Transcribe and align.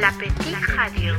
La 0.00 0.10
petite 0.12 0.76
radio. 0.76 1.14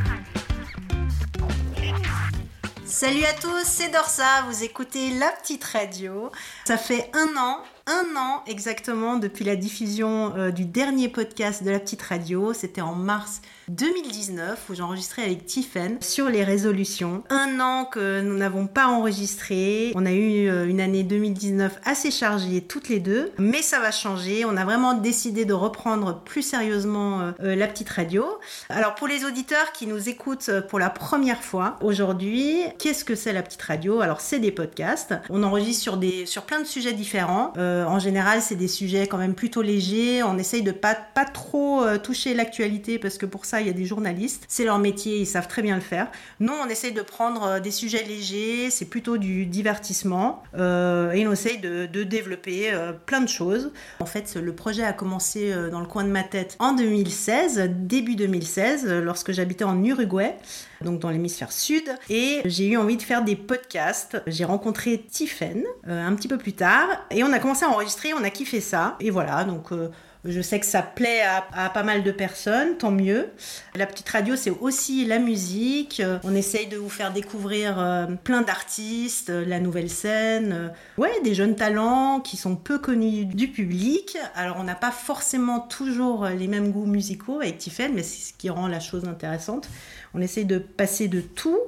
Salut 2.86 3.25
à 3.25 3.33
tous, 3.33 3.63
c'est 3.63 3.90
Dorsa, 3.90 4.43
vous 4.48 4.63
écoutez 4.63 5.11
La 5.17 5.32
Petite 5.32 5.63
Radio. 5.66 6.32
Ça 6.66 6.77
fait 6.77 7.09
un 7.13 7.36
an 7.38 7.63
un 7.90 8.16
an 8.16 8.44
exactement 8.46 9.18
depuis 9.18 9.44
la 9.44 9.55
diffusion 9.55 10.34
euh, 10.38 10.52
du 10.52 10.66
dernier 10.66 11.09
podcast 11.09 11.64
de 11.64 11.71
la 11.71 11.80
petite 11.80 12.04
radio. 12.04 12.54
C'était 12.54 12.81
en 12.81 12.93
mars 12.93 13.41
2019 13.70 14.70
où 14.70 14.75
j'enregistrais 14.75 15.23
avec 15.23 15.48
Tiffen 15.48 15.98
sur 15.99 16.30
les 16.30 16.44
résolutions. 16.44 17.23
Un 17.31 17.59
an 17.59 17.86
que 17.86 18.21
nous 18.21 18.38
n'avons 18.38 18.67
pas 18.67 18.88
enregistré. 18.88 19.91
On 19.95 20.05
a 20.05 20.12
eu 20.12 20.48
euh, 20.48 20.67
une 20.67 20.81
année 20.81 21.02
2019 21.02 21.80
assez 21.84 22.12
chargée 22.12 22.62
toutes 22.62 22.89
les 22.89 22.99
deux, 22.99 23.31
mais 23.39 23.63
ça 23.63 23.80
va 23.80 23.90
changer. 23.90 24.45
On 24.45 24.55
a 24.55 24.66
vraiment 24.66 24.94
décidé 24.94 25.45
de 25.45 25.53
reprendre 25.53 26.21
plus 26.23 26.44
sérieusement 26.44 27.34
euh, 27.41 27.55
la 27.55 27.67
petite 27.67 27.90
radio. 27.90 28.23
Alors 28.70 28.94
pour 28.94 29.08
les 29.08 29.26
auditeurs 29.26 29.71
qui 29.71 29.88
nous 29.88 30.09
écoutent 30.09 30.52
pour 30.70 30.77
la 30.77 30.91
première 30.91 31.44
fois 31.44 31.77
aujourd'hui, 31.81 32.62
qu'est-ce 32.77 33.03
que 33.03 33.16
c'est 33.16 33.34
la 33.34 33.41
petite 33.41 33.63
radio? 33.63 34.02
Alors 34.02 34.21
c'est 34.21 34.40
des 34.40 34.52
podcasts. 34.52 35.16
On 35.31 35.41
enregistre 35.41 35.81
sur 35.81 35.98
des 35.98 36.27
sur 36.27 36.44
plein 36.44 36.59
de 36.59 36.67
sujets 36.67 36.94
différents. 36.94 37.52
En 37.85 37.99
général, 37.99 38.41
c'est 38.41 38.55
des 38.55 38.67
sujets 38.67 39.07
quand 39.07 39.17
même 39.17 39.35
plutôt 39.35 39.61
légers. 39.61 40.23
On 40.23 40.38
essaye 40.38 40.63
de 40.63 40.71
pas, 40.71 40.95
pas 40.95 41.25
trop 41.25 41.83
euh, 41.83 41.97
toucher 41.97 42.33
l'actualité 42.33 42.99
parce 42.99 43.17
que 43.17 43.25
pour 43.25 43.45
ça, 43.45 43.61
il 43.61 43.67
y 43.67 43.69
a 43.69 43.73
des 43.73 43.85
journalistes. 43.85 44.45
C'est 44.47 44.65
leur 44.65 44.79
métier, 44.79 45.17
ils 45.17 45.25
savent 45.25 45.47
très 45.47 45.61
bien 45.61 45.75
le 45.75 45.81
faire. 45.81 46.07
Nous, 46.39 46.53
on 46.53 46.67
essaye 46.67 46.93
de 46.93 47.02
prendre 47.02 47.43
euh, 47.43 47.59
des 47.59 47.71
sujets 47.71 48.03
légers, 48.03 48.69
c'est 48.69 48.85
plutôt 48.85 49.17
du 49.17 49.45
divertissement 49.45 50.43
et 50.55 51.27
on 51.27 51.31
essaye 51.31 51.59
de, 51.59 51.85
de 51.85 52.03
développer 52.03 52.71
plein 53.05 53.21
de 53.21 53.29
choses. 53.29 53.71
En 53.99 54.05
fait, 54.05 54.35
le 54.35 54.53
projet 54.53 54.83
a 54.83 54.93
commencé 54.93 55.53
dans 55.71 55.80
le 55.80 55.85
coin 55.85 56.03
de 56.03 56.09
ma 56.09 56.23
tête 56.23 56.55
en 56.59 56.73
2016, 56.73 57.69
début 57.69 58.16
2016, 58.16 58.88
lorsque 59.03 59.31
j'habitais 59.31 59.63
en 59.63 59.83
Uruguay 59.83 60.36
donc 60.81 60.99
dans 60.99 61.09
l'hémisphère 61.09 61.52
sud. 61.52 61.89
Et 62.09 62.41
j'ai 62.45 62.67
eu 62.67 62.77
envie 62.77 62.97
de 62.97 63.02
faire 63.02 63.23
des 63.23 63.35
podcasts. 63.35 64.22
J'ai 64.27 64.45
rencontré 64.45 65.05
Tiffen 65.09 65.63
un 65.86 66.13
petit 66.16 66.27
peu 66.27 66.38
plus 66.38 66.53
tard 66.53 66.88
et 67.11 67.23
on 67.23 67.31
a 67.31 67.39
commencé 67.39 67.66
à 67.66 67.69
enregistrer, 67.69 68.13
on 68.13 68.23
a 68.23 68.30
kiffé 68.30 68.61
ça. 68.61 68.95
Et 68.99 69.09
voilà, 69.09 69.44
donc 69.44 69.71
euh, 69.71 69.89
je 70.25 70.42
sais 70.42 70.59
que 70.59 70.66
ça 70.66 70.81
plaît 70.81 71.22
à, 71.22 71.70
pas 71.70 71.84
mal 71.84 72.03
de 72.03 72.12
personnes, 72.12 72.78
tant 72.78 72.92
mieux. 72.92 73.30
La 73.75 73.86
petite 73.86 74.09
radio, 74.09 74.36
c'est 74.36 74.50
aussi 74.50 75.06
la 75.06 75.17
musique. 75.17 76.02
On 76.23 76.36
essaye 76.36 76.67
de 76.67 76.78
vous 76.78 76.89
faire 76.89 77.14
découvrir 77.14 77.80
euh, 77.80 78.06
plein 78.23 78.42
d'artistes, 78.42 79.30
la 79.30 79.59
nouvelle 79.59 79.89
scène, 79.89 80.52
euh, 80.52 81.02
ouais, 81.02 81.11
des 81.23 81.34
jeunes 81.34 81.56
talents 81.56 82.20
qui 82.20 82.36
sont 82.36 82.58
peu 82.58 82.80
connus 82.80 83.26
du 83.26 83.48
public. 83.48 84.17
Alors, 84.36 84.58
on 84.59 84.64
n'a 84.64 84.76
pas 84.76 84.92
forcément 84.92 85.61
toujours 85.61 86.26
les 86.26 86.48
mêmes 86.48 86.72
goûts 86.72 86.86
musicaux 86.86 87.39
avec 87.39 87.58
Tiffen, 87.58 87.94
mais 87.94 88.04
c'est 88.04 88.31
ce 88.31 88.33
qui 88.33 88.50
rend 88.50 88.67
la 88.67 88.81
chose 88.81 89.06
intéressante. 89.06 89.70
On 90.14 90.22
essaye 90.22 90.45
de 90.45 90.58
passer 90.58 91.08
de 91.08 91.22
tout. 91.22 91.59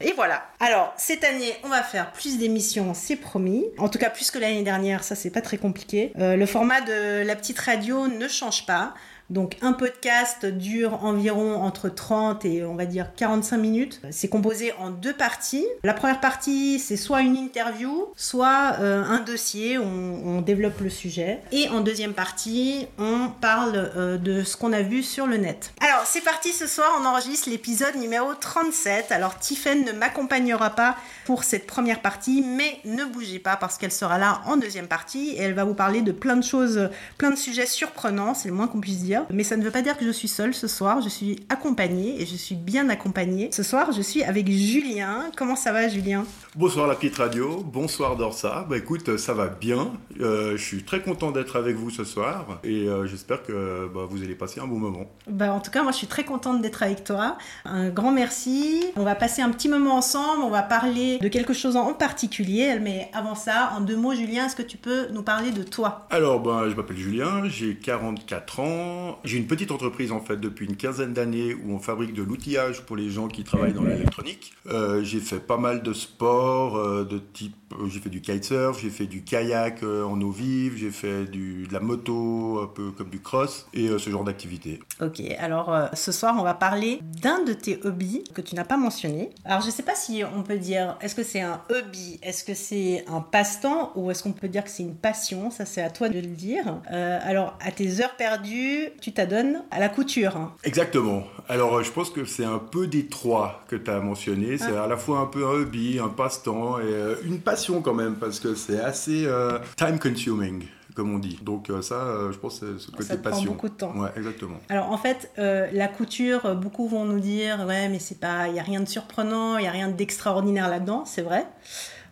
Et 0.00 0.12
voilà. 0.14 0.44
Alors, 0.60 0.94
cette 0.96 1.24
année, 1.24 1.52
on 1.64 1.68
va 1.68 1.82
faire 1.82 2.12
plus 2.12 2.38
d'émissions, 2.38 2.94
c'est 2.94 3.16
promis. 3.16 3.64
En 3.76 3.88
tout 3.88 3.98
cas, 3.98 4.08
plus 4.08 4.30
que 4.30 4.38
l'année 4.38 4.62
dernière, 4.62 5.02
ça, 5.02 5.14
c'est 5.14 5.30
pas 5.30 5.40
très 5.40 5.58
compliqué. 5.58 6.12
Euh, 6.18 6.36
le 6.36 6.46
format 6.46 6.80
de 6.80 7.24
la 7.24 7.34
petite 7.34 7.58
radio 7.58 7.97
ne 8.06 8.28
change 8.28 8.66
pas. 8.66 8.94
Donc 9.30 9.58
un 9.60 9.74
podcast 9.74 10.46
dure 10.46 11.04
environ 11.04 11.56
entre 11.56 11.90
30 11.90 12.46
et 12.46 12.64
on 12.64 12.74
va 12.74 12.86
dire 12.86 13.14
45 13.14 13.58
minutes. 13.58 14.00
C'est 14.10 14.28
composé 14.28 14.72
en 14.78 14.90
deux 14.90 15.12
parties. 15.12 15.66
La 15.84 15.92
première 15.92 16.20
partie, 16.20 16.78
c'est 16.78 16.96
soit 16.96 17.20
une 17.20 17.36
interview, 17.36 18.08
soit 18.16 18.76
euh, 18.80 19.04
un 19.04 19.20
dossier, 19.20 19.76
on, 19.76 20.38
on, 20.38 20.40
développe 20.40 20.80
le 20.80 20.88
sujet. 20.88 21.40
Et 21.52 21.68
en 21.68 21.80
deuxième 21.80 22.14
partie, 22.14 22.86
on 22.98 23.28
parle 23.28 23.90
euh, 23.96 24.16
de 24.16 24.42
ce 24.42 24.56
qu'on 24.56 24.72
a 24.72 24.80
vu 24.80 25.02
sur 25.02 25.26
le 25.26 25.36
net. 25.36 25.74
Alors 25.80 26.06
c'est 26.06 26.24
parti 26.24 26.52
ce 26.52 26.66
soir, 26.66 26.88
on 26.98 27.04
enregistre 27.04 27.50
l'épisode 27.50 27.96
numéro 27.96 28.32
37. 28.32 29.12
Alors 29.12 29.38
Tiffen 29.38 29.84
ne 29.84 29.92
m'accompagnera 29.92 30.70
pas 30.70 30.96
pour 31.26 31.44
cette 31.44 31.66
première 31.66 32.00
partie, 32.00 32.42
mais 32.42 32.78
ne 32.86 33.04
bougez 33.04 33.40
pas 33.40 33.56
parce 33.56 33.76
qu'elle 33.76 33.92
sera 33.92 34.16
là 34.16 34.40
en 34.46 34.56
deuxième 34.56 34.88
partie 34.88 35.32
et 35.32 35.42
elle 35.42 35.54
va 35.54 35.64
vous 35.64 35.74
parler 35.74 36.00
de 36.00 36.12
plein 36.12 36.36
de 36.36 36.44
choses, 36.44 36.88
plein 37.18 37.30
de 37.30 37.36
sujets 37.36 37.66
surprenants, 37.66 38.32
c'est 38.32 38.48
le 38.48 38.54
moins 38.54 38.68
qu'on 38.68 38.80
puisse 38.80 39.00
dire. 39.00 39.17
Mais 39.30 39.44
ça 39.44 39.56
ne 39.56 39.62
veut 39.62 39.70
pas 39.70 39.82
dire 39.82 39.96
que 39.96 40.04
je 40.04 40.10
suis 40.10 40.28
seule 40.28 40.54
ce 40.54 40.66
soir. 40.66 41.00
Je 41.00 41.08
suis 41.08 41.40
accompagnée 41.48 42.20
et 42.20 42.26
je 42.26 42.36
suis 42.36 42.54
bien 42.54 42.88
accompagnée. 42.88 43.50
Ce 43.52 43.62
soir, 43.62 43.92
je 43.92 44.02
suis 44.02 44.22
avec 44.22 44.50
Julien. 44.50 45.30
Comment 45.36 45.56
ça 45.56 45.72
va, 45.72 45.88
Julien? 45.88 46.24
Bonsoir 46.58 46.88
la 46.88 46.96
petite 46.96 47.16
radio. 47.16 47.62
Bonsoir 47.64 48.16
Dorsa. 48.16 48.66
Bah 48.68 48.76
écoute, 48.78 49.16
ça 49.16 49.32
va 49.32 49.46
bien. 49.46 49.92
Euh, 50.20 50.56
je 50.56 50.64
suis 50.64 50.82
très 50.82 51.00
content 51.00 51.30
d'être 51.30 51.54
avec 51.54 51.76
vous 51.76 51.88
ce 51.88 52.02
soir 52.02 52.58
et 52.64 52.88
euh, 52.88 53.06
j'espère 53.06 53.44
que 53.44 53.88
bah, 53.94 54.08
vous 54.10 54.24
allez 54.24 54.34
passer 54.34 54.58
un 54.58 54.66
bon 54.66 54.80
moment. 54.80 55.08
Bah, 55.28 55.52
en 55.52 55.60
tout 55.60 55.70
cas, 55.70 55.84
moi, 55.84 55.92
je 55.92 55.98
suis 55.98 56.08
très 56.08 56.24
contente 56.24 56.60
d'être 56.60 56.82
avec 56.82 57.04
toi. 57.04 57.38
Un 57.64 57.90
grand 57.90 58.10
merci. 58.10 58.84
On 58.96 59.04
va 59.04 59.14
passer 59.14 59.40
un 59.40 59.50
petit 59.50 59.68
moment 59.68 59.94
ensemble. 59.94 60.42
On 60.42 60.50
va 60.50 60.62
parler 60.62 61.18
de 61.18 61.28
quelque 61.28 61.52
chose 61.52 61.76
en 61.76 61.94
particulier. 61.94 62.76
Mais 62.82 63.08
avant 63.14 63.36
ça, 63.36 63.74
en 63.76 63.80
deux 63.80 63.96
mots, 63.96 64.14
Julien, 64.14 64.46
est-ce 64.46 64.56
que 64.56 64.62
tu 64.62 64.78
peux 64.78 65.06
nous 65.12 65.22
parler 65.22 65.52
de 65.52 65.62
toi? 65.62 66.08
Alors, 66.10 66.40
bah, 66.40 66.64
je 66.68 66.74
m'appelle 66.74 66.96
Julien. 66.96 67.48
J'ai 67.48 67.76
44 67.76 68.58
ans. 68.58 69.20
J'ai 69.22 69.38
une 69.38 69.46
petite 69.46 69.70
entreprise 69.70 70.10
en 70.10 70.20
fait 70.20 70.38
depuis 70.40 70.66
une 70.66 70.74
quinzaine 70.74 71.12
d'années 71.12 71.54
où 71.54 71.72
on 71.72 71.78
fabrique 71.78 72.14
de 72.14 72.24
l'outillage 72.24 72.84
pour 72.84 72.96
les 72.96 73.10
gens 73.10 73.28
qui 73.28 73.44
travaillent 73.44 73.74
dans 73.74 73.84
l'électronique. 73.84 74.54
Euh, 74.66 75.04
j'ai 75.04 75.20
fait 75.20 75.38
pas 75.38 75.56
mal 75.56 75.84
de 75.84 75.92
sports 75.92 76.47
euh, 76.48 77.04
de 77.04 77.18
type, 77.18 77.67
j'ai 77.88 78.00
fait 78.00 78.10
du 78.10 78.20
kitesurf, 78.20 78.80
j'ai 78.80 78.90
fait 78.90 79.06
du 79.06 79.22
kayak 79.22 79.82
en 79.82 80.20
eau 80.20 80.30
vive, 80.30 80.76
j'ai 80.76 80.90
fait 80.90 81.24
du, 81.24 81.66
de 81.66 81.72
la 81.72 81.80
moto 81.80 82.60
un 82.62 82.66
peu 82.66 82.90
comme 82.92 83.10
du 83.10 83.20
cross 83.20 83.66
et 83.74 83.88
ce 83.98 84.10
genre 84.10 84.24
d'activité. 84.24 84.80
Ok, 85.00 85.20
alors 85.38 85.88
ce 85.92 86.12
soir 86.12 86.34
on 86.38 86.42
va 86.42 86.54
parler 86.54 87.00
d'un 87.02 87.42
de 87.44 87.52
tes 87.52 87.80
hobbies 87.84 88.24
que 88.34 88.40
tu 88.40 88.54
n'as 88.54 88.64
pas 88.64 88.76
mentionné. 88.76 89.30
Alors 89.44 89.60
je 89.60 89.70
sais 89.70 89.82
pas 89.82 89.94
si 89.94 90.22
on 90.36 90.42
peut 90.42 90.58
dire, 90.58 90.96
est-ce 91.00 91.14
que 91.14 91.22
c'est 91.22 91.40
un 91.40 91.60
hobby, 91.70 92.18
est-ce 92.22 92.44
que 92.44 92.54
c'est 92.54 93.04
un 93.08 93.20
passe-temps 93.20 93.92
ou 93.96 94.10
est-ce 94.10 94.22
qu'on 94.22 94.32
peut 94.32 94.48
dire 94.48 94.64
que 94.64 94.70
c'est 94.70 94.82
une 94.82 94.96
passion? 94.96 95.50
Ça 95.50 95.64
c'est 95.64 95.82
à 95.82 95.90
toi 95.90 96.08
de 96.08 96.20
le 96.20 96.26
dire. 96.26 96.80
alors 96.88 97.56
à 97.60 97.70
tes 97.70 98.00
heures 98.00 98.16
perdues, 98.16 98.90
tu 99.00 99.12
t'adonnes 99.12 99.62
à 99.70 99.80
la 99.80 99.88
couture. 99.88 100.52
Exactement. 100.64 101.24
Alors, 101.48 101.76
euh, 101.76 101.82
je 101.82 101.90
pense 101.90 102.10
que 102.10 102.24
c'est 102.24 102.44
un 102.44 102.58
peu 102.58 102.86
des 102.86 103.06
trois 103.06 103.64
que 103.68 103.76
tu 103.76 103.90
as 103.90 104.00
mentionné. 104.00 104.58
C'est 104.58 104.76
ah. 104.76 104.84
à 104.84 104.86
la 104.86 104.96
fois 104.96 105.20
un 105.20 105.26
peu 105.26 105.46
un 105.46 105.50
hobby, 105.50 105.98
un 105.98 106.08
passe-temps 106.08 106.78
et 106.78 106.82
euh, 106.84 107.14
une 107.24 107.40
passion 107.40 107.57
quand 107.82 107.94
même, 107.94 108.16
parce 108.16 108.40
que 108.40 108.54
c'est 108.54 108.80
assez 108.80 109.26
euh, 109.26 109.58
time 109.76 109.98
consuming 109.98 110.64
comme 110.94 111.14
on 111.14 111.20
dit. 111.20 111.38
Donc 111.42 111.70
ça, 111.80 112.28
je 112.32 112.36
pense, 112.38 112.58
c'est 112.58 112.76
ce 112.80 112.90
côté 112.90 113.04
ça 113.04 113.16
passion. 113.18 113.44
Prend 113.44 113.52
beaucoup 113.52 113.68
de 113.68 113.74
temps. 113.74 113.96
Ouais, 113.96 114.08
exactement. 114.16 114.56
Alors 114.68 114.90
en 114.90 114.98
fait, 114.98 115.30
la 115.36 115.86
couture, 115.86 116.56
beaucoup 116.56 116.88
vont 116.88 117.04
nous 117.04 117.20
dire, 117.20 117.64
ouais, 117.68 117.88
mais 117.88 118.00
c'est 118.00 118.18
pas, 118.18 118.48
il 118.48 118.56
y 118.56 118.58
a 118.58 118.64
rien 118.64 118.80
de 118.80 118.88
surprenant, 118.88 119.58
il 119.58 119.64
y 119.64 119.68
a 119.68 119.70
rien 119.70 119.86
d'extraordinaire 119.86 120.68
là-dedans, 120.68 121.04
c'est 121.04 121.22
vrai. 121.22 121.46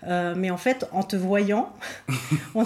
Euh, 0.05 0.35
mais 0.37 0.51
en 0.51 0.57
fait, 0.57 0.87
en 0.93 1.03
te 1.03 1.17
voyant, 1.17 1.73
moi 2.55 2.65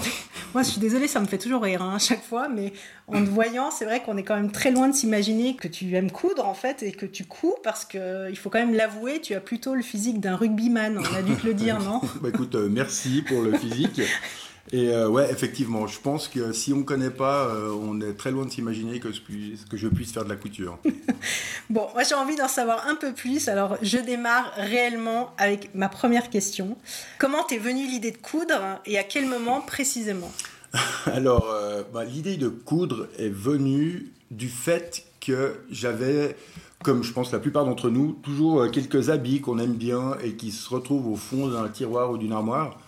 je 0.56 0.62
suis 0.62 0.80
désolée, 0.80 1.08
ça 1.08 1.20
me 1.20 1.26
fait 1.26 1.38
toujours 1.38 1.62
rire 1.62 1.82
hein, 1.82 1.94
à 1.94 1.98
chaque 1.98 2.22
fois, 2.22 2.48
mais 2.48 2.72
en 3.06 3.24
te 3.24 3.30
voyant, 3.30 3.70
c'est 3.70 3.84
vrai 3.84 4.02
qu'on 4.02 4.16
est 4.16 4.22
quand 4.22 4.36
même 4.36 4.50
très 4.50 4.70
loin 4.70 4.88
de 4.88 4.94
s'imaginer 4.94 5.56
que 5.56 5.68
tu 5.68 5.94
aimes 5.94 6.10
coudre 6.10 6.46
en 6.46 6.54
fait 6.54 6.82
et 6.82 6.92
que 6.92 7.06
tu 7.06 7.24
couds 7.24 7.56
parce 7.62 7.84
qu'il 7.84 8.36
faut 8.36 8.50
quand 8.50 8.58
même 8.58 8.74
l'avouer, 8.74 9.20
tu 9.20 9.34
as 9.34 9.41
plutôt 9.41 9.74
le 9.74 9.82
physique 9.82 10.20
d'un 10.20 10.36
rugbyman, 10.36 10.98
on 10.98 11.16
a 11.16 11.22
dû 11.22 11.34
te 11.34 11.46
le 11.46 11.54
dire, 11.54 11.78
non? 11.84 12.00
Bah 12.20 12.28
écoute, 12.28 12.54
euh, 12.54 12.68
merci 12.70 13.22
pour 13.22 13.42
le 13.42 13.56
physique. 13.56 14.00
Et 14.72 14.91
euh, 14.91 15.08
ouais, 15.08 15.31
effectivement, 15.32 15.88
je 15.88 15.98
pense 15.98 16.28
que 16.28 16.53
si 16.53 16.72
on 16.72 16.78
ne 16.78 16.82
connaît 16.82 17.10
pas, 17.10 17.47
euh, 17.47 17.70
on 17.70 18.00
est 18.00 18.12
très 18.12 18.31
loin 18.31 18.44
de 18.44 18.50
s'imaginer 18.50 19.00
que, 19.00 19.08
que, 19.08 19.76
je 19.76 19.88
puisse 19.88 20.12
faire 20.12 20.25
de 20.25 20.28
la 20.28 20.36
couture. 20.36 20.78
bon, 21.70 21.88
moi 21.92 22.04
j'ai 22.04 22.14
envie 22.14 22.36
d'en 22.36 22.47
savoir 22.47 22.86
un 22.86 22.94
peu 22.94 23.12
plus, 23.12 23.48
alors 23.48 23.76
je 23.82 23.98
démarre 23.98 24.53
réellement 24.56 25.32
avec 25.38 25.75
ma 25.75 25.88
première 25.88 26.30
question. 26.30 26.76
Comment 27.19 27.42
t'es 27.42 27.59
venue 27.59 27.86
l'idée 27.86 28.12
de 28.12 28.19
coudre 28.19 28.80
et 28.86 28.97
à 28.97 29.03
quel 29.03 29.26
moment 29.26 29.60
précisément? 29.60 30.30
Alors, 31.06 31.50
euh, 31.50 31.82
bah, 31.92 32.04
l'idée 32.04 32.36
de 32.36 32.48
coudre 32.48 33.09
est 33.19 33.28
venue 33.28 34.12
du 34.30 34.48
fait 34.48 35.04
que 35.21 35.56
j'avais 35.71 36.36
comme 36.84 37.03
je 37.03 37.12
pense 37.12 37.30
la 37.30 37.41
plupart 37.41 37.66
d'entre 37.66 37.91
nous, 37.91 38.12
toujours 38.22 38.71
quelques 38.71 39.10
habits 39.10 39.42
qu'on 39.42 39.59
aime 39.59 39.74
bien 39.74 40.16
et 40.24 40.33
qui 40.33 40.50
se 40.50 40.66
retrouvent 40.71 41.09
au 41.09 41.16
fond 41.16 41.48
d'un 41.48 41.68
tiroir 41.68 42.10
ou 42.10 42.16
d'une 42.16 42.33
armoire 42.33 42.78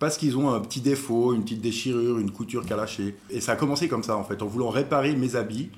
parce 0.00 0.16
qu'ils 0.16 0.36
ont 0.36 0.52
un 0.52 0.60
petit 0.60 0.80
défaut, 0.80 1.34
une 1.34 1.44
petite 1.44 1.60
déchirure, 1.60 2.18
une 2.18 2.32
couture 2.32 2.64
qui 2.64 2.72
a 2.72 2.76
lâché. 2.76 3.14
Et 3.28 3.40
ça 3.40 3.52
a 3.52 3.56
commencé 3.56 3.86
comme 3.86 4.02
ça 4.02 4.16
en 4.16 4.24
fait, 4.24 4.42
en 4.42 4.46
voulant 4.46 4.70
réparer 4.70 5.14
mes 5.14 5.36
habits. 5.36 5.70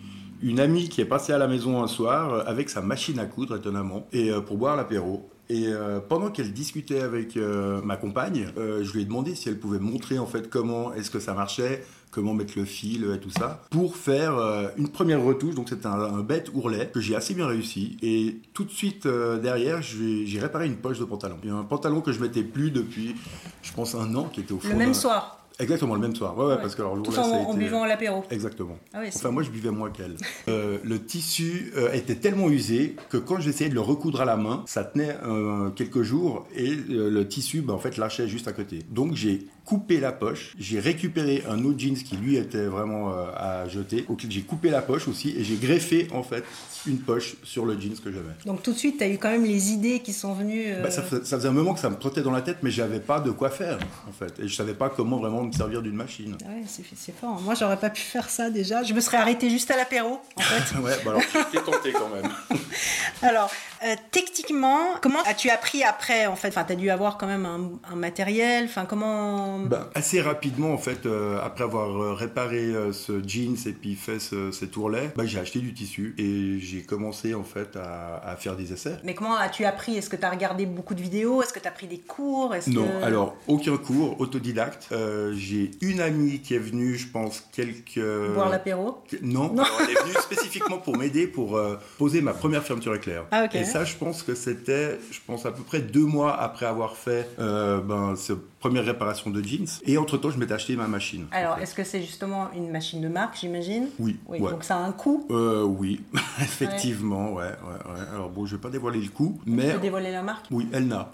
Une 0.43 0.61
amie 0.61 0.89
qui 0.89 1.01
est 1.01 1.07
passée 1.07 1.33
à 1.33 1.39
la 1.39 1.49
maison 1.49 1.83
un 1.83 1.87
soir 1.87 2.33
euh, 2.33 2.43
avec 2.47 2.71
sa 2.71 2.81
machine 2.81 3.19
à 3.19 3.27
coudre 3.27 3.57
étonnamment 3.57 4.07
et 4.13 4.31
euh, 4.31 4.41
pour 4.41 4.57
boire 4.57 4.77
l'apéro. 4.77 5.29
Et 5.49 5.67
euh, 5.67 6.01
pendant 6.01 6.31
qu'elle 6.31 6.53
discutait 6.53 7.01
avec 7.01 7.37
ma 7.37 7.97
compagne, 7.97 8.47
je 8.57 8.91
lui 8.93 9.03
ai 9.03 9.05
demandé 9.05 9.35
si 9.35 9.49
elle 9.49 9.59
pouvait 9.59 9.81
montrer 9.81 10.19
en 10.19 10.25
fait 10.25 10.49
comment 10.49 10.95
est-ce 10.95 11.11
que 11.11 11.21
ça 11.21 11.35
marchait, 11.35 11.85
comment 12.13 12.35
mettre 12.35 12.53
le 12.57 12.65
fil 12.65 13.11
et 13.13 13.19
tout 13.19 13.31
ça, 13.31 13.63
pour 13.71 13.97
faire 13.97 14.37
euh, 14.37 14.69
une 14.77 14.89
première 14.89 15.21
retouche. 15.23 15.57
Donc 15.57 15.69
c'est 15.69 15.87
un, 15.87 16.21
bête 16.21 16.51
ourlet 16.55 16.89
que 16.93 17.01
j'ai 17.01 17.17
assez 17.17 17.35
bien 17.35 17.47
réussi. 17.47 17.97
Et 18.03 18.37
tout 18.55 18.65
de 18.65 18.71
suite 18.71 19.07
euh, 19.07 19.39
derrière, 19.39 19.83
j'ai 19.83 20.39
réparé 20.39 20.67
une 20.67 20.77
poche 20.77 21.01
de 21.01 21.05
pantalon. 21.05 21.37
Il 21.43 21.49
y 21.49 21.53
a 21.53 21.57
un 21.57 21.65
pantalon 21.65 22.01
que 22.01 22.13
je 22.13 22.21
mettais 22.21 22.45
plus 22.45 22.71
depuis, 22.71 23.17
je 23.63 23.73
pense, 23.73 23.97
un 23.97 24.15
an 24.15 24.31
qui 24.33 24.41
était 24.41 24.53
au 24.53 24.61
fond. 24.61 24.69
Le 24.69 24.77
même 24.77 24.95
soir 24.95 25.42
Exactement, 25.63 25.95
le 25.95 26.01
même 26.01 26.15
soir. 26.17 26.37
Ouais, 26.37 26.47
ouais, 26.47 26.57
parce 26.61 26.75
que 26.75 26.83
alors, 26.83 27.01
Tout 27.03 27.13
ça 27.13 27.23
en, 27.23 27.51
en 27.51 27.55
buvant 27.55 27.83
à 27.85 27.89
l'apéro. 27.89 28.25
Exactement. 28.31 28.77
Ah 28.93 29.01
ouais, 29.01 29.11
enfin, 29.15 29.31
moi, 29.31 29.43
je 29.43 29.51
buvais 29.51 29.71
moins 29.71 29.91
qu'elle. 29.91 30.17
Euh, 30.49 30.79
le 30.83 31.05
tissu 31.05 31.73
euh, 31.77 31.93
était 31.93 32.17
tellement 32.17 32.49
usé 32.51 32.97
que 33.11 33.17
quand 33.17 33.41
j'essayais 33.41 33.71
de 33.71 33.75
le 33.75 33.81
recoudre 33.81 34.21
à 34.21 34.25
la 34.25 34.37
main, 34.37 34.65
ça 34.67 34.85
tenait 34.85 35.17
euh, 35.25 35.71
quelques 35.71 36.03
jours 36.03 36.47
et 36.57 36.71
euh, 36.91 37.11
le 37.11 37.29
tissu, 37.29 37.61
bah, 37.63 37.73
en 37.75 37.79
fait, 37.79 37.97
lâchait 37.97 38.29
juste 38.29 38.49
à 38.49 38.53
côté. 38.53 38.81
Donc, 38.91 39.15
j'ai 39.15 39.47
coupé 39.65 40.01
la 40.01 40.11
poche, 40.11 40.55
j'ai 40.59 40.81
récupéré 40.81 41.45
un 41.49 41.65
autre 41.65 41.79
jeans 41.79 41.95
qui 41.95 42.17
lui 42.17 42.37
était 42.37 42.67
vraiment 42.67 43.13
euh, 43.13 43.27
à 43.37 43.69
jeter, 43.69 44.05
j'ai 44.29 44.43
coupé 44.43 44.71
la 44.71 44.83
poche 44.83 45.07
aussi 45.07 45.35
et 45.39 45.45
j'ai 45.45 45.55
greffé 45.55 46.09
en 46.13 46.25
fait 46.25 46.43
une 46.85 46.99
poche 46.99 47.37
sur 47.45 47.65
le 47.65 47.79
jeans 47.79 47.95
que 47.95 48.11
j'avais. 48.11 48.35
Donc 48.45 48.65
tout 48.65 48.73
de 48.73 48.77
suite, 48.79 48.99
tu 48.99 49.05
as 49.05 49.09
eu 49.09 49.19
quand 49.19 49.31
même 49.31 49.45
les 49.45 49.71
idées 49.71 50.01
qui 50.01 50.13
sont 50.13 50.35
venues. 50.35 50.65
euh, 50.67 50.83
Bah, 50.83 50.91
ça, 50.91 51.05
ça 51.09 51.37
faisait 51.37 51.47
un 51.49 51.53
moment 51.53 51.75
que 51.75 51.81
ça 51.81 51.91
me 51.91 51.95
trottait 51.97 52.23
dans 52.23 52.33
la 52.33 52.43
tête, 52.43 52.57
mais 52.65 52.73
j'avais 52.73 52.99
pas 52.99 53.21
de 53.21 53.31
quoi 53.31 53.51
faire 53.51 53.79
en 54.09 54.13
fait, 54.13 54.35
et 54.43 54.49
je 54.49 54.55
savais 54.55 54.75
pas 54.75 54.89
comment 54.89 55.19
vraiment 55.19 55.45
me 55.53 55.57
servir 55.57 55.83
d'une 55.83 55.95
machine. 55.97 56.37
ah 56.45 56.49
ouais, 56.49 56.65
c'est 56.67 57.15
fort. 57.15 57.41
Moi, 57.43 57.55
j'aurais 57.55 57.77
pas 57.79 57.91
pu 57.91 58.01
faire 58.03 58.29
ça 58.31 58.51
déjà. 58.51 58.83
Je 58.83 58.95
me 58.95 59.01
serais 59.01 59.19
arrêtée 59.19 59.51
juste 59.51 59.71
à 59.71 59.77
l'apéro, 59.77 60.21
en 60.37 60.41
fait. 60.41 60.79
ouais, 60.79 60.93
bah 61.05 61.11
alors 61.13 61.23
j'étais 61.23 61.65
tenté 61.65 61.93
quand 61.93 62.09
même. 62.09 62.31
Alors, 63.23 63.51
euh, 63.85 63.95
techniquement, 64.11 64.79
comment 65.01 65.21
as-tu 65.27 65.49
appris 65.51 65.85
après, 65.85 66.27
en 66.27 66.35
fait? 66.37 66.49
Enfin, 66.49 66.65
as 66.69 66.75
dû 66.75 66.91
avoir 66.91 67.19
quand 67.19 67.27
même 67.27 67.47
un, 67.47 67.71
un 67.93 67.97
matériel. 67.97 68.65
Enfin, 68.65 68.85
comment 68.85 69.61
Ben, 69.61 69.87
assez 69.95 70.21
rapidement, 70.21 70.73
en 70.73 70.79
fait, 70.79 71.07
euh, 71.07 71.39
après 71.45 71.65
avoir 71.65 71.91
euh, 72.03 72.15
réparé 72.15 72.59
euh, 72.65 72.93
ce 72.93 73.23
jeans 73.27 73.57
et 73.67 73.73
puis 73.73 73.95
fait 73.95 74.19
ce, 74.19 74.51
cet 74.51 74.77
ourlet, 74.77 75.13
ben, 75.17 75.25
j'ai 75.25 75.39
acheté 75.39 75.61
du 75.61 75.73
tissu 75.75 76.15
et 76.19 76.59
j'ai 76.61 76.83
commencé 76.83 77.35
en 77.35 77.45
fait 77.45 77.77
à, 77.77 78.17
à 78.29 78.37
faire 78.37 78.57
des 78.57 78.73
essais. 78.73 78.97
Mais 79.05 79.15
comment 79.15 79.37
as-tu 79.37 79.65
appris? 79.65 79.97
Est-ce 79.97 80.11
que 80.11 80.17
tu 80.17 80.25
as 80.25 80.31
regardé 80.31 80.67
beaucoup 80.67 80.95
de 80.95 81.03
vidéos? 81.03 81.43
Est-ce 81.43 81.53
que 81.53 81.61
tu 81.61 81.69
as 81.69 81.73
pris 81.73 81.87
des 81.87 81.99
cours? 82.01 82.55
Non, 82.69 82.87
que- 82.87 83.05
alors 83.05 83.37
aucun 83.47 83.77
cours, 83.77 84.21
autodidacte. 84.21 84.89
Euh, 84.93 85.32
j'ai 85.33 85.71
une 85.81 86.01
amie 86.01 86.41
qui 86.41 86.55
est 86.55 86.59
venue, 86.59 86.95
je 86.97 87.09
pense, 87.09 87.47
quelques. 87.53 88.01
Boire 88.35 88.49
l'apéro 88.49 89.03
Non, 89.23 89.53
alors, 89.53 89.67
elle 89.83 89.91
est 89.91 90.03
venue 90.03 90.15
spécifiquement 90.21 90.79
pour 90.79 90.97
m'aider 90.97 91.27
pour 91.27 91.57
euh, 91.57 91.77
poser 91.99 92.21
ma 92.21 92.33
première 92.33 92.63
fermeture 92.63 92.95
éclair. 92.95 93.25
Ah, 93.31 93.45
ok. 93.45 93.55
Et 93.55 93.65
ça, 93.65 93.85
je 93.85 93.95
pense 93.97 94.23
que 94.23 94.35
c'était, 94.35 94.99
je 95.11 95.19
pense, 95.27 95.47
à 95.47 95.53
peu 95.53 95.63
près 95.63 95.81
deux 95.81 96.05
mois 96.05 96.39
après 96.41 96.67
avoir 96.67 96.97
fait 96.97 97.29
euh, 97.39 97.81
ben, 97.81 98.15
cette 98.17 98.41
première 98.61 98.85
réparation 98.85 99.31
de 99.31 99.43
jeans. 99.43 99.67
Et 99.85 99.99
entre-temps, 99.99 100.31
je 100.31 100.39
m'étais 100.39 100.55
acheté 100.55 100.77
ma 100.77 100.87
machine. 100.87 101.27
Alors, 101.33 101.55
en 101.55 101.57
fait. 101.57 101.63
est-ce 101.65 101.75
que 101.75 101.85
c'est 101.85 102.01
justement 102.01 102.51
une 102.55 102.71
machine 102.71 103.01
de 103.01 103.09
marque, 103.09 103.37
j'imagine? 103.41 103.89
Oui, 103.99 104.17
Oui, 104.29 104.39
ouais. 104.41 104.51
donc 104.51 104.63
ça 104.65 104.77
a 104.77 104.81
un 104.81 104.93
coût. 104.93 105.27
Euh, 105.31 105.63
oui, 105.65 106.01
effectivement, 106.41 107.33
ouais. 107.33 107.43
ouais, 107.43 107.93
ouais, 107.93 108.01
Alors 108.15 108.29
bon, 108.31 108.47
je 108.47 108.57
vais 108.57 108.61
pas 108.63 108.71
dévoiler 108.71 109.01
le 109.01 109.09
coup, 109.09 109.41
Tu 109.45 109.51
mais 109.51 109.73
peux 109.73 109.79
dévoiler 109.81 110.13
la 110.13 110.23
marque? 110.23 110.47
Oui, 110.51 110.69
Elna. 110.73 111.11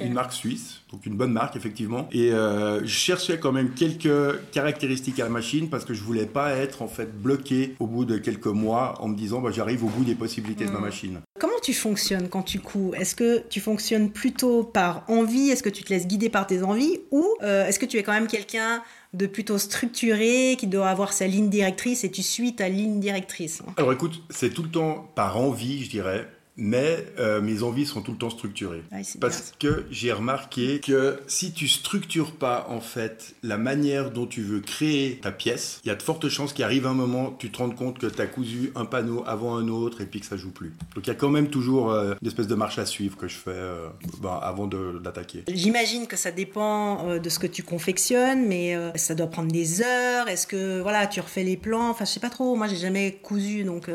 Une 0.00 0.12
marque 0.12 0.32
suisse, 0.32 0.80
donc 0.92 1.06
une 1.06 1.16
bonne 1.16 1.32
marque 1.32 1.56
effectivement. 1.56 2.08
Et 2.12 2.32
euh, 2.32 2.80
je 2.80 2.86
cherchais 2.86 3.38
quand 3.38 3.52
même 3.52 3.70
quelques 3.70 4.40
caractéristiques 4.52 5.18
à 5.20 5.24
la 5.24 5.30
machine 5.30 5.68
parce 5.68 5.84
que 5.84 5.94
je 5.94 6.02
voulais 6.02 6.26
pas 6.26 6.52
être 6.52 6.82
en 6.82 6.88
fait 6.88 7.20
bloqué 7.20 7.74
au 7.80 7.86
bout 7.86 8.04
de 8.04 8.18
quelques 8.18 8.46
mois 8.46 8.94
en 9.00 9.08
me 9.08 9.16
disant 9.16 9.40
bah, 9.40 9.50
j'arrive 9.52 9.84
au 9.84 9.88
bout 9.88 10.04
des 10.04 10.14
possibilités 10.14 10.66
de 10.66 10.70
ma 10.70 10.80
machine. 10.80 11.20
Comment 11.38 11.58
tu 11.62 11.74
fonctionnes 11.74 12.28
quand 12.28 12.42
tu 12.42 12.60
couds 12.60 12.94
Est-ce 12.94 13.14
que 13.14 13.42
tu 13.48 13.60
fonctionnes 13.60 14.10
plutôt 14.10 14.62
par 14.62 15.04
envie? 15.08 15.50
Est-ce 15.50 15.62
que 15.62 15.68
tu 15.68 15.82
te 15.82 15.92
laisses 15.92 16.06
guider 16.06 16.30
par 16.30 16.46
tes 16.46 16.62
envies? 16.62 17.00
Ou 17.10 17.26
euh, 17.42 17.66
est-ce 17.66 17.78
que 17.78 17.86
tu 17.86 17.98
es 17.98 18.02
quand 18.02 18.12
même 18.12 18.28
quelqu'un 18.28 18.82
de 19.14 19.26
plutôt 19.26 19.58
structuré, 19.58 20.56
qui 20.58 20.66
doit 20.66 20.88
avoir 20.88 21.12
sa 21.12 21.26
ligne 21.26 21.48
directrice 21.48 22.04
et 22.04 22.10
tu 22.10 22.22
suis 22.22 22.54
ta 22.54 22.68
ligne 22.68 23.00
directrice? 23.00 23.62
Alors 23.76 23.92
écoute, 23.92 24.22
c'est 24.30 24.50
tout 24.50 24.62
le 24.62 24.68
temps 24.68 25.10
par 25.14 25.38
envie, 25.38 25.84
je 25.84 25.90
dirais. 25.90 26.28
Mais 26.56 27.04
euh, 27.18 27.40
mes 27.42 27.62
envies 27.62 27.84
sont 27.84 28.00
tout 28.00 28.12
le 28.12 28.18
temps 28.18 28.30
structurées. 28.30 28.82
Bien 28.90 29.02
Parce 29.20 29.52
que 29.58 29.84
j'ai 29.90 30.12
remarqué 30.12 30.80
que 30.80 31.18
si 31.26 31.52
tu 31.52 31.68
structures 31.68 32.32
pas 32.32 32.66
en 32.70 32.80
fait 32.80 33.34
la 33.42 33.58
manière 33.58 34.10
dont 34.10 34.26
tu 34.26 34.42
veux 34.42 34.60
créer 34.60 35.18
ta 35.20 35.32
pièce, 35.32 35.80
il 35.84 35.88
y 35.88 35.90
a 35.90 35.94
de 35.94 36.02
fortes 36.02 36.28
chances 36.30 36.52
qu'il 36.54 36.64
arrive 36.64 36.86
un 36.86 36.94
moment, 36.94 37.36
tu 37.38 37.50
te 37.50 37.58
rends 37.58 37.68
compte 37.70 37.98
que 37.98 38.06
tu 38.06 38.20
as 38.22 38.26
cousu 38.26 38.72
un 38.74 38.86
panneau 38.86 39.22
avant 39.26 39.56
un 39.56 39.68
autre 39.68 40.00
et 40.00 40.06
puis 40.06 40.20
que 40.20 40.26
ça 40.26 40.36
joue 40.38 40.50
plus. 40.50 40.72
Donc 40.94 41.06
il 41.06 41.08
y 41.08 41.10
a 41.10 41.14
quand 41.14 41.28
même 41.28 41.48
toujours 41.50 41.90
euh, 41.92 42.14
une 42.22 42.28
espèce 42.28 42.46
de 42.46 42.54
marche 42.54 42.78
à 42.78 42.86
suivre 42.86 43.16
que 43.18 43.28
je 43.28 43.36
fais 43.36 43.50
euh, 43.50 43.88
ben, 44.22 44.38
avant 44.42 44.66
de- 44.66 44.98
d'attaquer. 44.98 45.44
J'imagine 45.52 46.06
que 46.06 46.16
ça 46.16 46.30
dépend 46.30 47.18
de 47.18 47.28
ce 47.28 47.38
que 47.38 47.46
tu 47.46 47.62
confectionnes, 47.64 48.46
mais 48.46 48.74
ça 48.96 49.14
doit 49.14 49.26
prendre 49.26 49.52
des 49.52 49.82
heures. 49.82 50.26
Est-ce 50.28 50.46
que 50.46 50.80
voilà, 50.80 51.06
tu 51.06 51.20
refais 51.20 51.44
les 51.44 51.56
plans? 51.56 51.90
Enfin, 51.90 52.04
je 52.06 52.10
sais 52.12 52.20
pas 52.20 52.30
trop. 52.30 52.56
Moi, 52.56 52.66
j'ai 52.68 52.76
jamais 52.76 53.12
cousu, 53.22 53.64
donc 53.64 53.90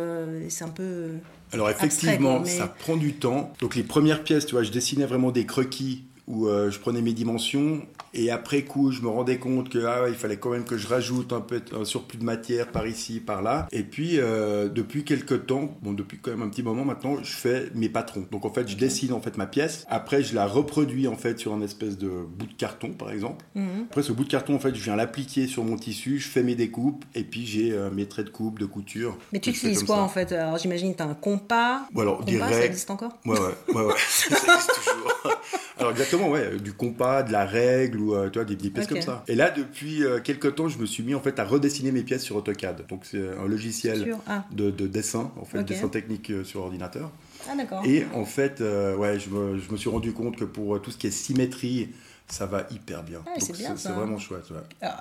c'est 0.50 0.64
un 0.64 0.70
peu. 0.70 1.08
Alors 1.54 1.70
effectivement, 1.70 2.40
mais- 2.40 2.50
ça 2.50 2.68
prend 2.68 2.96
du 2.98 3.14
temps. 3.14 3.52
Donc 3.60 3.76
les 3.76 3.84
premières 3.84 4.24
pièces, 4.24 4.46
tu 4.46 4.54
vois, 4.54 4.64
je 4.64 4.72
dessinais 4.72 5.06
vraiment 5.06 5.32
des 5.32 5.46
croquis 5.46 6.04
où 6.32 6.48
euh, 6.48 6.72
je 6.72 6.80
prenais 6.80 7.02
mes 7.02 7.14
dimensions 7.14 7.82
et 8.14 8.30
après 8.30 8.64
coup, 8.64 8.92
je 8.92 9.02
me 9.02 9.08
rendais 9.08 9.38
compte 9.38 9.70
que 9.70 9.86
ah, 9.86 10.10
il 10.10 10.16
fallait 10.16 10.38
quand 10.38 10.50
même 10.50 10.66
que 10.66 10.78
je 10.78 10.88
rajoute 10.88 11.32
un 11.32 11.42
peu 11.42 11.62
un 11.74 11.86
surplus 11.86 12.18
de 12.18 12.24
matière 12.24 12.68
par 12.68 12.88
ici, 12.88 13.20
par 13.20 13.42
là. 13.42 13.68
Et 13.72 13.84
puis 13.84 14.20
euh, 14.20 14.68
depuis 14.68 15.04
quelques 15.04 15.46
temps, 15.46 15.78
bon 15.82 15.94
depuis 15.94 16.18
quand 16.20 16.32
même 16.32 16.42
un 16.42 16.50
petit 16.50 16.64
moment 16.64 16.84
maintenant, 16.84 17.18
je 17.22 17.32
fais 17.32 17.70
mes 17.74 17.90
patrons. 17.90 18.26
Donc 18.32 18.46
en 18.46 18.52
fait, 18.52 18.68
je 18.68 18.76
dessine 18.76 19.14
en 19.14 19.22
fait 19.22 19.38
ma 19.38 19.46
pièce. 19.46 19.86
Après, 19.90 20.24
je 20.24 20.36
la 20.36 20.46
reproduis 20.46 21.08
en 21.08 21.16
fait 21.16 21.40
sur 21.40 21.54
un 21.54 21.62
espèce 21.62 21.98
de 21.98 22.10
bout 22.10 22.48
de 22.48 22.54
carton, 22.54 22.90
par 22.92 23.12
exemple. 23.12 23.46
Mhm. 23.56 23.86
Après, 23.90 24.04
ce 24.04 24.12
bout 24.12 24.24
de 24.26 24.30
carton, 24.30 24.56
en 24.56 24.60
fait, 24.60 24.76
je 24.76 24.84
viens 24.84 24.96
l'appliquer 24.96 25.48
sur 25.48 25.64
mon 25.64 25.78
tissu, 25.78 26.20
je 26.20 26.28
fais 26.28 26.44
mes 26.44 26.56
découpes 26.56 27.06
et 27.16 27.24
puis 27.24 27.46
j'ai 27.46 27.72
euh, 27.72 27.90
mes 27.92 28.08
traits 28.08 28.26
de 28.26 28.32
coupe, 28.32 28.60
de 28.60 28.66
couture. 28.66 29.18
Mais 29.32 29.40
tu 29.40 29.52
utilises 29.52 29.84
quoi 29.84 29.98
ça. 29.98 30.02
en 30.02 30.10
fait? 30.10 30.32
Alors, 30.34 30.58
j'imagine 30.58 30.92
que 30.94 30.98
tu 30.98 31.04
as 31.04 31.08
un 31.08 31.14
compas. 31.14 31.82
Ou 31.94 32.02
alors, 32.02 32.20
compas, 32.20 32.32
ça 32.32 32.48
direct. 32.48 32.66
existe 32.66 32.92
encore? 32.92 33.14
Ouais, 33.26 33.40
ouais, 33.40 33.76
ouais, 33.76 33.84
ouais. 33.84 33.94
ça 34.08 34.36
existe 34.36 34.72
toujours. 34.76 35.38
Alors, 35.82 35.92
exactement, 35.92 36.30
ouais, 36.30 36.42
euh, 36.54 36.58
du 36.60 36.74
compas, 36.74 37.24
de 37.24 37.32
la 37.32 37.46
règle 37.46 38.00
ou 38.00 38.16
euh, 38.16 38.30
tu 38.30 38.40
vois, 38.40 38.46
des, 38.46 38.56
des 38.56 38.70
pièces 38.70 38.88
comme 38.88 39.02
ça. 39.02 39.24
Et 39.28 39.36
là, 39.36 39.50
depuis 39.52 40.04
euh, 40.04 40.20
quelques 40.20 40.56
temps, 40.56 40.70
je 40.70 40.78
me 40.78 40.86
suis 40.86 41.04
mis 41.04 41.14
en 41.16 41.22
fait 41.22 41.38
à 41.40 41.44
redessiner 41.44 41.92
mes 41.92 42.04
pièces 42.04 42.24
sur 42.24 42.36
AutoCAD. 42.38 42.88
Donc, 42.88 43.06
c'est 43.06 43.22
un 43.38 43.48
logiciel 43.48 44.04
Sur- 44.04 44.20
Ah, 44.28 44.46
de, 44.52 44.70
de 44.72 44.88
dessin, 44.88 45.32
en 45.40 45.46
fait, 45.46 45.64
dessin 45.64 45.88
technique 45.90 46.32
sur 46.46 46.62
ordinateur. 46.62 47.12
ah 47.50 47.56
d'accord. 47.56 47.84
Et 47.86 48.06
en 48.14 48.26
fait, 48.26 48.62
euh, 48.62 48.96
ouais, 48.96 49.20
je 49.20 49.30
me, 49.30 49.58
je 49.60 49.72
me 49.72 49.78
suis 49.78 49.90
rendu 49.90 50.14
compte 50.14 50.38
que 50.38 50.46
pour 50.46 50.82
tout 50.82 50.92
ce 50.92 50.98
qui 50.98 51.08
est 51.08 51.12
symétrie, 51.12 51.90
ça 52.28 52.46
va 52.46 52.66
hyper 52.72 53.04
bien. 53.04 53.22
Ah, 53.28 53.32
c'est 53.40 53.92
vraiment 53.92 54.18
chouette, 54.18 54.50
ouais. 54.52 54.58
Alors, 54.82 55.00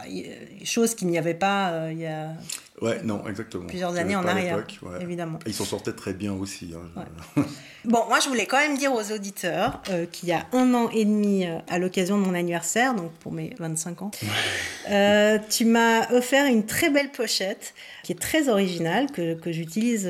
chose 0.64 0.94
qu'il 0.96 1.08
n'y 1.08 1.18
avait 1.18 1.34
pas 1.34 1.70
euh, 1.70 1.92
il 1.92 1.98
y 2.00 2.06
a 2.06 2.32
Ouais, 2.80 3.00
non, 3.04 3.22
exactement. 3.28 3.66
plusieurs 3.66 3.96
années 3.96 4.16
en 4.16 4.26
arrière, 4.26 4.64
ouais. 4.82 5.02
évidemment. 5.02 5.38
Et 5.46 5.50
Ils 5.50 5.54
s'en 5.54 5.64
sortaient 5.64 5.92
très 5.92 6.14
bien 6.14 6.32
aussi. 6.32 6.74
hein. 6.74 7.00
Ouais. 7.36 7.42
Bon, 7.86 8.00
moi, 8.08 8.18
je 8.20 8.28
voulais 8.28 8.44
quand 8.44 8.58
même 8.58 8.76
dire 8.76 8.92
aux 8.92 9.10
auditeurs 9.10 9.80
euh, 9.88 10.04
qu'il 10.04 10.28
y 10.28 10.32
a 10.32 10.44
un 10.52 10.74
an 10.74 10.90
et 10.90 11.06
demi, 11.06 11.46
euh, 11.46 11.56
à 11.66 11.78
l'occasion 11.78 12.18
de 12.18 12.22
mon 12.26 12.34
anniversaire, 12.34 12.94
donc 12.94 13.10
pour 13.20 13.32
mes 13.32 13.54
25 13.58 14.02
ans, 14.02 14.10
euh, 14.90 15.38
tu 15.48 15.64
m'as 15.64 16.10
offert 16.12 16.44
une 16.44 16.66
très 16.66 16.90
belle 16.90 17.10
pochette 17.10 17.72
qui 18.02 18.12
est 18.12 18.20
très 18.20 18.50
originale, 18.50 19.10
que, 19.10 19.32
que 19.32 19.50
j'utilise 19.52 20.08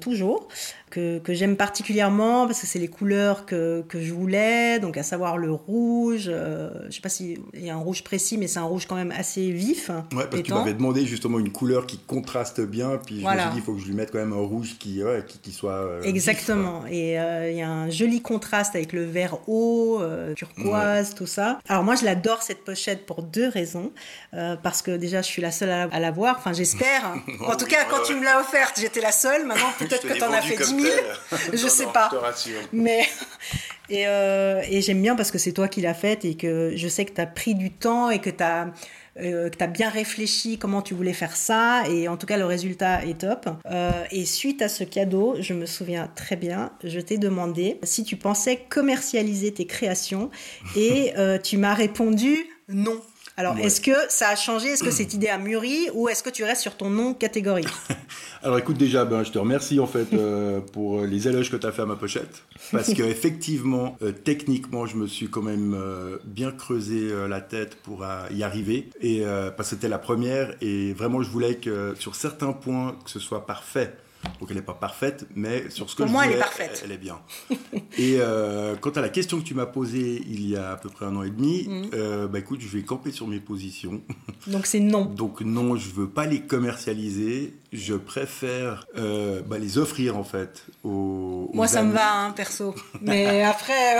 toujours, 0.00 0.48
que, 0.90 1.18
que 1.18 1.34
j'aime 1.34 1.56
particulièrement 1.56 2.46
parce 2.46 2.60
que 2.60 2.66
c'est 2.66 2.78
les 2.78 2.88
couleurs 2.88 3.44
que, 3.46 3.82
que 3.88 4.00
je 4.00 4.12
voulais, 4.12 4.78
donc 4.78 4.96
à 4.96 5.02
savoir 5.02 5.36
le 5.36 5.52
rouge. 5.52 6.24
euh, 6.28 6.70
je 6.88 6.94
sais 6.94 7.00
pas 7.00 7.08
s'il 7.08 7.38
y 7.54 7.70
a 7.70 7.74
un 7.74 7.78
rouge 7.78 8.02
précis, 8.02 8.38
mais 8.38 8.46
c'est 8.46 8.58
un 8.58 8.64
rouge 8.64 8.86
quand 8.86 8.96
même 8.96 9.12
assez 9.12 9.50
vif. 9.50 9.90
Ouais, 10.12 10.24
parce 10.30 10.36
que 10.36 10.40
tu 10.40 10.52
m'avais 10.54 10.74
demandé 10.74 11.04
justement 11.06 11.38
une 11.38 11.52
couleur 11.52 11.86
qui 11.86 11.98
contraste 12.10 12.60
bien, 12.60 12.98
puis 13.06 13.20
je 13.20 13.24
me 13.26 13.30
suis 13.40 13.50
dit, 13.50 13.56
il 13.58 13.62
faut 13.62 13.74
que 13.74 13.80
je 13.80 13.86
lui 13.86 13.94
mette 13.94 14.10
quand 14.10 14.18
même 14.18 14.32
un 14.32 14.36
rouge 14.44 14.76
qui, 14.80 15.02
ouais, 15.04 15.24
qui, 15.26 15.38
qui 15.38 15.52
soit. 15.52 15.72
euh, 15.72 16.02
Exactement. 16.02 16.84
Et 16.90 17.18
euh, 17.20 17.50
il 17.50 17.56
y 17.56 17.62
a 17.62 17.68
un 17.70 17.88
joli 17.88 18.20
contraste 18.20 18.74
avec 18.74 18.92
le 18.92 19.04
vert 19.04 19.38
eau, 19.48 19.98
euh, 20.00 20.34
turquoise, 20.34 21.14
tout 21.14 21.26
ça. 21.26 21.60
Alors 21.68 21.84
moi, 21.84 21.94
je 21.94 22.04
l'adore 22.04 22.42
cette 22.42 22.64
pochette 22.64 23.06
pour 23.06 23.22
deux 23.22 23.48
raisons. 23.48 23.92
Euh, 24.34 24.56
parce 24.60 24.82
que 24.82 24.96
déjà, 24.96 25.22
je 25.22 25.28
suis 25.28 25.40
la 25.42 25.52
seule 25.52 25.70
à, 25.70 25.82
à 25.92 26.00
la 26.00 26.10
voir. 26.10 26.36
Enfin, 26.38 26.52
j'espère. 26.52 27.14
en 27.46 27.56
tout 27.56 27.66
cas, 27.66 27.84
quand 27.88 28.02
tu 28.04 28.14
me 28.14 28.24
l'as 28.24 28.40
offerte, 28.40 28.78
j'étais 28.80 29.00
la 29.00 29.12
seule. 29.12 29.46
Maintenant, 29.46 29.70
peut-être 29.78 30.06
que 30.08 30.12
tu 30.14 30.22
en 30.24 30.32
as 30.32 30.42
fait 30.42 30.56
comme 30.56 30.76
10 30.76 30.82
000. 30.82 30.94
tel. 30.96 31.38
Je 31.58 31.62
Non, 31.62 31.68
sais 31.68 31.86
non, 31.86 31.92
pas. 31.92 32.08
Je 32.12 32.16
te 32.16 32.20
rassure. 32.22 32.60
Mais 32.72 33.06
et, 33.88 34.02
et 34.02 34.82
j'aime 34.82 35.00
bien 35.02 35.14
parce 35.16 35.30
que 35.30 35.38
c'est 35.38 35.52
toi 35.52 35.68
qui 35.68 35.80
l'as 35.80 35.94
faite 35.94 36.24
et 36.24 36.36
que 36.36 36.72
je 36.74 36.88
sais 36.88 37.04
que 37.04 37.12
tu 37.12 37.20
as 37.20 37.26
pris 37.26 37.54
du 37.54 37.70
temps 37.70 38.10
et 38.10 38.18
que 38.20 38.30
tu 38.30 38.42
as 38.42 38.68
que 39.16 39.48
tu 39.48 39.64
as 39.64 39.66
bien 39.66 39.88
réfléchi 39.88 40.58
comment 40.58 40.82
tu 40.82 40.94
voulais 40.94 41.12
faire 41.12 41.36
ça 41.36 41.84
et 41.88 42.08
en 42.08 42.16
tout 42.16 42.26
cas 42.26 42.36
le 42.36 42.44
résultat 42.44 43.04
est 43.04 43.20
top. 43.20 43.48
Euh, 43.70 44.04
et 44.10 44.24
suite 44.24 44.62
à 44.62 44.68
ce 44.68 44.84
cadeau, 44.84 45.36
je 45.40 45.54
me 45.54 45.66
souviens 45.66 46.10
très 46.14 46.36
bien, 46.36 46.72
je 46.84 47.00
t'ai 47.00 47.18
demandé 47.18 47.78
si 47.82 48.04
tu 48.04 48.16
pensais 48.16 48.60
commercialiser 48.68 49.52
tes 49.52 49.66
créations 49.66 50.30
et 50.76 51.12
euh, 51.16 51.38
tu 51.38 51.56
m'as 51.56 51.74
répondu 51.74 52.46
non. 52.68 53.00
Alors, 53.36 53.54
Ouais. 53.54 53.62
est-ce 53.64 53.80
que 53.80 53.92
ça 54.08 54.28
a 54.28 54.36
changé? 54.36 54.68
Est-ce 54.68 54.82
que 54.84 54.90
cette 54.90 55.14
idée 55.14 55.28
a 55.28 55.38
mûri? 55.38 55.88
Ou 55.94 56.08
est-ce 56.08 56.22
que 56.22 56.28
tu 56.30 56.44
restes 56.44 56.60
sur 56.62 56.76
ton 56.76 56.90
nom 56.90 57.14
catégorique? 57.14 57.68
Alors 58.42 58.58
écoute, 58.58 58.76
déjà, 58.76 59.04
ben, 59.04 59.22
je 59.22 59.30
te 59.30 59.38
remercie 59.38 59.80
en 59.80 59.86
fait 59.86 60.12
euh, 60.12 60.60
pour 60.60 61.02
les 61.02 61.26
éloges 61.28 61.50
que 61.50 61.56
tu 61.56 61.66
as 61.66 61.72
fait 61.72 61.82
à 61.82 61.86
ma 61.86 61.96
pochette. 61.96 62.42
Parce 62.72 62.92
que 62.92 63.02
effectivement, 63.02 63.96
euh, 64.02 64.12
techniquement, 64.12 64.84
je 64.86 64.96
me 64.96 65.06
suis 65.06 65.28
quand 65.28 65.42
même 65.42 65.74
euh, 65.74 66.18
bien 66.24 66.50
creusé 66.50 67.08
euh, 67.10 67.28
la 67.28 67.40
tête 67.40 67.76
pour 67.76 68.02
euh, 68.04 68.26
y 68.30 68.42
arriver. 68.42 68.90
Et 69.00 69.24
euh, 69.24 69.50
parce 69.50 69.70
que 69.70 69.76
c'était 69.76 69.88
la 69.88 69.98
première. 69.98 70.54
Et 70.60 70.92
vraiment, 70.92 71.22
je 71.22 71.30
voulais 71.30 71.56
que 71.56 71.94
sur 71.98 72.14
certains 72.16 72.52
points, 72.52 72.96
que 73.04 73.10
ce 73.10 73.20
soit 73.20 73.46
parfait. 73.46 73.94
Donc 74.38 74.50
elle 74.50 74.56
n'est 74.56 74.62
pas 74.62 74.74
parfaite, 74.74 75.26
mais 75.34 75.70
sur 75.70 75.88
ce 75.88 75.94
que 75.94 76.02
Pour 76.02 76.08
je 76.08 76.12
moi, 76.12 76.24
elle 76.24 76.30
est 76.30 76.34
voulais, 76.34 76.44
parfaite. 76.44 76.82
Elle, 76.84 76.92
est 76.92 76.98
bien. 76.98 77.18
et 77.98 78.16
euh, 78.18 78.76
quant 78.76 78.90
à 78.90 79.00
la 79.00 79.08
question 79.08 79.38
que 79.38 79.44
tu 79.44 79.54
m'as 79.54 79.66
posée 79.66 80.22
il 80.26 80.46
y 80.46 80.56
a 80.56 80.72
à 80.72 80.76
peu 80.76 80.88
près 80.88 81.06
un 81.06 81.16
an 81.16 81.22
et 81.22 81.30
demi, 81.30 81.68
euh, 81.94 82.26
bah 82.26 82.38
écoute, 82.38 82.60
je 82.60 82.68
vais 82.68 82.82
camper 82.82 83.12
sur 83.12 83.26
mes 83.26 83.40
positions. 83.40 84.02
Donc 84.46 84.66
c'est 84.66 84.80
non. 84.80 85.04
Donc 85.04 85.40
non, 85.40 85.76
je 85.76 85.90
veux 85.90 86.08
pas 86.08 86.26
les 86.26 86.40
commercialiser. 86.40 87.54
Je 87.72 87.94
préfère 87.94 88.86
euh, 88.96 89.42
bah, 89.42 89.58
les 89.58 89.78
offrir 89.78 90.16
en 90.16 90.24
fait 90.24 90.64
aux. 90.84 91.50
Moi, 91.54 91.68
ça 91.68 91.82
me 91.82 91.92
va, 91.92 92.24
hein, 92.24 92.30
perso. 92.32 92.74
Mais 93.00 93.42
après, 93.44 93.98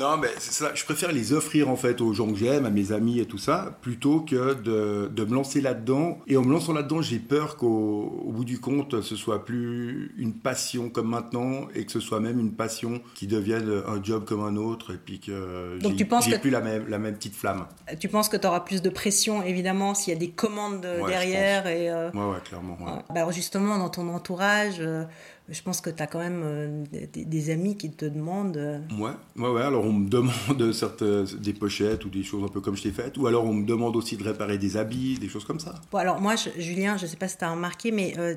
Non, 0.00 0.16
mais 0.16 0.28
c'est 0.38 0.52
ça. 0.52 0.70
Je 0.74 0.84
préfère 0.84 1.12
les 1.12 1.32
offrir 1.32 1.68
en 1.68 1.76
fait 1.76 2.00
aux 2.00 2.12
gens 2.12 2.28
que 2.30 2.36
j'aime, 2.38 2.64
à 2.66 2.70
mes 2.70 2.92
amis 2.92 3.20
et 3.20 3.26
tout 3.26 3.38
ça, 3.38 3.78
plutôt 3.82 4.20
que 4.20 4.54
de, 4.54 5.08
de 5.08 5.24
me 5.24 5.34
lancer 5.34 5.60
là-dedans. 5.60 6.18
Et 6.26 6.36
en 6.36 6.42
me 6.42 6.52
lançant 6.52 6.72
là-dedans, 6.72 7.02
j'ai 7.02 7.18
peur 7.18 7.56
qu'au 7.56 8.22
au 8.26 8.32
bout 8.32 8.44
du 8.44 8.58
compte, 8.60 9.00
ce 9.02 9.16
soit 9.16 9.44
plus 9.44 10.14
une 10.18 10.32
passion 10.34 10.88
comme 10.90 11.08
maintenant, 11.08 11.66
et 11.74 11.84
que 11.84 11.92
ce 11.92 12.00
soit 12.00 12.20
même 12.20 12.38
une 12.40 12.52
passion 12.52 13.00
qui 13.14 13.26
devienne 13.26 13.82
un 13.86 14.02
job 14.02 14.24
comme 14.24 14.42
un 14.42 14.56
autre, 14.56 14.94
et 14.94 14.98
puis 14.98 15.20
que 15.20 15.78
Donc 15.80 15.96
tu 15.96 16.06
penses 16.06 16.24
j'ai 16.24 16.32
que- 16.32 16.40
plus 16.40 16.50
la 16.50 16.60
même, 16.60 16.88
la 16.88 16.98
même 16.98 17.14
petite 17.14 17.34
flamme. 17.36 17.66
tu 18.00 18.08
penses 18.08 18.28
que 18.28 18.36
tu 18.36 18.46
auras 18.46 18.60
plus 18.60 18.82
de 18.82 18.88
pression, 18.90 19.42
évidemment, 19.42 19.94
s'il 19.94 20.12
y 20.12 20.16
a 20.16 20.18
des 20.18 20.30
commandes 20.30 20.84
euh, 20.84 21.02
Ouais, 21.02 21.10
derrière. 21.10 21.66
Et, 21.66 21.90
euh, 21.90 22.10
Ouais, 22.12 22.20
ouais, 22.34 22.40
clairement. 22.44 22.76
ouais. 22.80 22.92
Bah, 23.08 23.16
alors 23.16 23.32
justement, 23.32 23.78
dans 23.78 23.88
ton 23.90 24.08
entourage, 24.08 24.76
euh, 24.80 25.04
je 25.52 25.62
pense 25.62 25.80
que 25.80 25.90
tu 25.90 26.02
as 26.02 26.06
quand 26.06 26.18
même 26.18 26.42
euh, 26.44 26.84
des, 27.12 27.24
des 27.24 27.50
amis 27.50 27.76
qui 27.76 27.90
te 27.90 28.04
demandent. 28.04 28.56
euh, 28.56 28.78
Ouais, 28.98 29.10
ouais, 29.36 29.48
ouais. 29.50 29.62
Alors 29.62 29.84
on 29.84 29.92
me 29.92 30.08
demande 30.08 30.72
certaines, 30.72 31.24
des 31.24 31.52
pochettes 31.52 32.04
ou 32.04 32.08
des 32.08 32.22
choses 32.22 32.42
un 32.44 32.48
peu 32.48 32.60
comme 32.60 32.76
je 32.76 32.82
t'ai 32.82 32.90
faites, 32.90 33.16
ou 33.18 33.26
alors 33.26 33.44
on 33.44 33.52
me 33.52 33.64
demande 33.66 33.94
aussi 33.96 34.16
de 34.16 34.24
réparer 34.24 34.58
des 34.58 34.76
habits, 34.76 35.18
des 35.20 35.28
choses 35.28 35.44
comme 35.44 35.60
ça. 35.60 35.74
Bon, 35.90 35.98
alors 35.98 36.20
moi, 36.20 36.34
je- 36.36 36.60
Julien, 36.60 36.96
je 36.96 37.06
sais 37.06 37.16
pas 37.16 37.28
si 37.28 37.36
tu 37.38 37.44
as 37.44 37.50
remarqué, 37.50 37.92
mais 37.92 38.14
euh, 38.18 38.34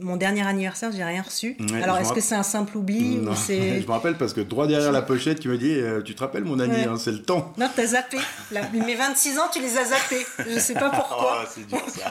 mon 0.00 0.16
dernier 0.16 0.46
anniversaire, 0.46 0.90
j'ai 0.92 1.04
rien 1.04 1.22
reçu. 1.22 1.56
Ouais, 1.72 1.82
alors, 1.82 1.98
est-ce 1.98 2.12
que 2.12 2.20
c'est 2.20 2.34
un 2.34 2.42
simple 2.42 2.76
oubli 2.78 3.16
Non, 3.16 3.32
ou 3.32 3.34
c'est... 3.36 3.80
je 3.80 3.86
me 3.86 3.92
rappelle 3.92 4.16
parce 4.16 4.32
que 4.32 4.40
droit 4.40 4.66
derrière 4.66 4.92
la 4.92 5.02
pochette, 5.02 5.40
tu 5.40 5.48
me 5.48 5.58
dis, 5.58 5.72
euh, 5.74 6.02
tu 6.02 6.14
te 6.14 6.20
rappelles 6.20 6.44
mon 6.44 6.58
ami, 6.58 6.74
Ouais. 6.74 6.84
hein, 6.86 6.96
c'est 6.98 7.12
le 7.12 7.22
temps. 7.22 7.52
Non, 7.58 7.68
t'as 7.74 7.86
zappé. 7.86 8.18
Là, 8.50 8.62
mes 8.72 8.94
26 8.94 9.38
ans, 9.38 9.48
tu 9.52 9.60
les 9.60 9.76
as 9.78 9.84
zappés. 9.86 10.26
Je 10.48 10.58
sais 10.58 10.74
pas 10.74 10.90
pourquoi. 10.94 11.42
Oh, 11.42 11.46
c'est 11.54 11.66
dur 11.66 11.82
ça. 11.88 12.10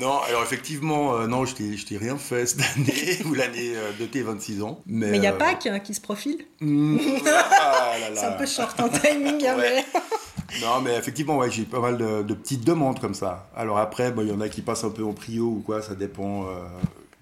Non, 0.00 0.20
alors 0.28 0.42
effectivement, 0.42 1.14
euh, 1.14 1.26
non, 1.26 1.44
je 1.44 1.54
t'ai, 1.54 1.96
rien 1.96 2.16
fait 2.16 2.46
cette 2.46 2.60
année 2.76 3.18
ou 3.26 3.34
l'année 3.34 3.72
euh, 3.74 3.92
de 3.98 4.06
tes 4.06 4.22
26 4.22 4.62
ans. 4.62 4.80
Mais 4.86 5.16
il 5.16 5.22
y 5.22 5.26
a 5.26 5.32
euh, 5.32 5.38
Pâques 5.38 5.66
hein, 5.66 5.80
qui 5.80 5.94
se 5.94 6.00
profile. 6.00 6.44
ah 6.62 7.92
C'est 8.14 8.24
un 8.24 8.32
peu 8.32 8.46
short 8.46 8.78
en 8.80 8.88
timing, 8.88 9.46
hein, 9.46 9.56
Ouais. 9.56 9.84
mais... 9.94 10.00
Non, 10.62 10.80
mais 10.82 10.96
effectivement, 10.96 11.36
ouais, 11.38 11.50
j'ai 11.50 11.64
pas 11.64 11.80
mal 11.80 11.98
de, 11.98 12.22
de 12.22 12.34
petites 12.34 12.64
demandes 12.64 13.00
comme 13.00 13.14
ça. 13.14 13.48
Alors 13.54 13.78
après, 13.78 14.10
bah, 14.10 14.22
il 14.22 14.30
y 14.30 14.32
en 14.32 14.40
a 14.40 14.48
qui 14.48 14.62
passent 14.62 14.84
un 14.84 14.90
peu 14.90 15.04
en 15.04 15.12
prio 15.12 15.44
ou 15.44 15.62
quoi, 15.64 15.82
ça 15.82 15.94
dépend 15.94 16.44
euh, 16.44 16.64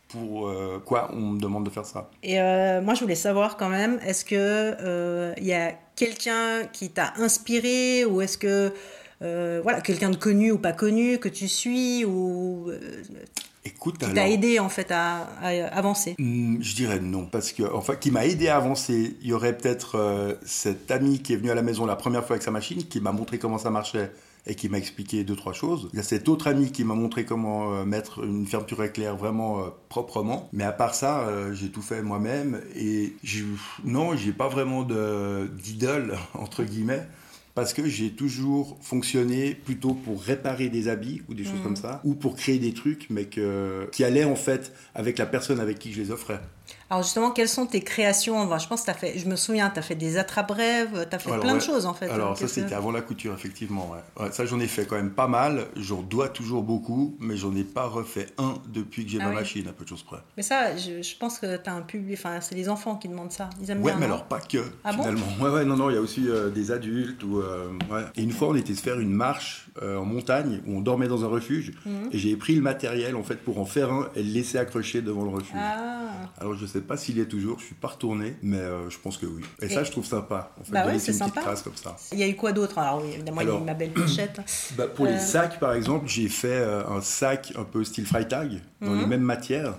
pour 0.08 0.48
euh, 0.48 0.80
quoi 0.84 1.10
on 1.12 1.20
me 1.32 1.40
demande 1.40 1.64
de 1.64 1.70
faire 1.70 1.84
ça. 1.84 2.08
Et 2.22 2.40
euh, 2.40 2.80
moi, 2.80 2.94
je 2.94 3.00
voulais 3.00 3.16
savoir 3.16 3.56
quand 3.56 3.68
même, 3.68 3.98
est-ce 4.06 4.24
que 4.24 5.34
il 5.38 5.46
y 5.46 5.52
a 5.52 5.72
quelqu'un 5.96 6.66
qui 6.72 6.90
t'a 6.90 7.14
inspiré 7.16 8.04
ou 8.04 8.20
est-ce 8.20 8.38
que 8.38 8.72
euh, 9.22 9.60
voilà 9.62 9.80
quelqu'un 9.80 10.10
de 10.10 10.16
connu 10.16 10.52
ou 10.52 10.58
pas 10.58 10.72
connu 10.72 11.18
que 11.18 11.28
tu 11.28 11.48
suis 11.48 12.04
ou 12.04 12.68
euh, 12.70 12.78
Écoute, 13.64 13.98
qui 13.98 14.12
t'a 14.12 14.28
aidé 14.28 14.60
en 14.60 14.68
fait 14.68 14.92
à, 14.92 15.28
à 15.42 15.48
avancer 15.76 16.14
Hmm, 16.20 16.58
Je 16.60 16.74
dirais 16.76 17.00
non, 17.00 17.26
parce 17.26 17.52
que, 17.52 17.64
enfin, 17.74 17.96
qui 17.96 18.10
m'a 18.12 18.24
aidé 18.24 18.46
à 18.48 18.56
avancer, 18.56 19.16
il 19.22 19.26
y 19.28 19.32
aurait 19.32 19.56
peut-être 19.56 19.96
euh, 19.96 20.34
cet 20.44 20.90
ami 20.92 21.20
qui 21.20 21.32
est 21.32 21.36
venu 21.36 21.50
à 21.50 21.54
la 21.56 21.62
maison 21.62 21.84
la 21.84 21.96
première 21.96 22.22
fois 22.24 22.34
avec 22.34 22.42
sa 22.44 22.52
machine, 22.52 22.84
qui 22.84 23.00
m'a 23.00 23.10
montré 23.10 23.38
comment 23.38 23.58
ça 23.58 23.70
marchait 23.70 24.12
et 24.46 24.54
qui 24.54 24.68
m'a 24.68 24.78
expliqué 24.78 25.24
deux, 25.24 25.34
trois 25.34 25.52
choses. 25.52 25.88
Il 25.92 25.96
y 25.96 26.00
a 26.00 26.04
cet 26.04 26.28
autre 26.28 26.46
ami 26.46 26.70
qui 26.70 26.84
m'a 26.84 26.94
montré 26.94 27.24
comment 27.24 27.72
euh, 27.74 27.84
mettre 27.84 28.22
une 28.22 28.46
fermeture 28.46 28.84
éclair 28.84 29.16
vraiment 29.16 29.58
euh, 29.58 29.62
proprement. 29.88 30.48
Mais 30.52 30.62
à 30.62 30.70
part 30.70 30.94
ça, 30.94 31.22
euh, 31.26 31.52
j'ai 31.52 31.70
tout 31.70 31.82
fait 31.82 32.02
moi-même 32.02 32.60
et 32.76 33.16
je- 33.24 33.42
non, 33.82 34.14
j'ai 34.16 34.30
pas 34.32 34.46
vraiment 34.46 34.84
de- 34.84 35.50
d'idole, 35.60 36.16
entre 36.34 36.62
guillemets. 36.62 37.02
Parce 37.56 37.72
que 37.72 37.88
j'ai 37.88 38.10
toujours 38.10 38.76
fonctionné 38.82 39.54
plutôt 39.54 39.94
pour 39.94 40.22
réparer 40.22 40.68
des 40.68 40.88
habits 40.88 41.22
ou 41.28 41.32
des 41.34 41.42
choses 41.42 41.54
Mhm. 41.54 41.62
comme 41.62 41.76
ça, 41.76 42.02
ou 42.04 42.14
pour 42.14 42.36
créer 42.36 42.58
des 42.58 42.74
trucs, 42.74 43.06
mais 43.08 43.24
que, 43.24 43.88
qui 43.92 44.04
allaient 44.04 44.24
en 44.24 44.36
fait 44.36 44.72
avec 44.94 45.16
la 45.16 45.24
personne 45.24 45.58
avec 45.58 45.78
qui 45.78 45.90
je 45.90 46.02
les 46.02 46.10
offrais. 46.10 46.38
Alors 46.88 47.02
justement, 47.02 47.32
quelles 47.32 47.48
sont 47.48 47.66
tes 47.66 47.80
créations 47.80 48.38
Enfin, 48.40 48.58
Je 48.58 48.68
pense 48.68 48.82
que 48.82 48.90
as 48.92 48.94
fait, 48.94 49.18
je 49.18 49.26
me 49.28 49.34
souviens, 49.34 49.70
tu 49.70 49.78
as 49.80 49.82
fait 49.82 49.96
des 49.96 50.18
attrape-rêves, 50.18 51.06
tu 51.10 51.16
as 51.16 51.18
fait 51.18 51.30
Alors, 51.32 51.42
plein 51.44 51.54
de 51.56 51.60
choses 51.60 51.84
en 51.84 51.94
fait. 51.94 52.08
Alors 52.08 52.36
ça 52.36 52.42
Qu'est-ce 52.44 52.54
que- 52.56 52.60
c'était 52.62 52.74
avant 52.76 52.92
la 52.92 53.00
couture 53.00 53.34
effectivement. 53.34 53.90
Ouais. 53.90 54.24
Ouais, 54.24 54.30
ça 54.32 54.46
j'en 54.46 54.60
ai 54.60 54.68
fait 54.68 54.86
quand 54.86 54.94
même 54.96 55.10
pas 55.10 55.26
mal. 55.26 55.66
J'en 55.74 56.02
dois 56.02 56.28
toujours 56.28 56.62
beaucoup, 56.62 57.16
mais 57.18 57.36
j'en 57.36 57.54
ai 57.56 57.64
pas 57.64 57.86
refait 57.86 58.26
un 58.38 58.54
depuis 58.68 59.04
que 59.04 59.10
j'ai 59.10 59.18
Ah 59.20 59.24
ma 59.24 59.30
oui. 59.30 59.34
machine 59.36 59.66
à 59.66 59.72
peu 59.72 59.82
de 59.84 59.88
choses 59.88 60.04
près. 60.04 60.18
Mais 60.36 60.44
ça, 60.44 60.76
je, 60.76 61.02
je 61.02 61.16
pense 61.16 61.38
que 61.40 61.56
tu 61.56 61.68
as 61.68 61.74
un 61.74 61.82
public, 61.82 62.16
enfin 62.18 62.40
c'est 62.40 62.54
les 62.54 62.68
enfants 62.68 62.94
qui 62.96 63.08
demandent 63.08 63.32
ça. 63.32 63.50
Ils 63.60 63.68
aiment 63.70 63.82
Ouais, 63.82 63.90
bien. 63.90 63.98
mais 63.98 64.06
alors 64.06 64.24
pas 64.24 64.38
que 64.40 64.58
Ah 64.84 64.92
bon? 64.92 64.98
finalement. 65.02 65.26
ouais, 65.40 65.50
ouais, 65.50 65.64
non, 65.64 65.76
non, 65.76 65.90
il 65.90 65.94
y 65.94 65.98
a 65.98 66.00
aussi 66.00 66.28
euh, 66.28 66.50
des 66.50 66.70
adultes 66.70 67.22
ou. 67.24 67.40
euh, 67.40 67.70
ouais. 67.90 68.02
Et 68.14 68.22
une 68.22 68.30
fois 68.32 68.48
on 68.48 68.54
était 68.54 68.74
se 68.76 68.82
faire 68.82 69.00
une 69.00 69.10
marche 69.12 69.65
euh, 69.82 69.96
en 69.98 70.04
montagne 70.04 70.60
où 70.66 70.76
on 70.76 70.80
dormait 70.80 71.08
dans 71.08 71.24
un 71.24 71.28
refuge 71.28 71.72
Mhm. 71.84 72.08
et 72.12 72.18
j'ai 72.18 72.36
pris 72.36 72.54
le 72.54 72.62
matériel 72.62 73.16
en 73.16 73.22
fait 73.22 73.36
pour 73.36 73.58
en 73.58 73.64
faire 73.66 73.92
un 73.92 74.08
et 74.14 74.22
le 74.22 74.30
laisser 74.32 74.58
accroché 74.58 75.02
devant 75.02 75.24
le 75.24 75.30
refuge. 75.30 75.56
Ah. 75.56 76.02
Alors 76.38 76.54
je 76.54 76.66
sais 76.66 76.80
pas 76.80 76.96
s'il 76.96 77.18
y 77.18 77.20
est 77.20 77.26
toujours, 77.26 77.58
je 77.58 77.64
suis 77.66 77.74
pas 77.74 77.88
retourné, 77.88 78.36
mais 78.42 78.58
euh, 78.58 78.88
je 78.90 78.98
pense 78.98 79.16
que 79.16 79.26
oui. 79.26 79.42
Et, 79.62 79.66
Et- 79.66 79.68
ça 79.68 79.84
je 79.84 79.90
trouve 79.90 80.04
sympa. 80.04 80.52
En 80.60 80.64
fait, 80.64 80.72
Bah 80.72 80.82
de 80.82 80.86
ouais, 80.88 80.92
laisser 80.94 81.12
c'est 81.12 81.18
sympa. 81.18 81.40
trace 81.40 81.62
comme 81.62 81.76
ça. 81.76 81.96
Il 82.12 82.18
y 82.18 82.22
a 82.22 82.28
eu 82.28 82.36
quoi 82.36 82.52
d'autre? 82.52 82.78
Alors 82.78 83.02
oui, 83.02 83.10
évidemment, 83.14 83.40
il 83.42 83.48
y 83.48 83.50
a 83.50 83.56
eu 83.58 83.62
ma 83.64 83.74
belle 83.74 83.92
pochette. 83.92 84.40
Bah, 84.76 84.86
pour 84.88 85.06
Euh. 85.06 85.12
les 85.12 85.18
sacs, 85.18 85.58
par 85.60 85.72
exemple, 85.74 86.06
j'ai 86.08 86.28
fait 86.28 86.48
euh, 86.48 86.86
un 86.88 87.00
sac 87.00 87.52
un 87.56 87.64
peu 87.64 87.84
style 87.84 88.06
Freitag, 88.06 88.60
dans 88.80 88.90
Mhm. 88.90 89.00
les 89.00 89.06
mêmes 89.06 89.20
matières, 89.22 89.74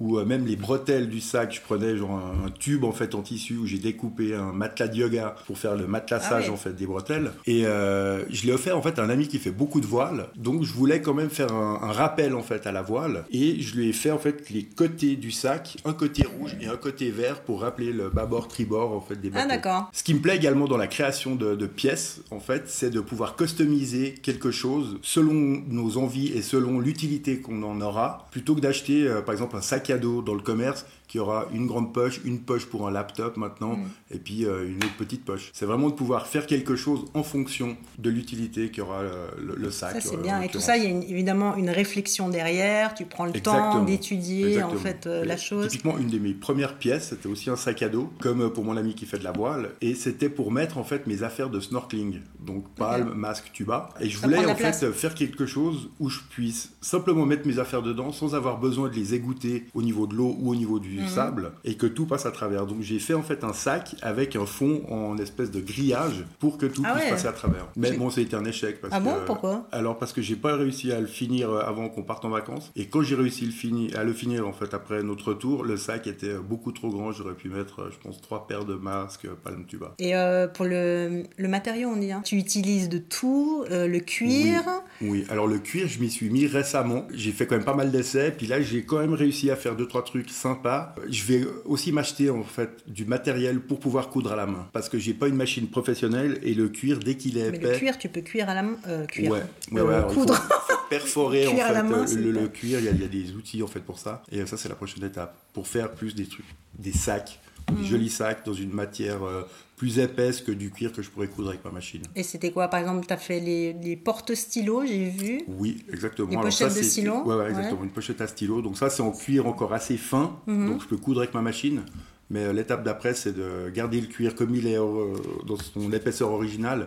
où 0.00 0.18
euh, 0.18 0.24
même 0.24 0.46
les 0.46 0.56
bretelles 0.56 1.08
du 1.08 1.20
sac, 1.20 1.54
je 1.54 1.60
prenais 1.60 1.96
genre 1.96 2.10
un, 2.12 2.46
un 2.46 2.50
tube 2.50 2.82
en 2.84 2.90
fait 2.92 3.14
en 3.14 3.22
tissu 3.22 3.56
où 3.56 3.66
j'ai 3.66 3.78
découpé 3.78 4.34
un 4.34 4.52
matelas 4.52 4.88
de 4.88 4.96
yoga 4.96 5.36
pour 5.46 5.58
faire 5.58 5.76
le 5.76 5.86
matelassage 5.86 6.44
Ah 6.46 6.48
ouais. 6.48 6.54
en 6.54 6.56
fait 6.56 6.74
des 6.74 6.86
bretelles. 6.86 7.30
Et 7.46 7.66
euh, 7.66 8.24
je 8.30 8.46
l'ai 8.46 8.52
offert 8.52 8.76
en 8.76 8.82
fait 8.82 8.98
à 8.98 9.04
un 9.04 9.10
ami 9.10 9.28
qui 9.28 9.38
fait 9.38 9.50
beaucoup 9.52 9.80
de 9.80 9.86
voiles, 9.86 10.26
donc 10.36 10.64
je 10.64 10.72
voulais 10.72 11.00
quand 11.02 11.14
même 11.14 11.30
faire 11.30 11.52
un, 11.52 11.78
un 11.82 11.92
rappel 11.92 12.34
en 12.34 12.42
fait 12.42 12.66
à 12.66 12.72
la 12.72 12.82
voile. 12.82 13.24
Et 13.30 13.60
je 13.60 13.76
lui 13.76 13.88
ai 13.88 13.92
fait 13.92 14.10
en 14.10 14.18
fait 14.18 14.50
les 14.50 14.64
côtés 14.64 15.16
du 15.16 15.30
sac, 15.30 15.76
un 15.84 15.92
côté 15.92 16.24
rouge 16.26 16.56
et 16.60 16.66
un 16.66 16.76
côté 16.76 17.10
vert 17.10 17.40
pour 17.42 17.60
rappeler 17.60 17.92
le 17.92 18.08
bâbord 18.08 18.48
tribord 18.48 18.92
en 18.92 19.00
fait 19.00 19.20
des 19.20 19.28
Ah 19.34 19.38
bateaux. 19.38 19.48
d'accord. 19.50 19.90
Ce 19.92 20.02
qui 20.02 20.14
me 20.14 20.20
plaît 20.20 20.36
également 20.36 20.66
dans 20.66 20.76
la 20.78 20.86
création 20.86 21.34
de, 21.34 21.54
de 21.54 21.66
pièces, 21.66 22.22
en 22.30 22.40
fait, 22.40 22.64
c'est 22.68 22.90
de 22.90 23.00
pouvoir 23.00 23.36
customiser 23.36 24.14
quelque 24.22 24.50
chose 24.50 24.98
selon 25.02 25.62
nos 25.68 25.98
envies 25.98 26.28
et 26.28 26.40
selon 26.42 26.78
l'utilité 26.80 27.38
qu'on 27.40 27.62
en 27.62 27.80
aura, 27.80 28.28
plutôt 28.30 28.54
que 28.54 28.60
d'acheter, 28.60 29.06
euh, 29.06 29.20
par 29.20 29.32
exemple, 29.34 29.56
un 29.56 29.60
sac 29.60 29.89
dans 29.98 30.34
le 30.34 30.42
commerce 30.42 30.86
qui 31.10 31.18
aura 31.18 31.46
une 31.52 31.66
grande 31.66 31.92
poche, 31.92 32.20
une 32.24 32.38
poche 32.38 32.66
pour 32.66 32.86
un 32.86 32.92
laptop 32.92 33.36
maintenant, 33.36 33.74
Mm. 33.76 33.84
et 34.12 34.18
puis 34.18 34.44
euh, 34.44 34.68
une 34.68 34.76
autre 34.76 34.94
petite 34.96 35.24
poche. 35.24 35.50
C'est 35.52 35.66
vraiment 35.66 35.88
de 35.90 35.94
pouvoir 35.94 36.28
faire 36.28 36.46
quelque 36.46 36.76
chose 36.76 37.04
en 37.14 37.24
fonction 37.24 37.76
de 37.98 38.10
l'utilité 38.10 38.70
qu'aura 38.70 39.00
euh, 39.00 39.26
le, 39.44 39.56
le 39.56 39.70
sac. 39.72 39.94
Ça 39.94 40.00
c'est 40.00 40.14
euh, 40.14 40.18
en 40.20 40.22
bien. 40.22 40.40
Et 40.42 40.48
tout 40.48 40.60
ça, 40.60 40.76
il 40.76 40.84
y 40.84 40.86
a 40.86 40.88
une- 40.88 41.02
évidemment 41.02 41.56
une 41.56 41.68
réflexion 41.70 42.28
derrière. 42.28 42.94
Tu 42.94 43.06
prends 43.06 43.24
le 43.24 43.32
temps 43.32 43.82
d'étudier 43.82 44.62
en 44.62 44.70
fait 44.76 45.06
euh, 45.08 45.24
la 45.24 45.36
chose. 45.36 45.66
Typiquement, 45.68 45.98
une 45.98 46.08
de 46.10 46.18
mes 46.18 46.32
premières 46.32 46.78
pièces, 46.78 47.08
c'était 47.08 47.26
aussi 47.28 47.50
un 47.50 47.56
sac 47.56 47.82
à 47.82 47.88
dos, 47.88 48.08
comme 48.20 48.48
pour 48.52 48.62
mon 48.64 48.76
ami 48.76 48.94
qui 48.94 49.04
fait 49.04 49.18
de 49.18 49.24
la 49.24 49.32
voile, 49.32 49.70
et 49.80 49.94
c'était 49.96 50.28
pour 50.28 50.52
mettre 50.52 50.78
en 50.78 50.84
fait 50.84 51.08
mes 51.08 51.24
affaires 51.24 51.50
de 51.50 51.58
snorkeling, 51.58 52.20
donc 52.38 52.68
palme, 52.76 53.12
masque, 53.14 53.50
tuba. 53.52 53.88
Et 54.00 54.08
je 54.08 54.16
Ça 54.18 54.26
voulais 54.28 54.46
en 54.46 54.54
fait 54.54 54.92
faire 54.92 55.14
quelque 55.14 55.46
chose 55.46 55.90
où 55.98 56.08
je 56.08 56.20
puisse 56.30 56.70
simplement 56.80 57.26
mettre 57.26 57.46
mes 57.48 57.58
affaires 57.58 57.82
dedans 57.82 58.12
sans 58.12 58.36
avoir 58.36 58.58
besoin 58.60 58.88
de 58.88 58.94
les 58.94 59.14
égoutter 59.14 59.66
au 59.74 59.82
niveau 59.82 60.06
de 60.06 60.14
l'eau 60.14 60.36
ou 60.38 60.50
au 60.50 60.54
niveau 60.54 60.78
du 60.78 60.99
Mhm. 61.02 61.08
sable, 61.08 61.52
et 61.64 61.74
que 61.76 61.86
tout 61.86 62.06
passe 62.06 62.26
à 62.26 62.30
travers. 62.30 62.66
Donc 62.66 62.80
j'ai 62.82 62.98
fait 62.98 63.14
en 63.14 63.22
fait 63.22 63.42
un 63.44 63.52
sac 63.52 63.96
avec 64.02 64.36
un 64.36 64.46
fond 64.46 64.82
en 64.88 65.16
espèce 65.18 65.50
de 65.50 65.60
grillage 65.60 66.24
pour 66.38 66.58
que 66.58 66.66
tout 66.66 66.82
Ah 66.86 66.92
puisse 66.92 67.04
ouais. 67.04 67.10
passer 67.10 67.26
à 67.28 67.32
travers. 67.32 67.66
Mais 67.76 67.92
bon, 67.92 68.08
été 68.10 68.36
un 68.36 68.44
échec 68.44 68.80
parce 68.80 68.92
Ah 68.94 69.00
bon 69.00 69.14
que 69.14 69.24
Pourquoi? 69.26 69.66
Alors 69.72 69.98
parce 69.98 70.12
que 70.12 70.20
j'ai 70.20 70.36
pas 70.36 70.56
réussi 70.56 70.92
à 70.92 71.00
le 71.00 71.06
finir 71.06 71.50
euh, 71.50 71.60
avant 71.62 71.88
qu'on 71.88 72.02
parte 72.02 72.24
en 72.24 72.28
vacances 72.30 72.70
et 72.76 72.86
quand 72.86 73.02
j'ai 73.02 73.14
réussi 73.14 73.46
le 73.46 73.52
fini- 73.52 73.94
à 73.94 74.04
le 74.04 74.12
finir 74.12 74.46
en 74.46 74.52
fait 74.52 74.74
après 74.74 75.02
notre 75.02 75.28
retour, 75.28 75.64
le 75.64 75.76
sac 75.76 76.06
était 76.06 76.30
euh, 76.30 76.40
beaucoup 76.40 76.72
trop 76.72 76.90
grand. 76.90 77.12
J'aurais 77.12 77.34
pu 77.34 77.48
mettre, 77.48 77.80
euh, 77.82 77.90
je 77.92 77.98
pense, 77.98 78.20
trois 78.20 78.46
paires 78.46 78.64
de 78.64 78.74
masques 78.74 79.24
euh, 79.26 79.34
Palm 79.42 79.64
Tuba. 79.66 79.94
Et 79.98 80.14
euh, 80.16 80.48
pour 80.48 80.64
le, 80.66 81.22
le 81.36 81.48
matériau, 81.48 81.88
on 81.90 81.96
dit. 81.96 82.12
hein, 82.12 82.22
Tu 82.24 82.36
utilises 82.36 82.88
de 82.88 82.98
tout, 82.98 83.64
euh, 83.70 83.86
le 83.86 84.00
cuir? 84.00 84.62
Oui, 85.00 85.24
alors 85.30 85.46
le 85.46 85.58
cuir, 85.58 85.86
je 85.88 85.98
m'y 86.00 86.10
suis 86.10 86.28
mis 86.30 86.46
récemment. 86.46 87.06
J'ai 87.14 87.32
fait 87.32 87.46
quand 87.46 87.54
même 87.56 87.64
pas 87.64 87.74
mal 87.74 87.90
d'essais, 87.90 88.32
puis 88.36 88.46
là 88.46 88.60
j'ai 88.60 88.82
quand 88.84 88.98
même 88.98 89.14
réussi 89.14 89.50
à 89.50 89.56
faire 89.56 89.76
deux 89.76 89.86
trois 89.86 90.04
trucs 90.04 90.28
sympas. 90.30 90.89
Je 91.08 91.24
vais 91.24 91.46
aussi 91.64 91.92
m'acheter 91.92 92.30
en 92.30 92.42
fait 92.44 92.70
du 92.86 93.04
matériel 93.04 93.60
pour 93.60 93.80
pouvoir 93.80 94.08
coudre 94.10 94.32
à 94.32 94.36
la 94.36 94.46
main 94.46 94.68
parce 94.72 94.88
que 94.88 94.98
j'ai 94.98 95.14
pas 95.14 95.28
une 95.28 95.36
machine 95.36 95.68
professionnelle 95.68 96.38
et 96.42 96.54
le 96.54 96.68
cuir 96.68 96.98
dès 96.98 97.16
qu'il 97.16 97.38
est 97.38 97.50
Mais 97.50 97.56
épais. 97.58 97.72
le 97.72 97.78
cuir, 97.78 97.98
tu 97.98 98.08
peux 98.08 98.20
cuire 98.20 98.48
à 98.48 98.54
la 98.54 98.62
main. 98.62 98.76
euh, 98.88 99.06
cuire. 99.06 99.30
Ouais, 99.32 99.42
ouais, 99.72 99.80
ouais, 99.80 99.94
alors, 99.94 100.10
il 100.10 100.14
faut- 100.14 100.20
coudre. 100.20 100.34
faut 100.34 100.74
perforer 100.88 101.46
en 101.48 101.56
fait 101.56 101.82
main, 101.82 102.04
le, 102.16 102.48
cuir, 102.48 102.78
il 102.78 102.84
y, 102.84 102.88
a, 102.88 102.92
il 102.92 103.00
y 103.00 103.04
a 103.04 103.08
des 103.08 103.32
outils 103.32 103.62
en 103.62 103.66
fait 103.66 103.80
pour 103.80 103.98
ça. 103.98 104.22
Et 104.32 104.44
ça 104.46 104.56
c'est 104.56 104.68
la 104.68 104.74
prochaine 104.74 105.04
étape 105.04 105.36
pour 105.52 105.66
faire 105.68 105.90
plus 105.92 106.14
des 106.14 106.26
trucs, 106.26 106.46
des 106.78 106.92
sacs, 106.92 107.38
des 107.72 107.84
jolis 107.84 108.10
sacs 108.10 108.44
dans 108.44 108.54
une 108.54 108.72
matière 108.72 109.22
euh, 109.22 109.42
plus 109.80 109.98
épaisse 109.98 110.42
que 110.42 110.52
du 110.52 110.70
cuir 110.70 110.92
que 110.92 111.00
je 111.00 111.08
pourrais 111.08 111.28
coudre 111.28 111.48
avec 111.48 111.64
ma 111.64 111.70
machine. 111.70 112.02
Et 112.14 112.22
c'était 112.22 112.50
quoi 112.50 112.68
Par 112.68 112.80
exemple, 112.80 113.06
tu 113.06 113.14
as 113.14 113.16
fait 113.16 113.40
les, 113.40 113.72
les 113.72 113.96
porte-stylos, 113.96 114.84
j'ai 114.84 115.08
vu. 115.08 115.40
Oui, 115.48 115.82
exactement. 115.90 116.28
Les 116.28 116.36
pochettes 116.36 116.76
de 116.76 116.82
stylo 116.82 117.22
ouais, 117.22 117.34
ouais, 117.34 117.48
exactement. 117.48 117.84
Une 117.84 117.90
pochette 117.90 118.20
à 118.20 118.26
stylo. 118.26 118.60
Donc 118.60 118.76
ça, 118.76 118.90
c'est 118.90 119.00
en 119.00 119.10
cuir 119.10 119.46
encore 119.46 119.72
assez 119.72 119.96
fin. 119.96 120.36
Mhm. 120.46 120.68
Donc 120.68 120.82
je 120.82 120.86
peux 120.86 120.98
coudre 120.98 121.20
avec 121.20 121.32
ma 121.32 121.40
machine. 121.40 121.80
Mais 122.28 122.40
euh, 122.40 122.52
l'étape 122.52 122.84
d'après, 122.84 123.14
c'est 123.14 123.32
de 123.32 123.70
garder 123.70 124.02
le 124.02 124.06
cuir 124.06 124.34
comme 124.34 124.54
il 124.54 124.66
est 124.66 124.78
euh, 124.78 125.14
dans 125.46 125.56
son 125.56 125.90
épaisseur 125.94 126.30
originale 126.30 126.84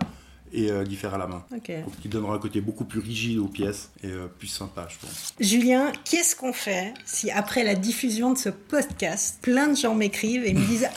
et 0.54 0.70
euh, 0.70 0.84
d'y 0.84 0.96
faire 0.96 1.14
à 1.14 1.18
la 1.18 1.26
main. 1.26 1.44
Ok. 1.54 1.68
Donc, 1.68 2.00
qui 2.00 2.08
donnera 2.08 2.34
un 2.34 2.38
côté 2.38 2.60
beaucoup 2.60 2.84
plus 2.84 3.00
rigide 3.00 3.38
aux 3.38 3.48
pièces 3.48 3.90
et 4.02 4.06
euh, 4.08 4.26
plus 4.38 4.46
sympa, 4.48 4.86
je 4.88 4.96
pense. 5.04 5.34
Julien, 5.40 5.92
qu'est-ce 6.04 6.36
qu'on 6.36 6.52
fait 6.52 6.94
si 7.04 7.30
après 7.30 7.64
la 7.64 7.74
diffusion 7.74 8.32
de 8.32 8.38
ce 8.38 8.48
podcast, 8.48 9.38
plein 9.42 9.68
de 9.68 9.76
gens 9.76 9.94
m'écrivent 9.94 10.44
et 10.44 10.54
me 10.54 10.64
disent 10.64 10.84
Ah, 10.86 10.90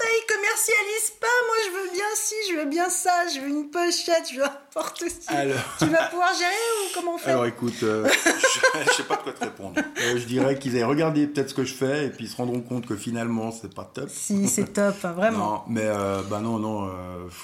bah 0.00 0.06
ils 0.10 0.26
commercialisent 0.26 1.12
pas, 1.20 1.26
moi 1.46 1.56
je 1.66 1.70
veux 1.78 1.92
bien 1.92 2.04
ci, 2.14 2.34
je 2.50 2.56
veux 2.58 2.66
bien 2.66 2.88
ça, 2.90 3.12
je 3.34 3.40
veux 3.40 3.48
une 3.48 3.70
pochette, 3.70 4.24
je 4.32 4.38
veux 4.38 4.44
un 4.44 4.58
porte-style. 4.72 5.36
Alors, 5.36 5.76
Tu 5.78 5.86
vas 5.86 6.04
pouvoir 6.08 6.32
gérer 6.34 6.50
ou 6.50 6.94
comment 6.94 7.14
on 7.14 7.18
fait? 7.18 7.30
Alors 7.30 7.46
écoute, 7.46 7.82
euh, 7.82 8.06
je, 8.26 8.80
je 8.90 8.92
sais 8.92 9.02
pas 9.04 9.16
de 9.16 9.22
quoi 9.22 9.32
te 9.32 9.40
répondre. 9.44 9.74
Euh, 9.78 10.18
je 10.18 10.24
dirais 10.24 10.58
qu'ils 10.58 10.76
aient 10.76 10.84
regardé 10.84 11.26
peut-être 11.26 11.50
ce 11.50 11.54
que 11.54 11.64
je 11.64 11.74
fais 11.74 12.06
et 12.06 12.10
puis 12.10 12.24
ils 12.26 12.30
se 12.30 12.36
rendront 12.36 12.60
compte 12.60 12.86
que 12.86 12.96
finalement, 12.96 13.50
c'est 13.52 13.72
pas 13.72 13.84
top. 13.92 14.08
Si, 14.10 14.48
c'est 14.48 14.72
top, 14.72 14.96
hein, 15.04 15.12
vraiment. 15.12 15.38
Non, 15.38 15.62
mais 15.68 15.88
bah 16.28 16.40
non, 16.40 16.58
non. 16.58 16.90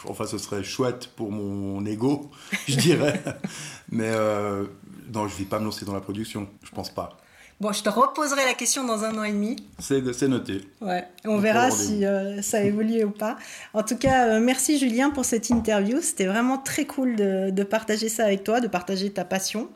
enfin, 0.06 0.26
ce 0.26 0.38
serait 0.38 0.62
chouette 0.62 1.08
pour 1.16 1.30
mon 1.38 1.84
ego, 1.86 2.30
je 2.66 2.76
dirais. 2.76 3.22
mais 3.90 4.10
euh, 4.10 4.66
non, 5.12 5.28
je 5.28 5.36
vais 5.36 5.44
pas 5.44 5.58
me 5.58 5.64
lancer 5.64 5.84
dans 5.84 5.94
la 5.94 6.00
production. 6.00 6.48
Je 6.62 6.70
pense 6.70 6.90
pas. 6.90 7.18
Bon, 7.60 7.72
je 7.72 7.82
te 7.82 7.88
reposerai 7.88 8.44
la 8.44 8.54
question 8.54 8.84
dans 8.84 9.02
un 9.02 9.18
an 9.18 9.24
et 9.24 9.32
demi. 9.32 9.56
C'est 9.80 10.28
noté. 10.28 10.60
Ouais, 10.80 11.04
on 11.24 11.38
verra 11.38 11.72
si 11.72 12.06
euh, 12.06 12.40
ça 12.40 12.62
évolue 12.62 13.02
ou 13.02 13.10
pas. 13.10 13.36
En 13.74 13.82
tout 13.82 13.96
cas, 13.96 14.28
euh, 14.28 14.40
merci 14.40 14.78
Julien 14.78 15.10
pour 15.10 15.24
cette 15.24 15.50
interview. 15.50 16.00
C'était 16.00 16.26
vraiment 16.26 16.58
très 16.58 16.84
cool 16.84 17.16
de, 17.16 17.50
de 17.50 17.62
partager 17.64 18.08
ça 18.08 18.26
avec 18.26 18.44
toi, 18.44 18.60
de 18.60 18.68
partager 18.68 19.10
ta 19.10 19.24
passion. 19.24 19.70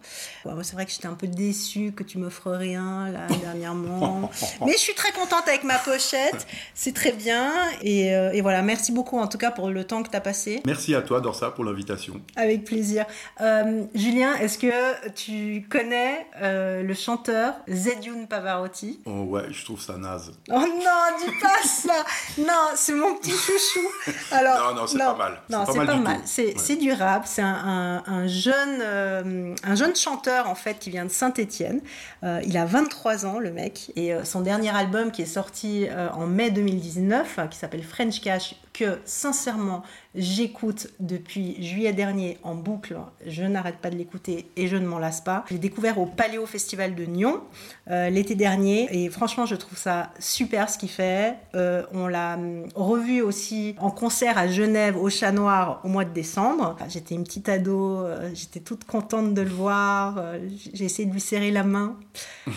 Bon, 0.44 0.56
c'est 0.62 0.74
vrai 0.74 0.86
que 0.86 0.92
j'étais 0.92 1.08
un 1.08 1.14
peu 1.14 1.26
déçue 1.26 1.90
que 1.90 2.04
tu 2.04 2.18
m'offres 2.18 2.52
rien 2.52 3.08
là 3.10 3.26
dernièrement, 3.42 4.30
mais 4.64 4.74
je 4.74 4.78
suis 4.78 4.94
très 4.94 5.10
contente 5.10 5.48
avec 5.48 5.64
ma 5.64 5.78
pochette. 5.78 6.46
C'est 6.74 6.94
très 6.94 7.12
bien 7.12 7.52
et, 7.82 8.14
euh, 8.14 8.30
et 8.30 8.42
voilà, 8.42 8.62
merci 8.62 8.92
beaucoup 8.92 9.18
en 9.18 9.26
tout 9.26 9.38
cas 9.38 9.50
pour 9.50 9.70
le 9.70 9.82
temps 9.82 10.04
que 10.04 10.08
tu 10.10 10.16
as 10.16 10.20
passé. 10.20 10.62
Merci 10.66 10.94
à 10.94 11.02
toi, 11.02 11.20
Dorsa, 11.20 11.50
pour 11.50 11.64
l'invitation. 11.64 12.20
Avec 12.36 12.62
plaisir. 12.64 13.06
Euh, 13.40 13.82
Julien, 13.92 14.36
est-ce 14.36 14.58
que 14.58 15.10
tu 15.16 15.66
connais 15.68 16.28
le 16.40 16.94
chanteur 16.94 17.54
Zedioun 17.72 18.26
Pavarotti 18.26 19.00
Oh, 19.06 19.22
ouais, 19.28 19.44
je 19.50 19.64
trouve 19.64 19.80
ça 19.80 19.96
naze. 19.96 20.32
Oh 20.50 20.54
non, 20.58 21.16
dis 21.24 21.32
pas 21.40 21.62
ça 21.66 22.04
Non, 22.38 22.70
c'est 22.74 22.94
mon 22.94 23.14
petit 23.16 23.30
chouchou. 23.30 23.86
Alors, 24.30 24.74
Non, 24.74 24.80
non, 24.82 24.86
c'est 24.86 24.98
pas 24.98 25.14
mal. 25.16 25.40
Non, 25.50 25.64
C'est 25.66 25.78
pas 25.78 25.86
pas 25.86 25.96
mal. 25.96 26.20
C'est 26.24 26.54
Ouais. 26.70 26.76
du 26.76 26.92
rap. 26.92 27.22
C'est 27.26 27.42
un, 27.42 27.48
un- 28.06 28.12
un 28.12 28.26
jeune, 28.26 28.78
euh, 28.82 29.54
un 29.64 29.74
jeune 29.74 29.94
chanteur, 29.96 30.48
en 30.48 30.54
fait, 30.54 30.78
qui 30.78 30.90
vient 30.90 31.04
de 31.04 31.10
Saint-Étienne. 31.10 31.80
il 32.22 32.56
a 32.56 32.64
23 32.64 33.26
ans, 33.26 33.38
le 33.38 33.50
mec. 33.50 33.92
Et 33.96 34.12
euh, 34.14 34.24
son 34.24 34.40
dernier 34.40 34.70
album, 34.74 35.10
qui 35.10 35.22
est 35.22 35.26
sorti 35.26 35.86
euh, 35.90 36.08
en 36.10 36.26
mai 36.26 36.50
2019, 36.50 37.38
euh, 37.38 37.46
qui 37.46 37.58
s'appelle 37.58 37.82
French 37.82 38.20
Cash, 38.20 38.54
que, 38.72 38.98
sincèrement, 39.04 39.82
j'écoute 40.14 40.88
depuis 41.00 41.62
juillet 41.62 41.92
dernier 41.92 42.38
en 42.42 42.54
boucle. 42.54 42.96
Je 43.26 43.42
n'arrête 43.42 43.76
pas 43.76 43.90
de 43.90 43.96
l'écouter 43.96 44.46
et 44.56 44.68
je 44.68 44.76
ne 44.76 44.86
m'en 44.86 44.98
lasse 44.98 45.20
pas. 45.20 45.44
Je 45.48 45.54
l'ai 45.54 45.58
découvert 45.58 45.98
au 45.98 46.06
Paléo 46.06 46.46
Festival 46.46 46.94
de 46.94 47.04
Nyon 47.04 47.40
euh, 47.90 48.10
l'été 48.10 48.34
dernier 48.34 48.88
et 48.90 49.10
franchement 49.10 49.46
je 49.46 49.54
trouve 49.56 49.78
ça 49.78 50.10
super 50.18 50.68
ce 50.70 50.78
qu'il 50.78 50.90
fait. 50.90 51.36
Euh, 51.54 51.82
on 51.92 52.06
l'a 52.06 52.34
hum, 52.34 52.66
revu 52.74 53.22
aussi 53.22 53.74
en 53.78 53.90
concert 53.90 54.38
à 54.38 54.48
Genève 54.48 54.96
au 54.96 55.10
Chat 55.10 55.32
Noir 55.32 55.80
au 55.84 55.88
mois 55.88 56.04
de 56.04 56.12
décembre. 56.12 56.74
Enfin, 56.74 56.88
j'étais 56.88 57.14
une 57.14 57.24
petite 57.24 57.48
ado, 57.48 58.00
euh, 58.00 58.30
j'étais 58.34 58.60
toute 58.60 58.84
contente 58.84 59.34
de 59.34 59.42
le 59.42 59.50
voir. 59.50 60.22
J'ai 60.72 60.84
essayé 60.84 61.06
de 61.06 61.12
lui 61.12 61.20
serrer 61.20 61.50
la 61.50 61.62
main, 61.62 61.96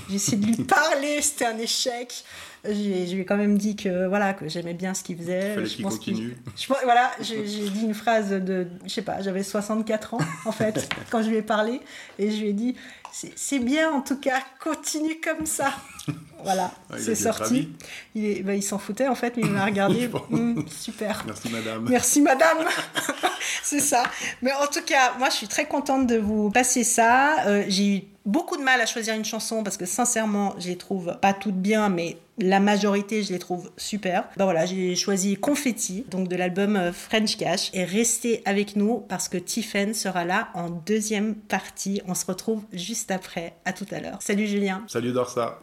j'ai 0.09 0.15
essayé 0.15 0.37
de 0.37 0.45
lui 0.45 0.55
parler, 0.63 1.21
c'était 1.21 1.45
un 1.45 1.57
échec. 1.57 2.23
J'ai- 2.69 3.07
Je 3.07 3.13
lui 3.15 3.21
ai 3.21 3.25
quand 3.25 3.37
même 3.37 3.57
dit 3.57 3.75
que 3.75 4.07
voilà 4.07 4.33
que 4.33 4.47
j'aimais 4.49 4.73
bien 4.73 4.93
ce 4.93 5.03
qu'il 5.03 5.17
faisait. 5.17 5.53
Fallait 5.55 5.65
Je 5.65 5.75
qu'il 5.75 5.83
pense 5.85 5.99
qu'il- 5.99 6.13
continue. 6.13 6.37
je 6.57 6.67
voilà, 6.83 7.11
j'ai 7.21 7.47
j'ai 7.47 7.69
dit 7.69 7.81
une 7.83 7.93
phrase 7.93 8.29
de, 8.31 8.67
je 8.85 8.89
sais 8.89 9.01
pas, 9.01 9.21
j'avais 9.21 9.43
64 9.43 10.13
ans 10.15 10.19
en 10.45 10.51
fait 10.51 10.87
quand 11.11 11.21
je 11.21 11.29
lui 11.29 11.37
ai 11.37 11.41
parlé 11.41 11.81
et 12.19 12.31
je 12.31 12.41
lui 12.41 12.49
ai 12.49 12.53
dit 12.53 12.75
c'est 13.11 13.31
c'est 13.35 13.59
bien 13.59 13.91
en 13.91 14.01
tout 14.01 14.17
cas, 14.19 14.39
continue 14.63 15.19
comme 15.21 15.45
ça. 15.45 15.73
Voilà, 16.43 16.69
Ah, 16.91 16.95
il 16.97 17.03
c'est 17.03 17.15
sorti. 17.15 17.69
Il 18.13 18.23
est- 18.25 18.43
bah, 18.43 18.53
il 18.53 18.61
s'en 18.61 18.77
foutait 18.77 19.07
en 19.07 19.15
fait, 19.15 19.35
mais 19.35 19.41
il 19.41 19.49
m'a 19.49 19.65
regardé. 19.65 20.07
Hum, 20.31 20.63
super. 20.69 21.23
Merci, 21.25 21.49
madame. 21.49 21.87
Merci 21.89 22.21
madame. 22.21 22.57
c'est 23.63 23.79
ça. 23.79 24.03
Mais 24.43 24.51
en 24.53 24.67
tout 24.67 24.83
cas, 24.85 25.13
moi 25.17 25.29
je 25.31 25.37
suis 25.37 25.47
très 25.47 25.65
contente 25.65 26.05
de 26.05 26.17
vous 26.17 26.51
passer 26.51 26.83
ça. 26.83 27.47
Euh, 27.47 27.63
j'ai 27.67 27.97
eu 27.97 28.01
beaucoup 28.27 28.57
de 28.57 28.61
mal 28.61 28.79
à 28.79 28.85
choisir 28.85 29.15
une 29.15 29.25
chanson 29.25 29.63
parce 29.63 29.75
que 29.75 29.87
sincèrement, 29.87 30.53
je 30.59 30.67
les 30.67 30.77
trouve 30.77 31.17
pas 31.19 31.33
toutes 31.33 31.55
bien, 31.59 31.89
mais 31.89 32.17
la 32.37 32.59
majorité, 32.59 33.23
je 33.23 33.33
les 33.33 33.39
trouve 33.39 33.71
super. 33.77 34.27
Ben 34.37 34.45
voilà, 34.45 34.65
j'ai 34.65 34.95
choisi 34.95 35.37
Confetti, 35.37 36.05
donc 36.09 36.27
de 36.27 36.35
l'album 36.35 36.75
euh, 36.75 36.91
French 36.91 37.37
Cash. 37.37 37.69
Et 37.73 37.83
restez 37.83 38.41
avec 38.45 38.75
nous 38.75 38.99
parce 39.07 39.29
que 39.29 39.37
Tiffen 39.37 39.93
sera 39.93 40.25
là 40.25 40.49
en 40.53 40.69
deuxième 40.69 41.35
partie. 41.35 42.01
On 42.07 42.13
se 42.13 42.25
retrouve 42.25 42.63
juste 42.73 43.11
après. 43.11 43.55
À 43.65 43.73
tout 43.73 43.85
à 43.91 43.99
l'heure. 43.99 44.17
Salut 44.21 44.47
Julien. 44.47 44.83
Salut, 44.87 45.11
Dorsa. 45.11 45.59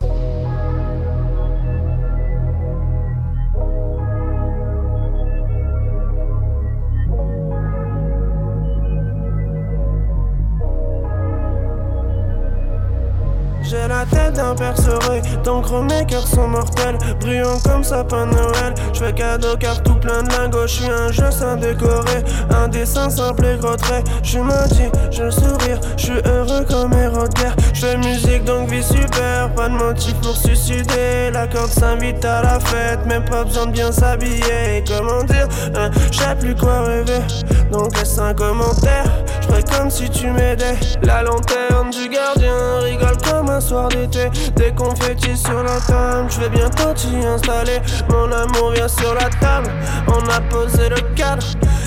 J'ai 13.73 13.89
la 13.89 14.05
tête 14.05 14.35
d'un 14.35 14.55
percerai, 14.55 15.23
d'encre 15.45 15.81
mes 15.81 16.05
cœurs 16.05 16.27
sont 16.27 16.47
mortels, 16.47 16.99
brillant 17.21 17.59
comme 17.65 17.83
sapin 17.83 18.27
Noël. 18.27 18.75
Je 18.93 18.99
fais 18.99 19.15
cadeau 19.15 19.57
car 19.59 19.83
tout 19.83 19.95
plein 19.95 20.23
de 20.23 20.29
lingots, 20.29 20.67
je 20.67 20.75
suis 20.75 20.91
un 20.91 21.11
jeu 21.11 21.31
sans 21.31 21.57
décorer, 21.57 22.23
un 22.55 22.69
dessin 22.69 23.09
simple 23.09 23.47
et 23.47 23.57
gros 23.57 23.77
trait. 23.77 24.05
Je 24.23 24.41
maudit, 24.41 24.91
je 25.11 25.31
sourire, 25.31 25.81
je 25.97 26.03
suis 26.03 26.21
heureux 26.27 26.67
comme 26.69 26.93
héros. 26.93 27.25
Je 27.73 27.81
fais 27.81 27.97
musique 27.97 28.45
donc 28.45 28.69
vie 28.69 28.83
super, 28.83 29.51
pas 29.55 29.71
de 29.71 29.75
motif 29.75 30.21
pour 30.21 30.37
suicider. 30.37 31.31
La 31.33 31.47
corde 31.47 31.71
s'invite 31.71 32.23
à 32.27 32.43
la 32.43 32.61
fête, 32.61 33.07
même 33.07 33.25
pas 33.25 33.43
besoin 33.45 33.69
de 33.69 33.73
bien 33.73 33.91
s'habiller. 33.91 34.85
Comment 34.87 35.25
dire, 35.25 35.49
hein, 35.75 35.91
je 36.11 36.19
sais 36.19 36.35
plus 36.39 36.55
quoi 36.55 36.83
rêver, 36.83 37.23
donc 37.71 37.97
laisse 37.97 38.19
un 38.19 38.35
commentaire. 38.35 39.07
Je 39.41 39.77
comme 39.77 39.91
si 39.91 40.09
tu 40.09 40.31
m'aidais. 40.31 40.77
La 41.03 41.23
lanterne 41.23 41.91
du 41.91 42.09
gardien 42.09 42.79
rigole 42.81 43.17
comme 43.29 43.51
un 43.51 43.61
soir 43.63 43.89
d'été. 43.89 44.31
Des 44.57 44.73
confettis 44.73 45.37
sur 45.37 45.63
la 45.63 45.79
table, 45.81 46.29
je 46.29 46.41
vais 46.41 46.49
bientôt 46.49 46.93
t'y 46.95 47.15
installer. 47.27 47.81
Mon 48.11 48.31
amour 48.33 48.73
vient 48.75 48.89
sur 48.89 49.15
la 49.15 49.29
table, 49.41 49.71
on 50.09 50.29
a 50.29 50.41
posé 50.51 50.89
le 50.89 51.01
cadre. 51.15 51.45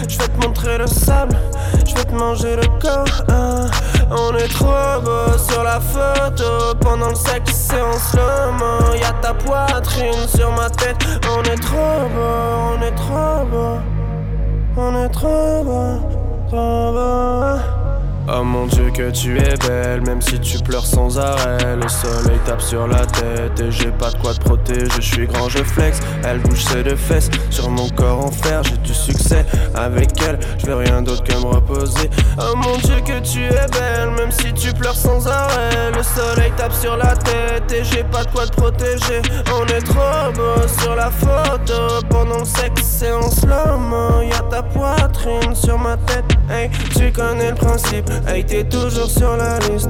Je 0.07 0.17
vais 0.17 0.27
te 0.27 0.45
montrer 0.45 0.77
le 0.77 0.87
sable, 0.87 1.37
je 1.85 1.95
vais 1.95 2.03
te 2.05 2.13
manger 2.13 2.55
le 2.55 2.67
corps. 2.79 3.23
hein. 3.29 3.65
On 4.11 4.35
est 4.35 4.47
trop 4.47 5.01
beau 5.03 5.37
sur 5.37 5.63
la 5.63 5.79
photo. 5.79 6.75
Pendant 6.79 7.09
le 7.09 7.15
sexe, 7.15 7.53
c'est 7.69 7.81
en 7.81 7.97
slow-mo. 7.97 8.95
Y'a 9.01 9.11
ta 9.21 9.33
poitrine 9.33 10.27
sur 10.27 10.51
ma 10.51 10.69
tête. 10.69 10.97
On 11.35 11.41
est 11.43 11.61
trop 11.61 12.07
beau, 12.13 12.77
on 12.77 12.81
est 12.81 12.95
trop 12.95 13.45
beau. 13.51 13.79
On 14.77 15.03
est 15.03 15.09
trop 15.09 15.63
beau, 15.63 15.99
trop 16.49 16.91
beau. 16.93 17.84
Oh 18.27 18.43
mon 18.43 18.65
dieu 18.65 18.89
que 18.89 19.11
tu 19.11 19.37
es 19.37 19.55
belle, 19.67 20.01
même 20.01 20.19
si 20.19 20.39
tu 20.39 20.57
pleures 20.57 20.85
sans 20.85 21.19
arrêt. 21.19 21.75
Le 21.75 21.87
soleil 21.87 22.39
tape 22.45 22.61
sur 22.61 22.87
la 22.87 23.05
tête 23.05 23.59
et 23.59 23.71
j'ai 23.71 23.91
pas 23.91 24.09
de 24.09 24.17
quoi 24.17 24.33
te 24.33 24.39
protéger. 24.39 24.87
Je 24.99 25.01
suis 25.01 25.27
grand, 25.27 25.47
je 25.47 25.59
flex, 25.59 25.99
elle 26.23 26.39
bouge 26.39 26.63
ses 26.63 26.83
deux 26.83 26.95
fesses. 26.95 27.29
Sur 27.51 27.69
mon 27.69 27.87
corps 27.89 28.25
en 28.25 28.31
fer, 28.31 28.63
j'ai 28.63 28.77
du 28.77 28.93
succès. 28.95 29.45
Avec 29.75 30.09
elle, 30.27 30.39
je 30.57 30.65
veux 30.65 30.75
rien 30.75 31.03
d'autre 31.03 31.23
que 31.23 31.35
me 31.35 31.45
reposer. 31.45 32.09
Oh 32.39 32.55
mon 32.55 32.77
dieu 32.77 32.95
que 33.05 33.19
tu 33.19 33.43
es 33.43 33.67
belle, 33.71 34.09
même 34.17 34.31
si 34.31 34.51
tu 34.53 34.73
pleures 34.73 34.95
sans 34.95 35.27
arrêt. 35.27 35.91
Le 35.95 36.01
soleil 36.01 36.51
tape 36.57 36.73
sur 36.73 36.97
la 36.97 37.15
tête 37.15 37.71
et 37.71 37.83
j'ai 37.83 38.03
pas 38.05 38.23
de 38.23 38.31
quoi 38.31 38.47
te 38.47 38.55
protéger. 38.55 39.21
On 39.55 39.65
est 39.67 39.81
trop 39.81 40.31
beau 40.33 40.67
sur 40.79 40.95
la 40.95 41.11
photo. 41.11 42.03
Pendant 42.09 42.39
le 42.39 42.45
sexe, 42.45 42.81
c'est 42.81 43.11
en 43.11 43.29
slow-mo. 43.29 44.23
Y'a 44.23 44.39
ta 44.49 44.63
poitrine 44.63 45.53
sur 45.53 45.77
ma 45.77 45.95
tête. 45.97 46.25
Hey, 46.49 46.71
tu 46.97 47.11
connais 47.11 47.51
le 47.51 47.55
principe. 47.55 48.09
Hey, 48.27 48.43
t'es 48.45 48.63
toujours 48.63 49.09
sur 49.09 49.35
la 49.35 49.59
liste. 49.59 49.89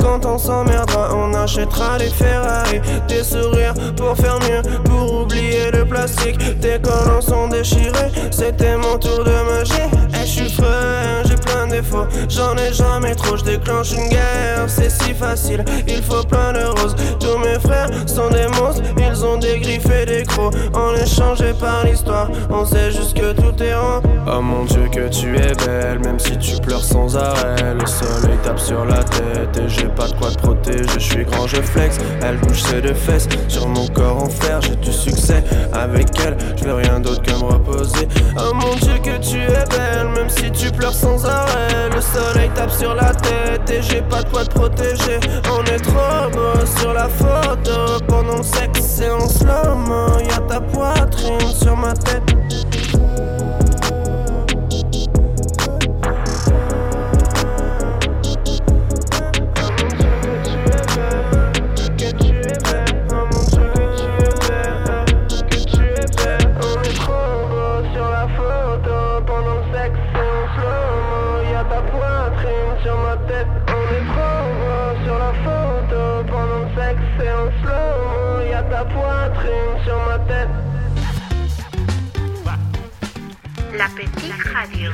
Quand 0.00 0.24
on 0.24 0.38
s'emmerdera, 0.38 1.14
on 1.14 1.34
achètera 1.34 1.98
des 1.98 2.10
Ferrari. 2.10 2.80
Des 3.08 3.24
sourires 3.24 3.74
pour 3.96 4.16
faire 4.16 4.38
mieux, 4.40 4.62
pour 4.84 5.22
oublier 5.22 5.70
le 5.72 5.84
plastique. 5.84 6.38
Tes 6.60 6.80
collants 6.80 7.20
sont 7.20 7.48
déchirés. 7.48 8.10
C'était 8.30 8.76
mon 8.76 8.98
tour 8.98 9.24
de 9.24 9.30
magie. 9.50 9.72
Hey, 10.14 10.26
je 10.26 10.30
suis 10.30 10.50
frais, 10.50 11.24
j'ai 11.24 11.34
plein 11.34 11.66
de 11.66 11.72
défauts. 11.72 12.06
J'en 12.28 12.56
ai 12.56 12.72
jamais 12.72 13.14
je 13.34 13.44
déclenche 13.44 13.92
une 13.92 14.08
guerre. 14.08 14.64
C'est 14.68 14.90
si 14.90 15.14
facile, 15.14 15.64
il 15.88 16.02
faut 16.02 16.22
plein 16.24 16.52
de 16.52 16.64
roses. 16.80 16.94
Tous 17.18 17.38
mes 17.38 17.58
frères 17.58 17.88
sont 18.06 18.28
des 18.30 18.46
monstres, 18.60 18.82
ils 18.98 19.24
ont 19.24 19.38
des 19.38 19.58
griffes 19.58 19.90
et 19.90 20.06
des 20.06 20.22
crocs. 20.24 20.54
On 20.74 20.94
est 20.94 21.06
changé 21.06 21.52
par 21.58 21.84
l'histoire, 21.84 22.28
on 22.50 22.64
sait 22.64 22.90
juste 22.90 23.14
que 23.14 23.32
tout 23.32 23.60
est 23.62 23.74
rond. 23.74 24.02
Oh 24.26 24.40
mon 24.40 24.64
dieu, 24.64 24.88
que 24.92 25.08
tu 25.08 25.36
es 25.36 25.52
belle, 25.66 25.98
même 26.00 26.18
si 26.18 26.36
tu 26.38 26.60
pleures 26.60 26.84
sans 26.84 27.16
arrêt. 27.16 27.74
Le 27.74 27.86
soleil 27.86 28.38
tape 28.42 28.58
sur 28.60 28.84
la 28.84 29.02
tête 29.02 29.56
et 29.56 29.68
j'ai 29.68 29.88
pas 29.88 30.08
de 30.08 30.14
quoi 30.14 30.30
te 30.30 30.38
protéger. 30.38 30.84
Je 30.94 31.00
suis 31.00 31.24
grand, 31.24 31.46
je 31.46 31.60
flex, 31.62 31.98
elle 32.22 32.36
bouge 32.38 32.62
ses 32.62 32.80
deux 32.80 32.94
fesses. 32.94 33.28
Sur 33.48 33.68
mon 33.68 33.86
corps 33.88 34.22
en 34.22 34.28
fer, 34.28 34.60
j'ai 34.62 34.76
du 34.76 34.92
succès. 34.92 35.42
Avec 35.72 36.08
elle, 36.24 36.36
je 36.56 36.64
veux 36.64 36.74
rien 36.74 37.00
d'autre 37.00 37.22
que 37.22 37.32
me 37.32 37.52
reposer. 37.52 38.08
Oh 38.38 38.52
mon 38.54 38.74
dieu, 38.76 38.94
que 39.02 39.18
tu 39.18 39.38
es 39.38 39.64
belle, 39.70 40.08
même 40.14 40.28
si 40.28 40.50
tu 40.50 40.70
pleures 40.70 40.94
sans 40.94 41.24
arrêt. 41.24 41.88
Le 41.94 42.00
soleil 42.00 42.50
tape 42.54 42.70
sur 42.70 42.94
la 42.94 43.10
tête 43.10 43.15
et 43.70 43.82
j'ai 43.82 44.02
pas 44.02 44.22
de 44.22 44.28
quoi 44.30 44.44
te 44.44 44.50
protéger. 44.50 45.18
On 45.52 45.62
est 45.64 45.78
trop 45.78 46.30
beau 46.32 46.64
sur 46.78 46.92
la 46.92 47.08
photo 47.08 48.04
pendant 48.06 48.38
le 48.38 48.42
sexe, 48.42 48.80
c'est 48.80 49.10
en 49.10 49.28
slow-mo. 49.28 50.18
Y'a 50.20 50.40
ta 50.48 50.60
poitrine 50.60 51.40
sur 51.54 51.76
ma 51.76 51.92
tête. 51.92 52.22
La 83.76 83.88
petite 83.88 84.32
radio. 84.54 84.90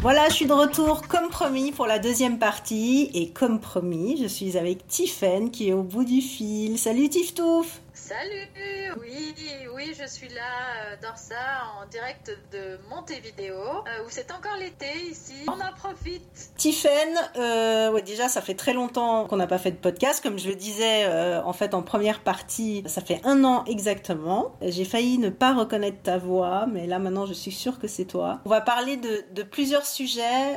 Voilà, 0.00 0.28
je 0.28 0.34
suis 0.34 0.46
de 0.46 0.52
retour 0.52 1.02
comme 1.08 1.28
promis 1.28 1.72
pour 1.72 1.86
la 1.86 1.98
deuxième 1.98 2.38
partie. 2.38 3.10
Et 3.14 3.30
comme 3.30 3.58
promis, 3.58 4.16
je 4.22 4.28
suis 4.28 4.56
avec 4.56 4.86
Tiffen 4.86 5.50
qui 5.50 5.70
est 5.70 5.72
au 5.72 5.82
bout 5.82 6.04
du 6.04 6.20
fil. 6.20 6.78
Salut 6.78 7.08
Tiftouf 7.08 7.80
Salut 8.06 8.94
Oui, 9.00 9.34
oui, 9.74 9.92
je 10.00 10.06
suis 10.06 10.28
là, 10.28 10.92
euh, 10.92 10.96
Dorsa, 11.02 11.34
en 11.82 11.88
direct 11.88 12.30
de 12.52 12.78
Montevideo, 12.88 13.52
euh, 13.52 14.04
où 14.04 14.10
c'est 14.10 14.30
encore 14.30 14.56
l'été 14.60 14.86
ici. 15.10 15.34
On 15.48 15.54
en 15.54 15.72
profite. 15.76 16.52
Tiffen, 16.56 16.92
euh, 17.36 18.00
déjà, 18.02 18.28
ça 18.28 18.42
fait 18.42 18.54
très 18.54 18.74
longtemps 18.74 19.26
qu'on 19.26 19.36
n'a 19.36 19.48
pas 19.48 19.58
fait 19.58 19.72
de 19.72 19.76
podcast. 19.76 20.22
Comme 20.22 20.38
je 20.38 20.48
le 20.48 20.54
disais, 20.54 21.04
en 21.44 21.52
fait, 21.52 21.74
en 21.74 21.82
première 21.82 22.20
partie, 22.20 22.84
ça 22.86 23.00
fait 23.00 23.20
un 23.24 23.42
an 23.42 23.64
exactement. 23.64 24.52
J'ai 24.62 24.84
failli 24.84 25.18
ne 25.18 25.28
pas 25.28 25.52
reconnaître 25.52 26.00
ta 26.02 26.16
voix, 26.16 26.66
mais 26.66 26.86
là, 26.86 27.00
maintenant, 27.00 27.26
je 27.26 27.34
suis 27.34 27.50
sûre 27.50 27.80
que 27.80 27.88
c'est 27.88 28.04
toi. 28.04 28.40
On 28.44 28.50
va 28.50 28.60
parler 28.60 28.96
de, 28.96 29.42
plusieurs 29.42 29.84
sujets 29.84 30.54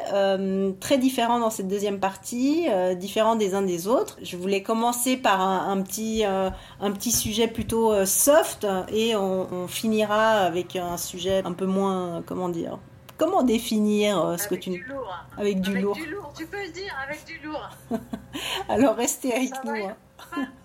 très 0.80 1.00
différents 1.00 1.40
dans 1.40 1.50
cette 1.50 1.68
deuxième 1.68 2.00
partie, 2.00 2.68
différents 2.96 3.36
des 3.36 3.56
uns 3.56 3.64
des 3.64 3.88
autres. 3.88 4.18
Je 4.22 4.38
voulais 4.38 4.62
commencer 4.62 5.18
par 5.18 5.42
un, 5.42 5.82
petit, 5.82 6.24
un 6.24 6.92
petit 6.92 7.12
sujet 7.12 7.39
plutôt 7.48 7.92
euh, 7.92 8.06
soft 8.06 8.68
et 8.92 9.16
on, 9.16 9.52
on, 9.54 9.68
finira 9.68 10.40
avec 10.40 10.76
un 10.76 10.98
sujet 10.98 11.42
un 11.46 11.54
peu 11.54 11.66
moins, 11.66 12.24
comment 12.26 12.50
dire, 12.50 12.80
comment 13.20 13.44
définir 13.44 14.20
euh, 14.20 14.38
ce 14.38 14.48
avec 14.48 14.60
que 14.60 14.64
tu 14.64 14.70
du 14.72 14.84
lourd. 14.84 15.14
avec 15.38 15.62
du 15.62 15.70
avec 15.72 15.84
lourd. 15.84 15.96
du 15.96 16.06
lourd, 16.08 16.34
tu 16.36 16.48
peux 16.48 16.62
le 16.62 16.72
dire 16.72 16.96
avec 17.06 17.24
du 17.26 17.40
lourd. 17.46 17.70
Alors 18.70 18.96
restez 18.96 19.34
avec 19.34 19.50
ça 19.50 19.62
nous. 19.66 19.74
Va, 19.74 19.90
hein. 19.90 19.96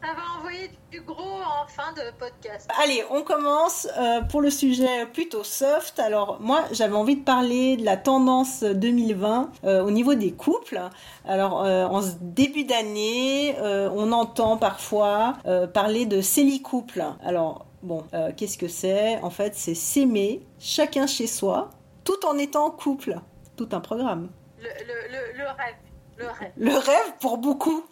ça 0.03 0.09
va 0.15 0.39
envoyer 0.39 0.71
du 0.91 1.01
gros 1.03 1.21
en 1.21 1.67
fin 1.67 1.93
de 1.93 2.17
podcast. 2.19 2.71
Allez, 2.83 3.03
on 3.11 3.23
commence 3.23 3.89
euh, 3.99 4.23
pour 4.23 4.41
le 4.41 4.51
sujet 4.51 5.07
plutôt 5.13 5.45
soft. 5.45 5.99
Alors 5.99 6.39
moi, 6.41 6.65
j'avais 6.73 6.95
envie 6.95 7.17
de 7.17 7.25
parler 7.25 7.77
de 7.77 7.85
la 7.85 7.97
tendance 7.97 8.63
2020 8.63 9.51
euh, 9.65 9.85
au 9.85 9.91
niveau 9.91 10.15
des 10.15 10.33
couples. 10.33 10.81
Alors 11.27 11.57
en 11.57 12.03
ce 12.03 12.13
début 12.21 12.65
d'année, 12.65 13.57
on 13.61 14.13
entend 14.13 14.57
parfois 14.57 15.35
parler 15.73 16.07
de 16.07 16.21
couple. 16.63 17.05
Alors 17.25 17.67
bon, 17.85 18.05
euh, 18.15 18.33
qu'est-ce 18.37 18.59
que 18.59 18.69
c'est? 18.69 19.21
En 19.23 19.31
fait, 19.31 19.55
c'est 19.55 19.75
s'aimer 19.75 20.43
chacun 20.59 21.07
chez 21.07 21.27
soi, 21.27 21.71
tout 22.05 22.25
en 22.27 22.39
étant 22.39 22.67
en 22.67 22.71
couple. 22.71 23.17
Tout 23.57 23.69
un 23.73 23.81
programme. 23.81 24.31
Le, 24.59 24.65
le, 24.65 25.13
le, 25.13 25.39
le 25.39 25.45
rêve. 25.45 25.75
Le 26.17 26.27
rêve. 26.27 26.53
Le 26.57 26.73
rêve 26.75 27.15
pour 27.21 27.39
beaucoup. 27.39 27.85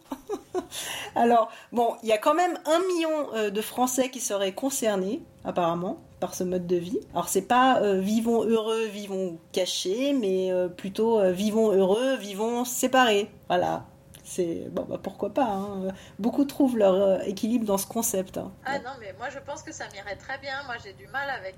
Alors, 1.16 1.50
bon, 1.72 1.96
il 2.02 2.08
y 2.08 2.12
a 2.12 2.18
quand 2.18 2.34
même 2.34 2.58
un 2.66 2.78
million 2.94 3.34
euh, 3.34 3.50
de 3.50 3.60
Français 3.60 4.10
qui 4.10 4.20
seraient 4.20 4.52
concernés, 4.52 5.22
apparemment, 5.44 5.98
par 6.20 6.34
ce 6.34 6.44
mode 6.44 6.66
de 6.66 6.76
vie. 6.76 7.00
Alors, 7.14 7.28
c'est 7.28 7.42
pas 7.42 7.80
euh, 7.80 7.98
vivons 8.00 8.44
heureux, 8.44 8.86
vivons 8.86 9.38
cachés, 9.52 10.12
mais 10.12 10.52
euh, 10.52 10.68
plutôt 10.68 11.18
euh, 11.18 11.32
vivons 11.32 11.72
heureux, 11.72 12.16
vivons 12.16 12.64
séparés. 12.64 13.28
Voilà. 13.48 13.84
C'est 14.24 14.68
bon, 14.70 14.86
bah, 14.88 15.00
pourquoi 15.02 15.30
pas. 15.30 15.44
hein. 15.46 15.88
Beaucoup 16.20 16.44
trouvent 16.44 16.78
leur 16.78 17.22
équilibre 17.26 17.66
dans 17.66 17.76
ce 17.78 17.86
concept. 17.86 18.38
hein. 18.38 18.52
Ah 18.64 18.78
non, 18.78 18.90
mais 19.00 19.12
moi 19.18 19.28
je 19.30 19.38
pense 19.40 19.62
que 19.64 19.72
ça 19.72 19.84
m'irait 19.92 20.16
très 20.16 20.38
bien. 20.38 20.62
Moi 20.66 20.76
j'ai 20.82 20.92
du 20.92 21.08
mal 21.08 21.28
avec 21.28 21.56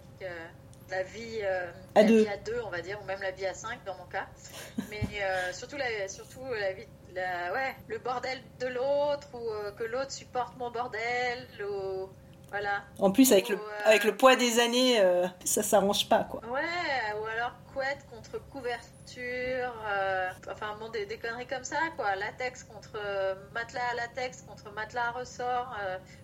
la 0.90 1.02
vie 1.02 1.40
euh, 1.42 1.70
À 1.94 2.02
la 2.02 2.08
deux. 2.08 2.22
vie 2.22 2.28
à 2.28 2.36
deux, 2.36 2.60
on 2.64 2.70
va 2.70 2.80
dire, 2.80 3.00
ou 3.02 3.04
même 3.04 3.20
la 3.20 3.30
vie 3.30 3.46
à 3.46 3.54
cinq 3.54 3.84
dans 3.84 3.96
mon 3.96 4.06
cas. 4.06 4.26
Mais 4.90 5.02
euh, 5.22 5.52
surtout, 5.52 5.76
la, 5.76 6.08
surtout 6.08 6.44
la 6.52 6.72
vie, 6.72 6.86
la, 7.14 7.52
ouais, 7.52 7.74
le 7.88 7.98
bordel 7.98 8.38
de 8.60 8.66
l'autre, 8.66 9.28
ou 9.34 9.48
euh, 9.50 9.72
que 9.72 9.84
l'autre 9.84 10.12
supporte 10.12 10.56
mon 10.56 10.70
bordel, 10.70 11.46
ou 11.62 12.08
voilà. 12.50 12.83
En 12.98 13.11
plus, 13.11 13.33
avec 13.33 13.48
le, 13.48 13.57
Ou, 13.57 13.59
euh, 13.61 13.80
avec 13.87 14.04
le 14.04 14.16
poids 14.16 14.37
des 14.37 14.61
années, 14.61 15.00
euh, 15.00 15.26
ça 15.44 15.62
s'arrange 15.62 16.09
pas, 16.09 16.24
quoi. 16.24 16.40
Ouais, 16.46 17.20
ou 17.20 17.24
alors 17.26 17.52
couette 17.72 18.07
contre 18.11 18.38
couverture, 18.50 19.74
euh, 19.88 20.30
enfin 20.52 20.76
bon, 20.78 20.88
des, 20.90 21.07
des 21.07 21.18
conneries 21.18 21.46
comme 21.46 21.64
ça, 21.64 21.78
quoi. 21.96 22.14
Latex 22.16 22.64
contre 22.64 22.92
euh, 22.96 23.35
matelas 23.52 23.80
à 23.92 23.94
latex, 23.96 24.42
contre 24.42 24.70
matelas 24.72 25.09
à 25.09 25.11
ressort, 25.12 25.76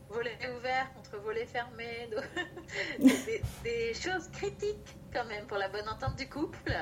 volet 0.08 0.36
ouvert 0.56 0.92
contre 0.94 1.16
volet 1.22 1.46
fermé. 1.46 2.08
donc, 2.12 2.24
des- 3.26 3.42
des 3.64 3.94
choses 3.94 4.28
critiques 4.32 4.96
quand 5.12 5.24
même 5.24 5.46
pour 5.46 5.58
la 5.58 5.68
bonne 5.68 5.88
entente 5.88 6.16
du 6.16 6.28
couple. 6.28 6.72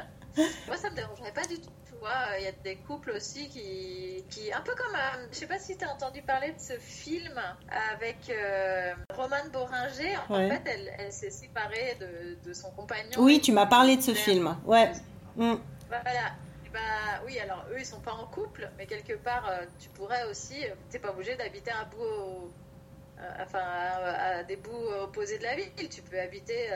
Moi, 0.66 0.77
ça 0.77 0.90
me 0.90 0.94
dérangerait 0.96 1.33
pas 1.33 1.44
du 1.46 1.59
tout. 1.61 1.70
Vois, 2.00 2.38
il 2.38 2.44
y 2.44 2.46
a 2.46 2.52
des 2.52 2.76
couples 2.76 3.11
aussi 3.11 3.48
qui, 3.48 4.24
qui 4.30 4.52
un 4.52 4.61
peu 4.61 4.72
comme, 4.76 4.94
euh, 4.94 5.26
je 5.32 5.37
sais 5.38 5.46
pas 5.48 5.58
si 5.58 5.76
tu 5.76 5.84
as 5.84 5.90
entendu 5.90 6.22
parler 6.22 6.52
de 6.52 6.58
ce 6.61 6.78
film 6.78 7.40
avec 7.68 8.30
euh, 8.30 8.94
Romane 9.11 9.50
Boringer. 9.50 10.16
En 10.28 10.37
Ouais. 10.37 10.48
fait, 10.48 10.62
elle, 10.70 10.94
elle 10.98 11.12
s'est 11.12 11.30
séparée 11.30 11.96
de, 12.00 12.38
de 12.48 12.52
son 12.52 12.70
compagnon. 12.70 13.18
Oui, 13.18 13.40
tu 13.40 13.50
m'as 13.52 13.66
parlé 13.66 13.96
de 13.96 14.02
ce 14.02 14.14
film. 14.14 14.56
Ouais. 14.64 14.92
Voilà. 15.37 16.32
Bah 16.72 17.22
oui, 17.24 17.38
alors 17.40 17.64
eux 17.70 17.80
ils 17.80 17.87
sont 17.87 18.00
pas 18.00 18.12
en 18.12 18.26
couple, 18.26 18.70
mais 18.76 18.87
quelque 18.87 19.14
part 19.14 19.48
euh, 19.48 19.64
tu 19.78 19.88
pourrais 19.88 20.24
aussi, 20.24 20.62
euh, 20.66 20.74
t'es 20.90 20.98
pas 20.98 21.11
obligé 21.12 21.34
d'habiter 21.34 21.70
un 21.70 21.84
bout, 21.87 22.02
au- 22.02 22.54
euh, 23.20 23.32
enfin 23.40 23.61
à, 23.61 24.38
à 24.38 24.42
des 24.44 24.56
bouts 24.56 24.88
opposés 25.02 25.38
de 25.38 25.44
la 25.44 25.56
ville. 25.56 25.88
Tu 25.90 26.02
peux 26.02 26.20
habiter 26.20 26.70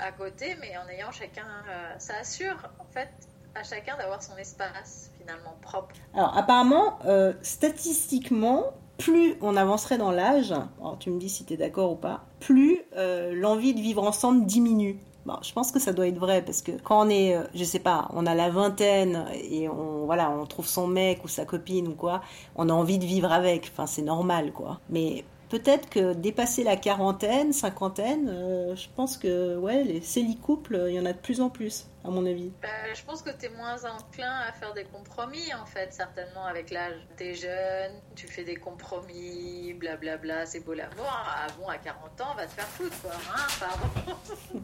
à 0.00 0.12
côté, 0.12 0.56
mais 0.56 0.76
en 0.76 0.88
ayant 0.88 1.12
chacun, 1.12 1.64
ça 1.98 2.16
assure 2.18 2.68
en 2.80 2.84
fait 2.86 3.10
à 3.54 3.62
chacun 3.62 3.96
d'avoir 3.96 4.22
son 4.22 4.36
espace 4.36 5.10
finalement 5.18 5.56
propre. 5.60 5.94
Alors 6.14 6.36
apparemment, 6.36 6.98
euh, 7.06 7.32
statistiquement, 7.42 8.64
plus 8.98 9.36
on 9.40 9.56
avancerait 9.56 9.98
dans 9.98 10.10
l'âge, 10.10 10.52
alors 10.52 10.96
tu 10.98 11.10
me 11.10 11.18
dis 11.18 11.28
si 11.28 11.44
tu 11.44 11.54
es 11.54 11.56
d'accord 11.56 11.92
ou 11.92 11.96
pas, 11.96 12.24
plus 12.40 12.80
euh, 12.96 13.34
l'envie 13.34 13.74
de 13.74 13.80
vivre 13.80 14.02
ensemble 14.02 14.46
diminue. 14.46 14.98
Bon, 15.26 15.36
je 15.42 15.52
pense 15.52 15.72
que 15.72 15.78
ça 15.78 15.92
doit 15.92 16.08
être 16.08 16.18
vrai 16.18 16.42
parce 16.42 16.62
que 16.62 16.72
quand 16.72 17.06
on 17.06 17.10
est, 17.10 17.36
euh, 17.36 17.42
je 17.54 17.64
sais 17.64 17.80
pas, 17.80 18.08
on 18.14 18.24
a 18.24 18.34
la 18.34 18.48
vingtaine 18.48 19.26
et 19.34 19.68
on 19.68 20.06
voilà, 20.06 20.30
on 20.30 20.46
trouve 20.46 20.66
son 20.66 20.86
mec 20.86 21.22
ou 21.24 21.28
sa 21.28 21.44
copine 21.44 21.88
ou 21.88 21.94
quoi, 21.94 22.22
on 22.56 22.70
a 22.70 22.72
envie 22.72 22.98
de 22.98 23.04
vivre 23.04 23.30
avec. 23.30 23.70
Enfin, 23.72 23.86
c'est 23.86 24.02
normal 24.02 24.52
quoi. 24.52 24.80
Mais 24.88 25.24
peut-être 25.50 25.90
que 25.90 26.14
dépasser 26.14 26.64
la 26.64 26.76
quarantaine, 26.76 27.52
cinquantaine, 27.52 28.74
je 28.74 28.86
pense 28.96 29.18
que 29.18 29.58
ouais, 29.58 29.84
les 29.84 30.00
célicouples, 30.00 30.86
il 30.88 30.94
y 30.94 31.00
en 31.00 31.04
a 31.04 31.12
de 31.12 31.18
plus 31.18 31.42
en 31.42 31.50
plus, 31.50 31.88
à 32.08 32.10
mon 32.10 32.26
avis. 32.26 32.52
Bah, 32.62 32.68
je 32.94 33.02
pense 33.04 33.22
que 33.22 33.30
tu 33.30 33.46
es 33.46 33.48
moins 33.50 33.84
enclin 33.84 34.40
à 34.40 34.52
faire 34.52 34.74
des 34.74 34.84
compromis, 34.84 35.52
en 35.54 35.66
fait, 35.66 35.92
certainement 35.92 36.46
avec 36.46 36.70
l'âge. 36.70 36.96
Tu 37.16 37.24
es 37.24 37.34
jeune, 37.34 37.92
tu 38.16 38.26
fais 38.26 38.44
des 38.44 38.56
compromis, 38.56 39.74
blablabla, 39.74 40.46
c'est 40.46 40.60
beau 40.60 40.74
l'amour. 40.74 41.06
Ah 41.08 41.46
bon, 41.58 41.68
à 41.68 41.78
40 41.78 42.20
ans, 42.20 42.34
va 42.34 42.46
te 42.46 42.52
faire 42.52 42.66
foutre, 42.66 43.00
quoi. 43.02 43.12
Hein, 43.12 43.46
pardon. 43.60 44.62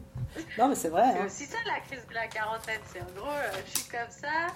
Non, 0.58 0.68
mais 0.68 0.74
c'est 0.74 0.88
vrai. 0.88 1.04
C'est 1.12 1.18
hein. 1.20 1.26
aussi 1.26 1.44
ça 1.46 1.58
la 1.66 1.80
crise 1.80 2.06
de 2.08 2.14
la 2.14 2.26
quarantaine. 2.26 2.80
C'est 2.92 3.00
en 3.00 3.12
gros, 3.14 3.30
euh, 3.30 3.50
je 3.66 3.80
suis 3.80 3.88
comme 3.88 4.10
ça, 4.10 4.46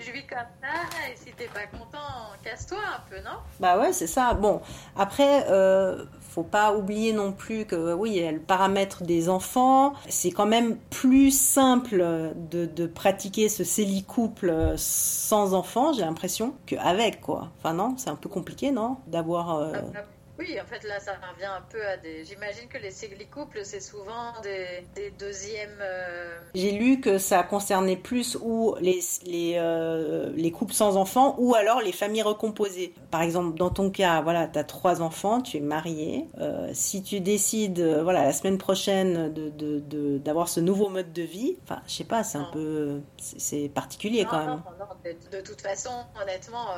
je 0.00 0.12
vis 0.12 0.26
comme 0.26 0.38
ça, 0.62 1.08
et 1.10 1.16
si 1.16 1.32
t'es 1.32 1.46
pas 1.48 1.66
content, 1.66 1.98
casse-toi 2.42 2.78
un 2.78 3.10
peu, 3.10 3.16
non? 3.22 3.36
Bah 3.60 3.78
ouais, 3.78 3.92
c'est 3.92 4.06
ça. 4.06 4.34
Bon, 4.34 4.60
après, 4.96 5.46
euh, 5.50 6.04
faut 6.20 6.42
pas 6.42 6.74
oublier 6.74 7.12
non 7.12 7.32
plus 7.32 7.64
que 7.64 7.92
oui, 7.94 8.10
il 8.16 8.22
y 8.22 8.26
a 8.26 8.32
le 8.32 8.40
paramètre 8.40 9.02
des 9.02 9.28
enfants. 9.28 9.94
C'est 10.08 10.30
quand 10.30 10.46
même 10.46 10.76
plus 10.90 11.30
simple 11.30 12.32
de, 12.50 12.66
de 12.66 12.86
pratiquer 12.86 13.48
ce 13.48 13.62
couple 14.06 14.74
sans 14.76 15.54
enfants, 15.54 15.92
j'ai 15.92 16.02
l'impression, 16.02 16.54
qu'avec 16.66 17.20
quoi. 17.20 17.48
Enfin 17.58 17.74
non, 17.74 17.94
c'est 17.96 18.10
un 18.10 18.16
peu 18.16 18.28
compliqué, 18.28 18.70
non? 18.70 18.96
D'avoir. 19.06 19.56
euh, 19.56 19.72
Ah, 19.74 19.78
ah, 19.96 20.17
Oui, 20.38 20.56
en 20.60 20.64
fait, 20.66 20.84
là, 20.84 21.00
ça 21.00 21.14
revient 21.32 21.46
un 21.46 21.62
peu 21.68 21.84
à 21.84 21.96
des. 21.96 22.24
J'imagine 22.24 22.68
que 22.68 22.78
les, 22.78 22.90
les 23.18 23.26
couples, 23.26 23.58
c'est 23.64 23.80
souvent 23.80 24.40
des, 24.44 24.86
des 24.94 25.10
deuxièmes. 25.10 25.78
euh, 25.80 26.38
J'ai 26.54 26.70
lu 26.70 27.00
que 27.00 27.18
ça 27.18 27.42
concernait 27.42 27.96
plus 27.96 28.38
ou 28.40 28.76
les, 28.80 29.00
les, 29.26 29.54
euh, 29.56 30.30
les 30.36 30.52
couples 30.52 30.74
sans 30.74 30.96
enfants 30.96 31.34
ou 31.38 31.56
alors 31.56 31.80
les 31.80 31.90
familles 31.90 32.22
recomposées. 32.22 32.94
Par 33.10 33.22
exemple, 33.22 33.58
dans 33.58 33.70
ton 33.70 33.90
cas, 33.90 34.20
voilà, 34.20 34.46
tu 34.46 34.60
as 34.60 34.64
trois 34.64 35.02
enfants, 35.02 35.40
tu 35.40 35.56
es 35.56 35.60
marié. 35.60 36.28
Euh, 36.38 36.70
si 36.72 37.02
tu 37.02 37.18
décides, 37.18 37.80
voilà, 37.80 38.22
la 38.22 38.32
semaine 38.32 38.58
prochaine 38.58 39.32
de, 39.34 39.48
de, 39.50 39.80
de- 39.80 40.18
d'avoir 40.18 40.48
ce 40.48 40.60
nouveau 40.60 40.88
mode 40.88 41.12
de 41.12 41.22
vie, 41.22 41.56
enfin, 41.64 41.82
je 41.88 41.94
sais 41.94 42.04
pas, 42.04 42.22
c'est 42.22 42.38
un 42.38 42.42
Non. 42.42 42.50
peu. 42.52 43.00
C'est 43.16 43.68
particulier 43.74 44.22
Non, 44.22 44.30
quand 44.30 44.38
même. 44.46 44.62
non, 44.78 44.86
de, 45.04 45.36
de 45.36 45.42
toute 45.42 45.60
façon, 45.60 45.90
honnêtement, 46.22 46.76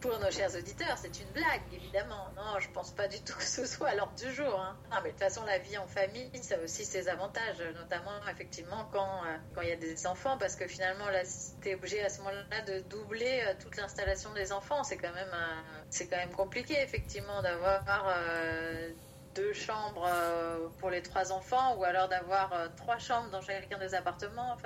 pour 0.00 0.18
nos 0.18 0.30
chers 0.30 0.54
auditeurs, 0.56 0.96
c'est 0.96 1.20
une 1.20 1.28
blague, 1.32 1.60
évidemment. 1.72 2.28
Non, 2.36 2.58
je 2.58 2.68
pense 2.70 2.90
pas 2.92 3.06
du 3.08 3.20
tout 3.20 3.36
que 3.36 3.42
ce 3.44 3.66
soit 3.66 3.88
à 3.90 3.94
l'ordre 3.94 4.14
du 4.14 4.32
jour. 4.32 4.58
hein. 4.58 4.76
Mais 5.02 5.10
de 5.10 5.14
toute 5.14 5.18
façon, 5.18 5.44
la 5.44 5.58
vie 5.58 5.76
en 5.78 5.86
famille, 5.86 6.30
ça 6.42 6.54
a 6.56 6.58
aussi 6.58 6.84
ses 6.84 7.08
avantages, 7.08 7.60
notamment 7.76 8.12
effectivement 8.30 8.88
quand 8.92 9.24
euh, 9.24 9.36
quand 9.54 9.60
il 9.62 9.68
y 9.68 9.72
a 9.72 9.76
des 9.76 10.06
enfants, 10.06 10.38
parce 10.38 10.56
que 10.56 10.66
finalement, 10.66 11.08
là, 11.10 11.22
t'es 11.60 11.74
obligé 11.74 12.02
à 12.02 12.08
ce 12.08 12.18
moment-là 12.20 12.62
de 12.62 12.80
doubler 12.88 13.42
euh, 13.46 13.54
toute 13.60 13.76
l'installation 13.76 14.32
des 14.32 14.52
enfants. 14.52 14.82
C'est 14.84 14.96
quand 14.96 15.12
même 15.12 15.34
c'est 15.90 16.06
quand 16.08 16.16
même 16.16 16.32
compliqué, 16.32 16.80
effectivement, 16.80 17.42
d'avoir 17.42 18.06
euh, 18.08 18.90
deux 19.34 19.52
chambres 19.52 20.08
pour 20.78 20.90
les 20.90 21.02
trois 21.02 21.30
enfants, 21.32 21.76
ou 21.76 21.84
alors 21.84 22.08
d'avoir 22.08 22.52
trois 22.76 22.98
chambres 22.98 23.30
dans 23.30 23.40
chacun 23.42 23.78
des 23.78 23.94
appartements. 23.94 24.56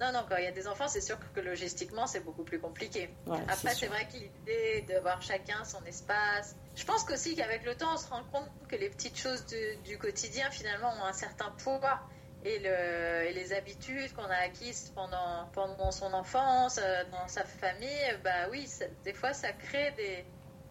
Non, 0.00 0.12
non, 0.12 0.24
quand 0.28 0.36
il 0.36 0.44
y 0.44 0.48
a 0.48 0.52
des 0.52 0.66
enfants, 0.66 0.88
c'est 0.88 1.00
sûr 1.00 1.18
que 1.32 1.40
logistiquement, 1.40 2.06
c'est 2.06 2.20
beaucoup 2.20 2.44
plus 2.44 2.60
compliqué. 2.60 3.18
Ouais, 3.26 3.38
Après, 3.48 3.74
c'est 3.74 3.86
vrai 3.88 4.06
que 4.08 4.16
l'idée 4.16 4.82
d'avoir 4.88 5.20
chacun 5.22 5.64
son 5.64 5.84
espace. 5.84 6.56
Je 6.74 6.84
pense 6.84 7.04
qu'aussi 7.04 7.36
qu'avec 7.36 7.64
le 7.64 7.74
temps, 7.74 7.92
on 7.94 7.96
se 7.98 8.08
rend 8.08 8.24
compte 8.24 8.48
que 8.68 8.76
les 8.76 8.88
petites 8.88 9.18
choses 9.18 9.44
du, 9.46 9.76
du 9.84 9.98
quotidien, 9.98 10.50
finalement, 10.50 10.90
ont 11.00 11.04
un 11.04 11.12
certain 11.12 11.50
poids. 11.62 12.00
Et, 12.42 12.58
le, 12.60 13.26
et 13.28 13.32
les 13.34 13.52
habitudes 13.52 14.14
qu'on 14.14 14.24
a 14.24 14.36
acquises 14.36 14.88
pendant, 14.94 15.46
pendant 15.52 15.90
son 15.90 16.10
enfance, 16.14 16.78
euh, 16.82 17.04
dans 17.10 17.28
sa 17.28 17.44
famille, 17.44 18.18
bah 18.24 18.48
oui, 18.50 18.66
ça- 18.66 18.86
des 19.04 19.12
fois, 19.12 19.34
ça 19.34 19.52
crée 19.52 19.90
des, 19.98 20.24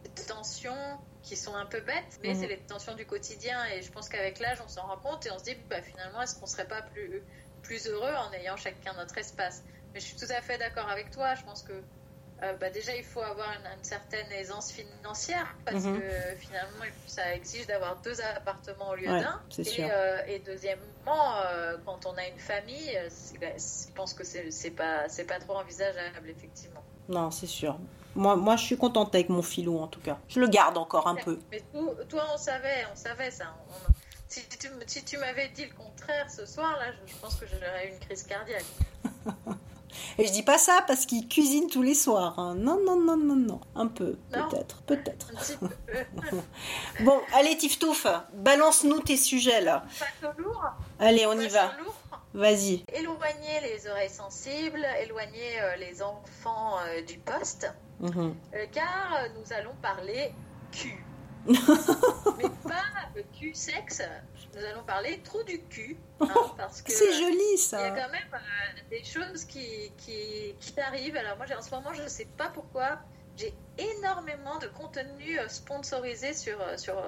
des 0.03 0.25
tensions 0.25 0.99
qui 1.21 1.37
sont 1.37 1.53
un 1.55 1.67
peu 1.67 1.81
bêtes, 1.81 2.17
mais 2.21 2.29
Mhm. 2.29 2.35
c'est 2.39 2.47
les 2.47 2.65
tensions 2.65 2.95
du 2.95 3.05
quotidien. 3.05 3.63
Et 3.67 3.83
je 3.83 3.91
pense 3.91 4.09
qu'avec 4.09 4.39
l'âge, 4.39 4.59
on 4.65 4.67
s'en 4.67 4.87
rend 4.87 4.97
compte 4.97 5.27
et 5.27 5.31
on 5.31 5.37
se 5.37 5.43
dit, 5.43 5.55
bah, 5.69 5.79
finalement, 5.83 6.23
est-ce 6.23 6.39
qu'on 6.39 6.47
serait 6.47 6.67
pas 6.67 6.81
plus, 6.81 7.23
plus 7.61 7.87
heureux 7.87 8.13
en 8.13 8.31
ayant 8.33 8.57
chacun 8.57 8.93
notre 8.97 9.17
espace 9.17 9.63
Mais 9.93 9.99
je 9.99 10.05
suis 10.05 10.15
tout 10.17 10.31
à 10.31 10.41
fait 10.41 10.57
d'accord 10.57 10.87
avec 10.89 11.09
toi. 11.11 11.35
Je 11.35 11.43
pense 11.43 11.63
que 11.63 11.73
euh, 12.41 12.53
bah, 12.53 12.69
déjà, 12.69 12.95
il 12.95 13.03
faut 13.03 13.21
avoir 13.21 13.49
une, 13.51 13.65
une 13.77 13.83
certaine 13.83 14.31
aisance 14.31 14.71
financière 14.71 15.55
parce 15.65 15.83
Mhm. 15.83 15.99
que 15.99 16.05
finalement, 16.39 16.85
ça 17.07 17.33
exige 17.35 17.67
d'avoir 17.67 17.97
deux 17.97 18.21
appartements 18.21 18.91
au 18.91 18.95
lieu 18.95 19.09
Ouais, 19.11 19.19
d'un. 19.21 19.41
Et, 19.57 19.91
euh, 19.91 20.21
et 20.27 20.39
deuxièmement, 20.39 21.35
euh, 21.45 21.75
quand 21.85 22.05
on 22.05 22.13
a 22.15 22.25
une 22.27 22.39
famille, 22.39 22.95
euh, 22.97 23.09
bah, 23.41 23.47
je 23.57 23.91
pense 23.93 24.13
que 24.13 24.23
c'est 24.23 24.71
pas, 24.71 25.07
pas 25.27 25.39
trop 25.39 25.57
envisageable, 25.57 26.29
effectivement. 26.29 26.83
Non, 27.09 27.29
c'est 27.31 27.47
sûr. 27.47 27.77
Moi, 28.15 28.35
moi, 28.35 28.55
je 28.55 28.63
suis 28.65 28.77
contente 28.77 29.13
avec 29.15 29.29
mon 29.29 29.41
filou 29.41 29.77
en 29.79 29.87
tout 29.87 29.99
cas. 29.99 30.17
Je 30.29 30.39
le 30.39 30.47
garde 30.47 30.77
encore 30.77 31.07
un 31.07 31.15
peu. 31.15 31.39
Mais 31.51 31.61
tout- 31.73 31.93
toi, 32.07 32.25
on 32.33 32.37
savait, 32.37 32.85
on 32.91 32.95
savait 32.95 33.31
ça. 33.31 33.53
On- 33.69 33.91
si 34.29 34.41
tu, 34.47 34.67
m- 34.67 34.83
si 34.87 35.03
tu 35.03 35.17
m'avais 35.17 35.49
dit 35.49 35.65
le 35.65 35.73
contraire 35.75 36.29
ce 36.29 36.45
soir, 36.45 36.77
là, 36.79 36.85
je, 37.05 37.11
je 37.13 37.17
pense 37.19 37.35
que 37.35 37.45
j'aurais 37.47 37.87
eu 37.87 37.91
une 37.93 37.99
crise 37.99 38.23
cardiaque. 38.23 38.65
Et 40.17 40.27
je 40.27 40.31
dis 40.31 40.43
pas 40.43 40.57
ça 40.57 40.83
parce 40.87 41.05
qu'il 41.05 41.27
cuisine 41.27 41.67
tous 41.67 41.81
les 41.81 41.95
soirs. 41.95 42.37
hein. 42.39 42.53
Non, 42.55 42.79
non, 42.85 42.95
non, 42.99 43.17
non, 43.17 43.35
non. 43.35 43.59
Un 43.75 43.87
peu, 43.87 44.17
peut-être, 44.31 44.81
peut-être. 44.83 45.31
Peu. 45.59 45.97
Bon, 47.03 47.19
allez, 47.33 47.57
Tiftouf, 47.57 48.05
balance-nous 48.33 48.99
tes 49.01 49.17
sujets 49.17 49.61
là. 49.61 49.83
Pas 49.99 50.27
trop 50.29 50.41
lourd. 50.41 50.63
Allez, 50.99 51.25
on 51.25 51.39
y 51.39 51.47
va. 51.47 51.71
Vas-y. 52.33 52.83
Éloigner 52.93 53.59
les 53.63 53.87
oreilles 53.89 54.09
sensibles, 54.09 54.85
éloigner 55.01 55.59
euh, 55.61 55.75
les 55.77 56.01
enfants 56.03 56.77
euh, 56.87 57.01
du 57.01 57.17
poste, 57.17 57.71
Mhm. 57.99 58.35
euh, 58.53 58.65
car 58.71 59.15
euh, 59.19 59.27
nous 59.37 59.51
allons 59.53 59.73
parler 59.81 60.31
cul. 60.71 61.03
Mais 61.49 62.49
pas 62.63 62.83
le 63.15 63.23
cul 63.38 63.53
sexe, 63.53 64.01
nous 64.55 64.63
allons 64.63 64.83
parler 64.83 65.19
trou 65.23 65.41
du 65.43 65.62
cul. 65.63 65.97
hein, 66.21 66.27
parce 66.57 66.81
que 66.81 66.91
C'est 66.91 67.12
joli 67.13 67.35
il 67.38 67.51
y 67.51 67.55
a 67.55 67.57
ça. 67.57 67.89
quand 67.89 68.12
même 68.12 68.33
euh, 68.33 68.89
des 68.89 69.03
choses 69.03 69.45
qui, 69.45 69.91
qui, 69.97 70.55
qui 70.59 70.79
arrivent. 70.79 71.17
Alors 71.17 71.38
moi, 71.38 71.45
en 71.57 71.62
ce 71.62 71.71
moment, 71.71 71.93
je 71.93 72.03
ne 72.03 72.07
sais 72.07 72.27
pas 72.38 72.49
pourquoi, 72.49 72.99
j'ai 73.35 73.53
énormément 73.77 74.57
de 74.59 74.67
contenu 74.67 75.39
euh, 75.39 75.47
sponsorisé 75.47 76.33
sur, 76.33 76.59
euh, 76.62 76.77
sur, 76.77 77.01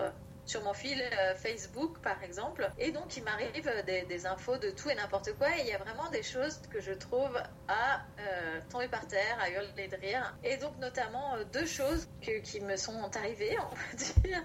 sur 0.45 0.63
mon 0.63 0.73
fil 0.73 1.01
euh, 1.01 1.35
Facebook, 1.35 1.99
par 1.99 2.21
exemple. 2.23 2.69
Et 2.77 2.91
donc, 2.91 3.15
il 3.15 3.23
m'arrive 3.23 3.67
euh, 3.67 4.05
des, 4.05 4.25
infos 4.25 4.57
de 4.57 4.69
tout 4.71 4.89
et 4.89 4.95
n'importe 4.95 5.33
quoi. 5.37 5.49
Et 5.57 5.61
il 5.61 5.67
y 5.67 5.73
a 5.73 5.77
vraiment 5.77 6.09
des 6.09 6.23
choses 6.23 6.59
que 6.69 6.81
je 6.81 6.91
trouve 6.91 7.37
à 7.67 8.01
euh, 8.19 8.59
tomber 8.69 8.87
par 8.87 9.07
terre, 9.07 9.37
à 9.39 9.49
hurler 9.49 9.87
de 9.87 9.95
rire. 9.97 10.35
Et 10.43 10.57
donc, 10.57 10.77
notamment, 10.79 11.35
deux 11.53 11.65
choses 11.65 12.07
qui 12.43 12.59
me 12.61 12.75
sont 12.75 13.15
arrivées, 13.15 13.57
on 13.59 13.75
va 13.75 14.21
dire, 14.23 14.43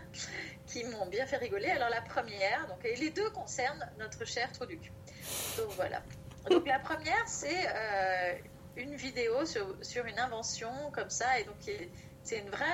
qui 0.66 0.84
m'ont 0.84 1.06
bien 1.06 1.26
fait 1.26 1.38
rigoler. 1.38 1.70
Alors, 1.70 1.88
la 1.88 2.02
première, 2.02 2.66
donc, 2.68 2.84
et 2.84 2.96
les 2.96 3.10
deux 3.10 3.30
concernent 3.30 3.90
notre 3.98 4.24
cher 4.24 4.50
trou 4.52 4.66
du 4.66 4.78
cul. 4.78 4.92
Donc, 5.56 5.70
voilà. 5.76 6.02
Donc, 6.50 6.66
la 6.66 6.78
première, 6.78 7.26
c'est 7.26 7.66
une 8.76 8.94
vidéo 8.94 9.44
sur, 9.46 9.74
sur 9.82 10.04
une 10.04 10.18
invention 10.18 10.70
comme 10.92 11.10
ça. 11.10 11.40
Et 11.40 11.44
donc, 11.44 11.56
c'est 12.22 12.38
une 12.38 12.50
vraie 12.50 12.64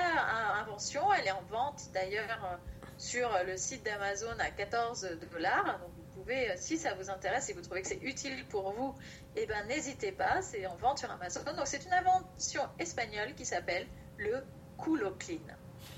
invention. 0.61 1.11
Elle 1.15 1.29
est 1.29 1.33
en 1.33 1.43
vente 1.43 1.85
d'ailleurs 1.95 2.59
sur 3.03 3.29
le 3.45 3.57
site 3.57 3.85
d'Amazon 3.85 4.35
à 4.39 4.51
14 4.51 5.19
dollars. 5.33 5.65
Donc, 5.81 5.91
vous 5.97 6.21
pouvez, 6.23 6.51
euh, 6.51 6.55
si 6.57 6.79
ça 6.79 6.95
vous 6.95 7.11
intéresse, 7.11 7.47
si 7.47 7.53
vous 7.53 7.61
trouvez 7.63 7.83
que 7.83 7.89
c'est 7.89 8.03
utile 8.03 8.47
pour 8.49 8.73
vous, 8.73 8.95
eh 9.35 9.45
ben, 9.47 9.67
n'hésitez 9.67 10.13
pas. 10.13 10.41
C'est 10.41 10.67
en 10.67 10.77
vente 10.77 10.99
sur 11.01 11.11
Amazon. 11.11 11.41
Donc, 11.45 11.67
c'est 11.67 11.85
une 11.85 11.93
invention 11.93 12.63
espagnole 12.79 13.35
qui 13.35 13.45
s'appelle 13.45 13.87
le 14.19 14.45
culo 14.83 15.11
clean. 15.19 15.39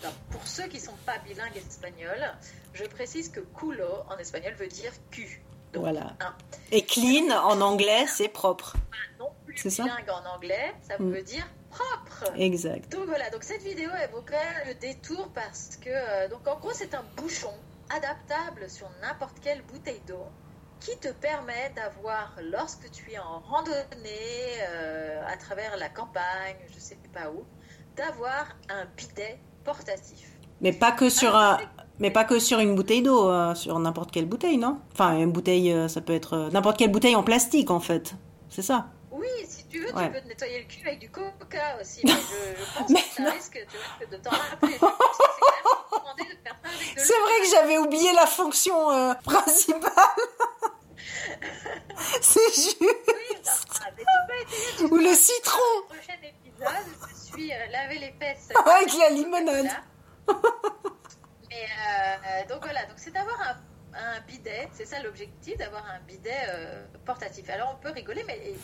Alors, 0.01 0.15
pour 0.31 0.47
ceux 0.47 0.65
qui 0.67 0.79
ne 0.79 0.83
sont 0.83 0.97
pas 1.05 1.19
bilingues 1.19 1.57
espagnols, 1.59 2.27
je 2.73 2.85
précise 2.85 3.29
que 3.29 3.41
culo 3.41 3.87
en 4.09 4.17
espagnol 4.17 4.55
veut 4.55 4.69
dire 4.69 4.93
cul. 5.11 5.43
Donc, 5.75 5.83
Voilà. 5.83 6.17
un 6.21 6.35
Et 6.71 6.87
clean 6.87 7.31
en 7.31 7.61
anglais, 7.61 8.07
c'est 8.07 8.29
propre. 8.29 8.77
non 9.19 9.31
plus 9.45 9.59
C'est 9.59 9.69
ça 9.71 9.83
bilingue 9.83 10.09
en 10.11 10.25
anglais, 10.37 10.73
ça 10.89 10.97
Mm. 10.99 11.11
veut 11.13 11.23
dire 11.23 11.47
propre. 11.75 12.33
Exact. 12.37 12.91
Donc 12.93 13.07
voilà, 13.07 13.29
donc 13.31 13.43
cette 13.43 13.63
vidéo 13.63 13.91
elle 14.01 14.11
vaut 14.11 14.25
quand 14.25 14.33
même 14.33 14.69
le 14.69 14.75
détour 14.75 15.29
parce 15.35 15.77
que 15.81 15.91
euh, 15.91 16.29
donc 16.29 16.47
en 16.47 16.59
gros 16.59 16.73
c'est 16.73 16.95
un 16.95 17.05
bouchon 17.17 17.53
adaptable 17.95 18.69
sur 18.71 18.89
n'importe 19.03 19.39
quelle 19.43 19.63
bouteille 19.63 20.01
d'eau 20.07 20.27
qui 20.81 20.97
te 20.99 21.09
permet 21.09 21.73
d'avoir 21.75 22.37
lorsque 22.43 22.91
tu 22.91 23.13
es 23.13 23.19
en 23.19 23.41
randonnée 23.41 23.75
euh, 24.69 25.23
à 25.27 25.37
travers 25.37 25.77
la 25.77 25.89
campagne, 25.89 26.57
je 26.75 26.79
sais 26.79 26.99
pas 27.13 27.31
où, 27.31 27.45
d'avoir 27.97 28.57
un 28.69 28.85
bidet 28.97 29.39
portatif. 29.65 30.29
Mais 30.61 30.73
pas 30.73 30.93
que 30.93 31.09
sur 31.09 31.35
un, 31.35 31.59
mais 31.99 32.11
pas 32.11 32.25
que 32.25 32.39
sur 32.39 32.59
une 32.61 32.75
bouteille 32.75 33.03
d'eau, 33.03 33.29
euh, 33.31 33.55
sur 33.55 33.79
n'importe 33.79 34.11
quelle 34.11 34.27
bouteille, 34.27 34.59
non? 34.59 34.79
Enfin, 34.93 35.19
une 35.19 35.33
bouteille, 35.33 35.75
ça 35.89 36.01
peut 36.01 36.15
être 36.15 36.51
n'importe 36.53 36.79
quelle 36.79 36.93
bouteille 36.93 37.17
en 37.17 37.23
plastique 37.23 37.71
en 37.71 37.81
fait. 37.81 38.15
C'est 38.51 38.63
ça? 38.63 38.87
Oui, 39.11 39.27
tu 39.75 39.81
veux, 39.81 39.93
Ouais. 39.93 40.07
tu 40.07 40.13
peux 40.13 40.21
te 40.21 40.29
nettoyer 40.29 40.61
le 40.61 40.67
cul 40.67 40.87
avec 40.87 41.01
du 41.01 41.11
coca 41.11 41.77
aussi, 41.81 42.03
mais 42.05 42.13
je, 42.13 42.17
je 42.17 42.79
pense 42.79 42.91
Mais 42.91 43.03
que 43.03 43.15
ça 43.17 43.23
non. 43.23 43.31
risque, 43.33 43.67
tu 44.01 44.07
de 44.07 44.17
t'en 44.19 44.31
rappeler. 44.31 44.79
C'est 46.97 47.19
vrai 47.25 47.41
que 47.43 47.49
j'avais 47.51 47.79
oublié 47.79 48.13
la 48.13 48.27
fonction 48.27 48.91
euh, 48.93 49.15
principale. 49.15 49.91
c'est 52.21 52.55
juste. 52.55 52.77
Oui, 52.81 52.87
Ou 54.91 54.97
le 54.97 55.13
citron. 55.15 55.59
Dans 55.89 55.95
le 55.95 56.01
prochain 56.01 56.19
épisode, 56.23 56.87
je 57.11 57.15
suis 57.33 57.53
euh, 57.53 57.67
laver 57.73 57.99
les 57.99 58.13
fesses. 58.13 58.49
Avec 58.65 58.93
la 58.97 59.11
limonade. 59.11 59.69
Mais 61.51 61.67
euh, 61.89 62.47
donc 62.49 62.63
voilà, 62.63 62.85
donc 62.87 62.97
c'est 62.99 63.11
d'avoir 63.13 63.41
un, 63.41 63.57
un 63.99 64.21
bidet, 64.21 64.69
c'est 64.73 64.87
ça 64.87 65.01
l'objectif, 65.03 65.57
d'avoir 65.57 65.85
un 65.87 65.99
bidet 66.07 66.33
euh, 66.49 66.85
portatif. 67.05 67.49
Alors 67.51 67.75
on 67.77 67.83
peut 67.83 67.91
rigoler, 67.91 68.23
mais 68.27 68.55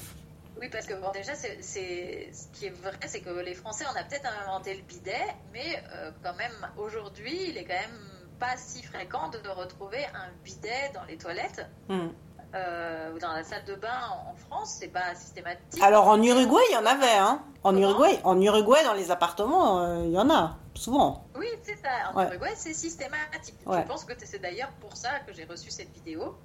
oui, 0.61 0.69
parce 0.71 0.87
que 0.87 0.95
bon, 0.95 1.11
déjà, 1.13 1.35
c'est, 1.35 1.59
c'est- 1.63 2.31
ce 2.33 2.49
qui 2.53 2.67
est 2.67 2.71
vrai, 2.83 2.93
c'est 3.07 3.21
que 3.21 3.31
les 3.31 3.55
Français, 3.55 3.85
on 3.93 3.97
a 3.99 4.05
peut-être 4.05 4.29
inventé 4.47 4.75
le 4.75 4.83
bidet, 4.83 5.27
mais 5.53 5.83
euh, 5.95 6.11
quand 6.23 6.35
même, 6.35 6.53
aujourd'hui, 6.77 7.49
il 7.49 7.57
est 7.59 7.65
quand 7.65 7.75
même 7.75 8.11
pas 8.39 8.57
si 8.57 8.83
fréquent 8.83 9.29
de 9.31 9.49
retrouver 9.49 10.05
un 10.15 10.29
bidet 10.45 10.91
dans 10.95 11.05
les 11.05 11.17
toilettes 11.19 11.67
Hmm. 11.89 12.09
euh, 12.55 13.13
ou 13.15 13.19
dans 13.19 13.33
la 13.33 13.43
salle 13.45 13.65
de 13.65 13.75
bain 13.75 14.01
en, 14.27 14.35
France, 14.35 14.77
c'est 14.81 14.89
pas 14.89 15.15
systématique. 15.15 15.81
Alors 15.83 16.09
en 16.09 16.21
Uruguay, 16.23 16.63
il 16.71 16.75
y 16.75 16.77
en 16.79 16.87
avait, 16.87 17.17
hein. 17.19 17.43
En 17.63 17.73
Comment? 17.73 17.83
Uruguay, 17.91 18.19
en 18.25 18.41
Uruguay, 18.41 18.83
dans 18.85 18.95
les 18.95 19.11
appartements, 19.11 19.83
euh, 19.85 20.05
il 20.07 20.13
y 20.13 20.19
en 20.19 20.31
a 20.31 20.57
souvent. 20.75 21.27
Oui, 21.37 21.47
c'est 21.63 21.77
ça. 21.77 22.11
En 22.13 22.17
Ouais. 22.19 22.27
Uruguay, 22.29 22.53
c'est 22.57 22.73
systématique. 22.75 23.57
Ouais. 23.67 23.83
Je 23.83 23.87
pense 23.87 24.05
que 24.05 24.15
c'est 24.25 24.39
d'ailleurs 24.41 24.73
pour 24.81 24.97
ça 24.97 25.21
que 25.27 25.33
j'ai 25.35 25.45
reçu 25.45 25.71
cette 25.71 25.93
vidéo. 25.93 26.37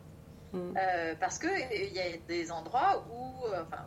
Mm. 0.53 0.73
Euh, 0.77 1.15
parce 1.19 1.39
qu'il 1.39 1.93
y 1.93 1.99
a 1.99 2.17
des 2.27 2.51
endroits 2.51 3.03
où, 3.11 3.45
enfin, 3.53 3.83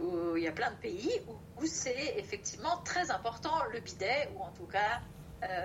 où 0.00 0.36
il 0.36 0.42
y 0.42 0.48
a 0.48 0.52
plein 0.52 0.70
de 0.70 0.76
pays 0.76 1.20
où, 1.58 1.66
c'est 1.66 2.14
effectivement 2.16 2.76
très 2.84 3.10
important 3.10 3.64
le 3.72 3.80
bidet, 3.80 4.28
ou 4.34 4.42
en 4.42 4.50
tout 4.52 4.66
cas 4.66 5.00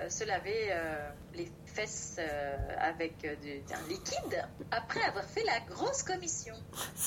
se 0.08 0.24
laver 0.24 0.72
les 1.34 1.50
fesses 1.64 2.20
avec 2.78 3.24
un 3.24 3.88
liquide 3.88 4.46
après 4.70 5.02
avoir 5.02 5.24
fait 5.24 5.42
la 5.44 5.58
grosse 5.60 6.04
commission. 6.04 6.54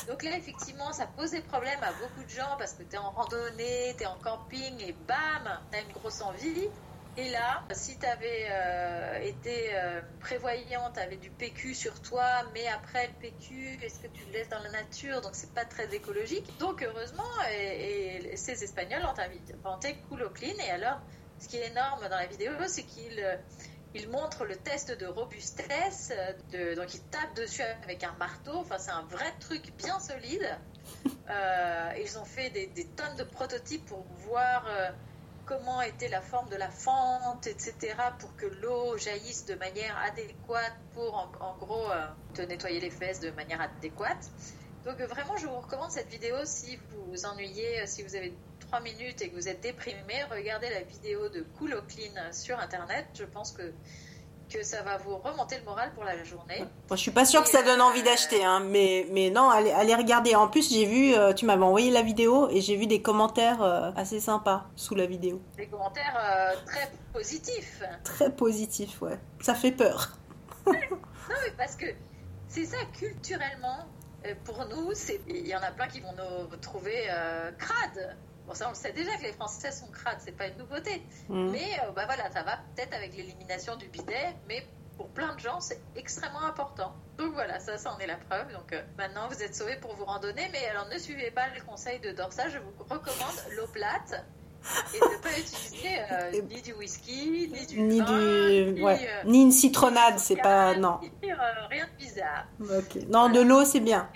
Donc 0.08 0.24
là, 0.24 0.36
effectivement, 0.38 0.92
ça 0.92 1.08
posait 1.08 1.42
problème 1.42 1.80
à 1.82 1.94
beaucoup 1.94 2.24
de 2.24 2.30
gens 2.30 2.58
parce 2.58 2.74
que 2.74 2.84
tu 2.84 2.96
es 2.96 2.98
en 2.98 3.12
randonnée, 3.12 3.96
tu 3.98 4.04
es 4.04 4.06
en 4.06 4.18
camping 4.18 4.82
et 4.82 4.94
bam, 5.08 5.60
tu 5.72 5.78
as 5.78 5.82
une 5.82 5.94
grosse 5.94 6.22
envie. 6.22 6.70
Et 7.20 7.32
là, 7.32 7.64
si 7.72 7.98
tu 7.98 8.06
avais 8.06 8.46
euh, 8.52 9.20
été 9.24 9.70
euh, 9.74 10.02
prévoyant, 10.20 10.92
tu 10.94 11.00
avais 11.00 11.16
du 11.16 11.32
PQ 11.32 11.74
sur 11.74 12.00
toi, 12.00 12.44
mais 12.54 12.68
après 12.68 13.08
le 13.08 13.14
PQ, 13.14 13.80
est-ce 13.82 14.00
que 14.00 14.08
tu 14.08 14.24
le 14.26 14.34
laisses 14.34 14.50
dans 14.50 14.60
la 14.60 14.70
nature? 14.70 15.20
Donc 15.22 15.32
c'est 15.34 15.52
pas 15.52 15.66
très 15.66 15.92
écologique. 15.96 16.46
Donc 16.60 16.84
heureusement, 16.84 17.24
ces 18.36 18.64
Espagnols 18.64 19.04
ont 19.04 19.20
inventé 19.64 19.98
Cool 20.08 20.32
Clean. 20.32 20.54
Et 20.64 20.70
alors, 20.70 21.00
ce 21.40 21.48
qui 21.48 21.58
est 21.58 21.72
énorme 21.72 22.02
dans 22.08 22.18
la 22.18 22.28
vidéo, 22.28 22.54
c'est 22.68 22.84
qu'ils 22.84 23.20
euh, 23.20 23.36
il 23.96 24.10
montrent 24.10 24.46
le 24.46 24.56
test 24.56 24.92
de 24.92 25.08
robustesse. 25.08 26.14
Donc 26.76 26.94
ils 26.94 27.04
tapent 27.10 27.36
dessus 27.36 27.64
avec 27.64 28.04
un 28.04 28.14
marteau. 28.20 28.58
Enfin, 28.58 28.78
c'est 28.78 28.92
un 28.92 29.06
vrai 29.10 29.34
truc 29.40 29.74
bien 29.76 30.00
solide. 30.00 30.56
ils 31.98 32.20
ont 32.20 32.26
fait 32.26 32.52
des, 32.52 32.88
tonnes 32.96 33.16
de 33.18 33.24
prototypes 33.24 33.88
pour 33.88 34.06
voir 34.20 34.68
comment 35.48 35.82
était 35.82 36.10
la 36.10 36.22
forme 36.22 36.50
de 36.50 36.58
la 36.58 36.70
fente, 36.70 37.48
etc., 37.48 37.96
pour 38.20 38.36
que 38.36 38.46
l'eau 38.62 38.98
jaillisse 38.98 39.46
de 39.46 39.56
manière 39.56 39.98
adéquate 39.98 40.76
pour, 40.94 41.16
en, 41.40 41.58
gros, 41.58 41.90
euh, 41.90 42.06
te 42.36 42.42
nettoyer 42.42 42.80
les 42.80 42.92
fesses 42.92 43.22
de 43.22 43.32
manière 43.32 43.62
adéquate. 43.62 44.30
Donc 44.86 45.02
vraiment, 45.02 45.36
je 45.38 45.48
vous 45.48 45.60
recommande 45.60 45.92
cette 45.92 46.10
vidéo 46.10 46.36
si 46.44 46.76
vous 46.76 47.06
vous 47.06 47.26
ennuyez, 47.26 47.88
si 47.88 48.04
vous 48.04 48.16
avez 48.16 48.34
trois 48.60 48.82
minutes 48.82 49.22
et 49.22 49.30
que 49.30 49.36
vous 49.36 49.48
êtes 49.48 49.62
déprimé, 49.62 50.24
regardez 50.30 50.70
la 50.70 50.82
vidéo 50.82 51.30
de 51.30 51.42
Cool 51.58 51.82
Clean 51.88 52.32
sur 52.32 52.60
Internet. 52.60 53.08
Je 53.14 53.24
pense 53.24 53.52
que 53.52 53.74
que 54.48 54.64
ça 54.64 54.82
va 54.82 54.98
vous 54.98 55.18
remonter 55.18 55.58
le 55.58 55.64
moral 55.64 55.92
pour 55.94 56.04
la 56.04 56.24
journée. 56.24 56.66
Bon, 56.88 56.96
je 56.96 57.02
suis 57.02 57.12
pas 57.12 57.26
sûre 57.26 57.44
que 57.44 57.50
ça 57.50 57.64
donne 57.64 57.82
envie 57.82 58.02
euh, 58.02 58.06
d'acheter, 58.06 58.44
hein, 58.44 58.60
mais, 58.60 59.08
mais 59.12 59.30
non, 59.30 59.50
allez, 59.50 59.72
allez 59.72 59.96
regarder. 59.96 60.36
En 60.36 60.48
plus, 60.48 60.72
j'ai 60.72 60.86
vu, 60.86 61.14
euh, 61.14 61.34
tu 61.34 61.46
m'avais 61.46 61.64
envoyé 61.64 61.92
la 61.92 62.02
vidéo 62.02 62.50
et 62.50 62.62
j'ai 62.62 62.76
vu 62.76 62.88
des 62.88 63.02
commentaires 63.02 63.62
euh, 63.62 63.92
assez 63.96 64.20
sympas 64.20 64.66
sous 64.76 64.96
la 64.96 65.06
vidéo. 65.06 65.42
Des 65.58 65.68
commentaires 65.68 66.56
très 66.66 66.92
positifs. 67.14 67.84
Très 68.04 68.32
positifs, 68.32 69.02
ouais. 69.02 69.20
Ça 69.42 69.56
fait 69.56 69.72
peur. 69.72 70.18
non, 70.66 70.74
mais 70.74 71.52
parce 71.58 71.76
que 71.76 71.86
c'est 72.48 72.66
ça, 72.66 72.78
culturellement, 72.98 73.86
pour 74.44 74.66
nous, 74.66 74.92
il 75.28 75.48
y 75.48 75.56
en 75.56 75.62
a 75.62 75.72
plein 75.72 75.88
qui 75.88 76.00
vont 76.02 76.14
nous 76.14 76.56
trouver 76.58 77.08
crades. 77.58 78.18
Bon, 78.48 78.54
ça, 78.54 78.68
on 78.68 78.70
le 78.70 78.76
sait 78.76 78.94
déjà 78.94 79.16
que 79.18 79.24
les 79.24 79.34
Français 79.34 79.72
sont 79.72 79.88
crades, 79.88 80.20
c'est 80.20 80.32
pas 80.32 80.48
une 80.48 80.58
nouveauté. 80.58 81.04
Mm. 81.28 81.50
Mais 81.52 81.80
euh, 81.84 81.92
bah 81.92 82.06
voilà, 82.06 82.32
ça 82.32 82.44
va 82.44 82.58
peut-être 82.76 82.94
avec 82.94 83.16
l'élimination 83.16 83.76
du 83.76 83.88
bidet, 83.90 84.34
mais 84.48 84.66
pour 84.96 85.10
plein 85.10 85.36
de 85.36 85.40
gens, 85.40 85.60
c'est 85.60 85.82
extrêmement 85.96 86.44
important. 86.44 86.96
Donc 87.18 87.34
voilà, 87.34 87.60
ça, 87.60 87.78
ça 87.78 87.94
en 87.94 88.00
est 88.00 88.08
la 88.08 88.16
preuve. 88.16 88.52
Donc 88.54 88.72
euh, 88.72 88.82
maintenant, 88.98 89.28
vous 89.28 89.44
êtes 89.44 89.54
sauvés 89.54 89.76
pour 89.76 89.94
vous 89.96 90.06
randonner, 90.06 90.48
mais 90.54 90.66
alors 90.68 90.88
ne 90.88 90.98
suivez 90.98 91.30
pas 91.30 91.48
le 91.54 91.62
conseil 91.62 92.00
de 92.00 92.12
Dorsa, 92.12 92.48
je 92.48 92.58
vous 92.58 92.72
recommande 92.90 93.36
l'eau 93.58 93.68
plate 93.68 94.26
et 94.94 95.00
ne 95.00 95.22
pas 95.22 95.38
utiliser 95.38 96.00
euh, 96.12 96.42
ni 96.50 96.62
du 96.62 96.74
whisky, 96.74 97.50
ni 97.52 97.66
du 97.66 97.82
ni, 97.82 98.00
vin, 98.00 98.72
du... 98.72 98.82
Ouais. 98.84 99.08
ni 99.26 99.42
une 99.44 99.52
citronnade, 99.52 100.20
c'est 100.20 100.36
pas 100.36 100.76
non. 100.76 101.00
rien 101.70 101.86
de 101.86 101.98
bizarre. 101.98 102.48
Non, 103.10 103.30
de 103.30 103.42
l'eau 103.42 103.66
c'est 103.66 103.80
bien. 103.80 104.10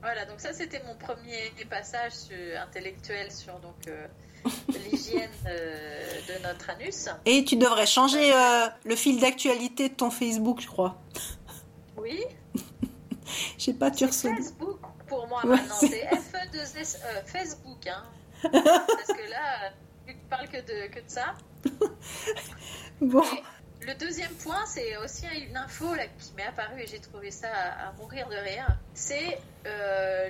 voilà, 0.00 0.24
donc 0.26 0.40
ça 0.40 0.52
c'était 0.52 0.82
mon 0.86 0.96
premier 0.96 1.52
passage 1.68 2.12
intellectuel 2.62 3.30
sur 3.32 3.58
donc 3.60 3.74
euh, 3.88 4.06
l'hygiène 4.68 5.30
de 5.44 6.42
notre 6.42 6.70
anus. 6.70 7.08
Et 7.24 7.44
tu 7.44 7.56
devrais 7.56 7.86
changer 7.86 8.32
euh, 8.32 8.66
le 8.84 8.96
fil 8.96 9.20
d'actualité 9.20 9.88
de 9.88 9.94
ton 9.94 10.10
Facebook, 10.10 10.60
je 10.60 10.66
crois. 10.66 10.96
Oui. 11.96 12.20
Je 13.58 13.64
sais 13.64 13.74
pas, 13.74 13.90
tu 13.90 14.04
reçois. 14.04 14.34
Facebook 14.36 14.78
pour 15.08 15.26
moi 15.26 15.40
maintenant, 15.44 15.74
c'est 15.80 16.04
F2S 16.04 16.98
Facebook. 17.26 17.86
Hein. 17.86 18.02
Parce 18.42 19.08
que 19.08 19.30
là, 19.30 19.72
tu 20.06 20.14
parles 20.28 20.48
que 20.48 20.58
de, 20.58 20.92
que 20.92 21.00
de 21.00 21.08
ça. 21.08 21.34
bon. 23.00 23.22
le 23.80 23.94
deuxième 23.94 24.32
point, 24.34 24.64
c'est 24.66 24.96
aussi 24.98 25.26
une 25.48 25.56
info 25.56 25.94
là, 25.94 26.06
qui 26.18 26.32
m'est 26.34 26.46
apparue 26.46 26.80
et 26.80 26.86
j'ai 26.86 27.00
trouvé 27.00 27.30
ça 27.30 27.48
à, 27.52 27.92
mourir 27.92 28.28
de 28.28 28.36
rire. 28.36 28.66
C'est 28.94 29.38
euh, 29.66 30.28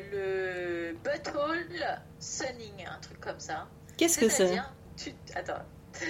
le 0.93 0.97
butthole 1.05 2.01
sunning, 2.19 2.87
un 2.87 3.01
truc 3.01 3.21
comme 3.21 3.41
ça. 3.41 3.67
Qu'est-ce 3.97 4.19
que 4.19 4.29
c'est? 4.29 4.59
Tu, 4.97 5.15
Attends. 5.35 5.63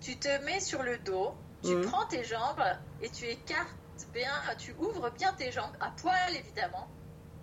Tu 0.00 0.16
te 0.16 0.42
mets 0.44 0.60
sur 0.60 0.84
le 0.84 0.96
dos, 0.98 1.34
tu 1.62 1.74
mmh. 1.74 1.82
prends 1.82 2.06
tes 2.06 2.22
jambes 2.22 2.64
et 3.02 3.10
tu 3.10 3.26
écartes 3.26 3.68
bien, 4.14 4.32
tu 4.56 4.74
ouvres 4.78 5.10
bien 5.10 5.32
tes 5.32 5.50
jambes, 5.50 5.76
à 5.80 5.90
poil 5.90 6.34
évidemment, 6.34 6.88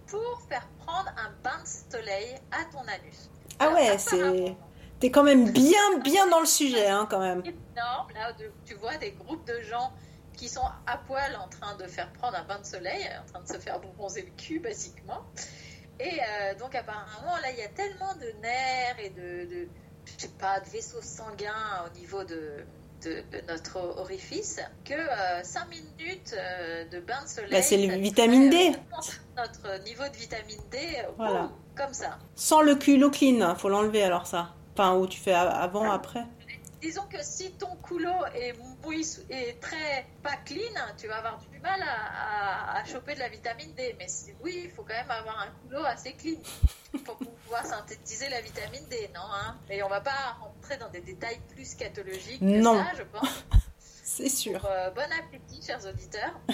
pour 0.07 0.41
faire 0.47 0.67
prendre 0.85 1.09
un 1.17 1.31
bain 1.43 1.61
de 1.61 1.67
soleil 1.67 2.35
à 2.51 2.63
ton 2.71 2.87
anus. 2.87 3.29
Ah 3.59 3.69
ouais, 3.69 3.97
c'est. 3.97 4.55
T'es 4.99 5.11
quand 5.11 5.23
même 5.23 5.51
bien, 5.51 5.99
bien 6.03 6.27
dans 6.27 6.39
le 6.39 6.45
sujet, 6.45 6.87
hein, 6.87 7.05
quand 7.09 7.19
même. 7.19 7.41
Énorme, 7.41 8.07
là, 8.13 8.31
tu 8.65 8.75
vois 8.75 8.95
des 8.95 9.11
groupes 9.11 9.45
de 9.45 9.59
gens 9.61 9.91
qui 10.33 10.47
sont 10.47 10.67
à 10.87 10.97
poil 10.97 11.35
en 11.35 11.49
train 11.49 11.75
de 11.75 11.83
faire 11.85 12.11
prendre 12.13 12.37
un 12.37 12.43
bain 12.43 12.59
de 12.59 12.65
soleil, 12.65 13.05
en 13.21 13.31
train 13.31 13.41
de 13.43 13.47
se 13.47 13.59
faire 13.59 13.79
bronzer 13.79 14.21
le 14.21 14.31
cul, 14.41 14.59
basiquement. 14.59 15.21
Et 15.99 16.19
euh, 16.21 16.55
donc, 16.55 16.75
apparemment, 16.75 17.35
là, 17.41 17.51
il 17.51 17.57
y 17.57 17.61
a 17.61 17.67
tellement 17.67 18.13
de 18.15 18.41
nerfs 18.41 18.99
et 18.99 19.09
de, 19.09 19.49
de 19.49 19.67
je 20.05 20.21
sais 20.21 20.31
pas, 20.39 20.59
de 20.59 20.69
vaisseaux 20.69 21.01
sanguins 21.01 21.85
au 21.85 21.97
niveau 21.97 22.23
de, 22.23 22.65
de, 23.05 23.23
notre 23.47 23.77
orifice 23.77 24.59
que 24.83 24.93
5 24.93 25.61
euh, 25.61 25.69
minutes 25.69 26.35
euh, 26.37 26.85
de 26.89 26.99
bain 26.99 27.23
de 27.23 27.29
soleil. 27.29 27.51
Bah, 27.51 27.61
c'est 27.61 27.77
le 27.77 27.95
vitamine 27.95 28.49
D. 28.49 28.73
Notre 29.37 29.83
niveau 29.83 30.03
de 30.03 30.17
vitamine 30.17 30.61
D, 30.71 30.79
voilà. 31.17 31.51
comme 31.75 31.93
ça. 31.93 32.17
Sans 32.35 32.61
le 32.61 32.75
clean, 32.75 33.55
faut 33.55 33.69
l'enlever 33.69 34.03
alors 34.03 34.27
ça. 34.27 34.53
Enfin, 34.73 34.95
où 34.95 35.07
tu 35.07 35.19
fais 35.19 35.33
avant, 35.33 35.89
après 35.89 36.25
disons 36.85 37.07
que 37.07 37.23
si 37.23 37.51
ton 37.53 37.75
culot 37.77 38.25
est 38.35 39.59
très 39.59 40.05
pas 40.21 40.37
clean, 40.45 40.79
tu 40.97 41.07
vas 41.07 41.17
avoir 41.17 41.39
du 41.39 41.59
mal 41.59 41.81
à, 41.81 42.83
choper 42.85 43.15
de 43.15 43.19
la 43.19 43.29
vitamine 43.29 43.73
D. 43.73 43.95
Mais 43.97 44.05
oui, 44.41 44.61
il 44.65 44.69
faut 44.69 44.83
quand 44.83 44.93
même 44.93 45.09
avoir 45.09 45.39
un 45.39 45.67
culot 45.67 45.83
assez 45.83 46.13
clean 46.13 46.37
pour 47.03 47.17
pouvoir 47.17 47.65
synthétiser 47.65 48.29
la 48.29 48.41
vitamine 48.41 48.85
D, 48.89 49.09
non 49.15 49.21
hein 49.33 49.57
Mais 49.67 49.81
on 49.81 49.89
va 49.89 50.01
pas 50.01 50.37
rentrer 50.39 50.77
dans 50.77 50.89
des 50.89 51.01
détails 51.01 51.39
plus 51.53 51.65
scatologiques 51.65 52.39
que 52.39 52.63
ça, 52.63 52.91
je 52.95 53.03
pense. 53.03 53.45
C'est 54.07 54.29
sûr. 54.29 54.63
Euh, 54.63 54.91
bon 54.91 55.11
appétit, 55.19 55.65
chers 55.65 55.83
auditeurs. 55.83 56.39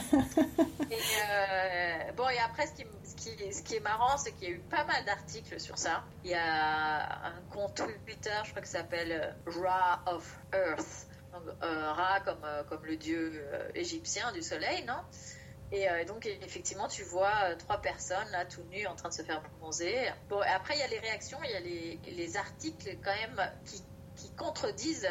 et, 0.90 0.96
euh, 0.96 2.12
bon, 2.16 2.30
et 2.30 2.40
après, 2.40 2.66
ce 2.66 2.72
qui, 3.14 3.54
ce 3.54 3.62
qui, 3.62 3.76
est 3.76 3.82
marrant, 3.82 4.18
c'est 4.18 4.32
qu'il 4.32 4.48
y 4.48 4.52
a 4.54 4.56
eu 4.56 4.60
pas 4.60 4.86
mal 4.86 5.04
d'articles 5.04 5.60
sur 5.60 5.78
ça. 5.78 6.06
Il 6.24 6.30
y 6.30 6.34
a 6.34 7.26
un 7.26 7.42
compte 7.52 7.76
Twitter, 8.06 8.32
je 8.46 8.52
crois 8.52 8.62
que 8.62 8.70
ça 8.70 8.80
s'appelle 8.80 9.12
euh, 9.12 9.62
Ra 9.62 10.02
of 10.06 10.40
Earth. 10.54 11.08
Donc, 11.34 11.44
Ra 11.62 12.22
comme, 12.22 12.46
comme 12.70 12.86
le 12.86 12.96
dieu 12.96 13.46
égyptien 13.76 14.32
du 14.32 14.42
soleil, 14.42 14.86
non? 14.86 15.00
Et 15.74 15.88
donc, 16.06 16.26
effectivement, 16.26 16.90
tu 16.90 17.04
vois 17.04 17.56
trois 17.58 17.82
personnes 17.82 18.30
là, 18.32 18.44
tout 18.44 18.64
nues, 18.64 18.86
en 18.86 18.96
train 18.96 19.08
de 19.08 19.14
se 19.14 19.22
faire 19.22 19.42
bronzer. 19.60 20.14
Bon, 20.30 20.42
après, 20.42 20.76
il 20.76 20.80
y 20.80 20.84
a 20.84 20.88
les 20.88 21.00
réactions, 21.00 21.38
il 21.46 21.52
y 21.52 21.56
a 21.56 21.60
les, 21.62 22.00
les 22.12 22.36
articles 22.36 22.98
quand 23.02 23.16
même 23.16 23.52
qui, 23.66 23.82
qui 24.18 24.30
contredisent 24.32 25.08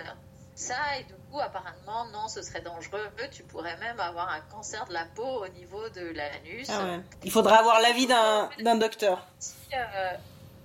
ça, 0.60 0.98
et 0.98 1.04
du 1.04 1.14
coup, 1.14 1.40
apparemment, 1.40 2.04
non, 2.12 2.28
ce 2.28 2.42
serait 2.42 2.60
dangereux. 2.60 3.08
Tu 3.32 3.42
pourrais 3.42 3.76
même 3.78 3.98
avoir 3.98 4.28
un 4.30 4.40
cancer 4.42 4.84
de 4.86 4.92
la 4.92 5.06
peau 5.06 5.44
au 5.44 5.48
niveau 5.48 5.88
de 5.88 6.12
l'anus. 6.12 6.68
Ah 6.70 6.98
Il 7.24 7.30
faudra 7.30 7.58
avoir 7.58 7.80
l'avis 7.80 8.06
d'un 8.06 8.76
docteur. 8.76 9.26
Euh, 9.72 10.10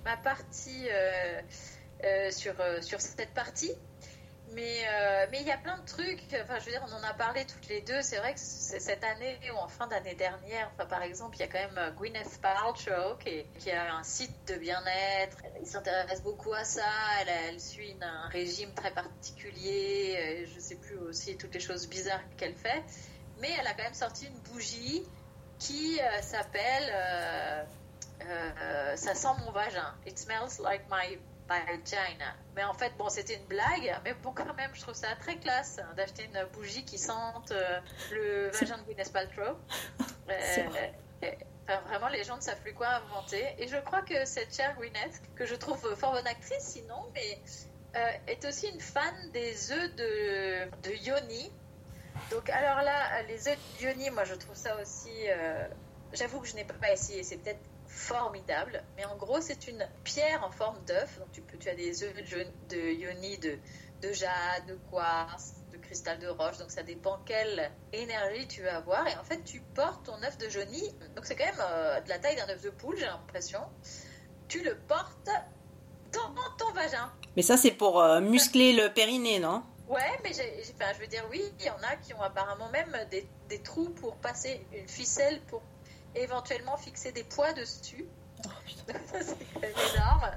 ma 0.03 0.17
partie 0.17 0.87
euh, 0.89 1.41
euh, 2.03 2.31
sur, 2.31 2.53
sur 2.81 2.99
cette 2.99 3.33
partie, 3.33 3.71
mais 4.55 4.85
euh, 4.87 5.27
mais 5.31 5.41
il 5.41 5.47
y 5.47 5.51
a 5.51 5.57
plein 5.57 5.77
de 5.77 5.85
trucs. 5.85 6.23
Enfin, 6.41 6.59
je 6.59 6.65
veux 6.65 6.71
dire, 6.71 6.83
on 6.87 6.93
en 6.93 7.03
a 7.03 7.13
parlé 7.13 7.45
toutes 7.45 7.67
les 7.67 7.81
deux. 7.81 8.01
C'est 8.01 8.17
vrai 8.17 8.33
que 8.33 8.39
cette 8.39 9.03
année 9.03 9.37
ou 9.53 9.57
en 9.57 9.67
fin 9.67 9.85
d'année 9.87 10.15
dernière, 10.15 10.71
enfin, 10.73 10.85
par 10.85 11.03
exemple, 11.03 11.35
il 11.35 11.41
y 11.41 11.43
a 11.43 11.47
quand 11.47 11.59
même 11.59 11.77
euh, 11.77 11.91
Gwyneth 11.91 12.39
Paltrow 12.41 13.17
qui, 13.19 13.45
qui 13.59 13.71
a 13.71 13.93
un 13.93 14.03
site 14.03 14.47
de 14.47 14.55
bien-être. 14.55 15.37
Il 15.59 15.67
s'intéresse 15.67 16.23
beaucoup 16.23 16.53
à 16.53 16.63
ça. 16.63 16.83
Elle, 17.27 17.59
suit 17.59 17.95
un 18.01 18.29
régime 18.29 18.73
très 18.73 18.91
particulier. 18.91 20.47
Je 20.53 20.59
sais 20.59 20.75
plus 20.75 20.97
aussi 20.97 21.37
toutes 21.37 21.53
les 21.53 21.59
choses 21.59 21.87
bizarres 21.87 22.23
qu'elle 22.37 22.55
fait. 22.55 22.83
Mais 23.41 23.51
elle 23.59 23.67
a 23.67 23.73
quand 23.73 23.83
même 23.83 23.93
sorti 23.93 24.27
une 24.27 24.39
bougie 24.53 25.03
qui 25.59 25.99
euh, 25.99 26.21
s'appelle 26.21 27.67
Ça 28.95 29.13
sent 29.13 29.41
mon 29.45 29.51
vagin. 29.51 29.93
It 30.07 30.17
smells 30.17 30.59
like 30.59 30.89
my 30.89 31.17
China. 31.85 32.33
Mais 32.55 32.63
en 32.63 32.73
fait, 32.73 32.91
bon, 32.97 33.09
c'était 33.09 33.35
une 33.35 33.45
blague, 33.45 33.99
mais 34.03 34.13
bon, 34.15 34.31
quand 34.33 34.53
même, 34.55 34.71
je 34.73 34.81
trouve 34.81 34.95
ça 34.95 35.15
très 35.19 35.37
classe 35.37 35.79
hein, 35.79 35.93
d'acheter 35.95 36.23
une 36.25 36.45
bougie 36.53 36.83
qui 36.85 36.97
sente 36.97 37.51
euh, 37.51 37.79
le 38.11 38.49
vagin 38.53 38.77
de 38.77 38.83
Gwyneth 38.83 39.11
Paltrow. 39.13 39.57
Euh, 41.67 41.77
vraiment, 41.87 42.09
les 42.09 42.23
gens 42.23 42.35
ne 42.35 42.41
savent 42.41 42.61
plus 42.61 42.75
quoi 42.75 42.87
inventer. 42.89 43.43
Et 43.57 43.67
je 43.67 43.77
crois 43.77 44.03
que 44.03 44.23
cette 44.25 44.55
chère 44.55 44.75
Gwyneth, 44.75 45.19
que 45.35 45.47
je 45.47 45.55
trouve 45.55 45.95
fort 45.95 46.11
bonne 46.11 46.27
actrice 46.27 46.59
sinon, 46.61 47.09
mais 47.15 47.39
euh, 47.95 48.11
est 48.27 48.45
aussi 48.45 48.67
une 48.67 48.79
fan 48.79 49.31
des 49.31 49.71
œufs 49.71 49.95
de, 49.95 50.65
de 50.83 50.91
Yoni. 50.91 51.51
Donc 52.29 52.51
alors 52.51 52.83
là, 52.83 53.23
les 53.23 53.47
œufs 53.47 53.57
de 53.79 53.85
Yoni, 53.85 54.11
moi 54.11 54.25
je 54.25 54.35
trouve 54.35 54.55
ça 54.55 54.79
aussi... 54.79 55.09
euh, 55.27 55.67
J'avoue 56.13 56.39
que 56.39 56.47
je 56.47 56.55
n'ai 56.55 56.65
pas 56.65 56.91
essayé, 56.91 57.23
c'est 57.23 57.37
peut-être 57.37 57.59
formidable. 57.95 58.83
Mais 58.97 59.05
en 59.05 59.15
gros, 59.15 59.39
c'est 59.41 59.67
une 59.67 59.87
pierre 60.03 60.43
en 60.43 60.51
forme 60.51 60.77
d'œuf. 60.85 61.17
Donc 61.17 61.31
tu, 61.31 61.41
peux, 61.41 61.57
tu 61.57 61.69
as 61.69 61.75
des 61.75 62.03
œufs 62.03 62.13
de, 62.69 62.77
Yoni, 62.77 63.37
de, 63.37 63.57
de 64.01 64.13
jade, 64.13 64.65
de 64.67 64.77
quartz, 64.91 65.53
de 65.71 65.77
cristal 65.77 66.19
de 66.19 66.27
roche. 66.27 66.57
Donc 66.57 66.71
ça 66.71 66.83
dépend 66.83 67.19
quelle 67.25 67.71
énergie 67.93 68.47
tu 68.47 68.61
veux 68.61 68.69
avoir. 68.69 69.07
Et 69.07 69.15
en 69.15 69.23
fait, 69.23 69.43
tu 69.43 69.61
portes 69.73 70.05
ton 70.05 70.21
œuf 70.23 70.37
de 70.37 70.47
Yoni. 70.47 70.93
Donc 71.15 71.25
c'est 71.25 71.35
quand 71.35 71.45
même 71.45 71.55
euh, 71.61 72.01
de 72.01 72.09
la 72.09 72.19
taille 72.19 72.35
d'un 72.35 72.49
œuf 72.49 72.61
de 72.61 72.69
poule, 72.69 72.97
j'ai 72.97 73.05
l'impression. 73.05 73.61
Tu 74.47 74.61
le 74.61 74.75
portes 74.75 75.29
dans 76.11 76.33
ton 76.57 76.71
vagin. 76.73 77.11
Mais 77.35 77.41
ça, 77.41 77.57
c'est 77.57 77.71
pour 77.71 78.01
euh, 78.01 78.21
muscler 78.21 78.73
le 78.73 78.93
périnée, 78.93 79.39
non? 79.39 79.63
Ouais, 79.87 80.19
mais 80.23 80.31
je 80.33 80.99
veux 80.99 81.07
dire, 81.07 81.25
oui, 81.29 81.43
il 81.59 81.65
y 81.65 81.69
en 81.69 81.77
a 81.83 81.95
qui 81.97 82.13
ont 82.13 82.21
apparemment 82.21 82.69
même 82.71 82.95
des, 83.11 83.27
des 83.49 83.59
trous 83.59 83.89
pour 83.89 84.15
passer 84.15 84.65
une 84.73 84.87
ficelle 84.87 85.39
pour 85.47 85.61
éventuellement 86.15 86.77
fixer 86.77 87.11
des 87.11 87.23
poids 87.23 87.53
dessus. 87.53 88.05
c'est 88.45 89.53
quand 89.53 89.61
même 89.61 89.71
énorme. 89.93 90.31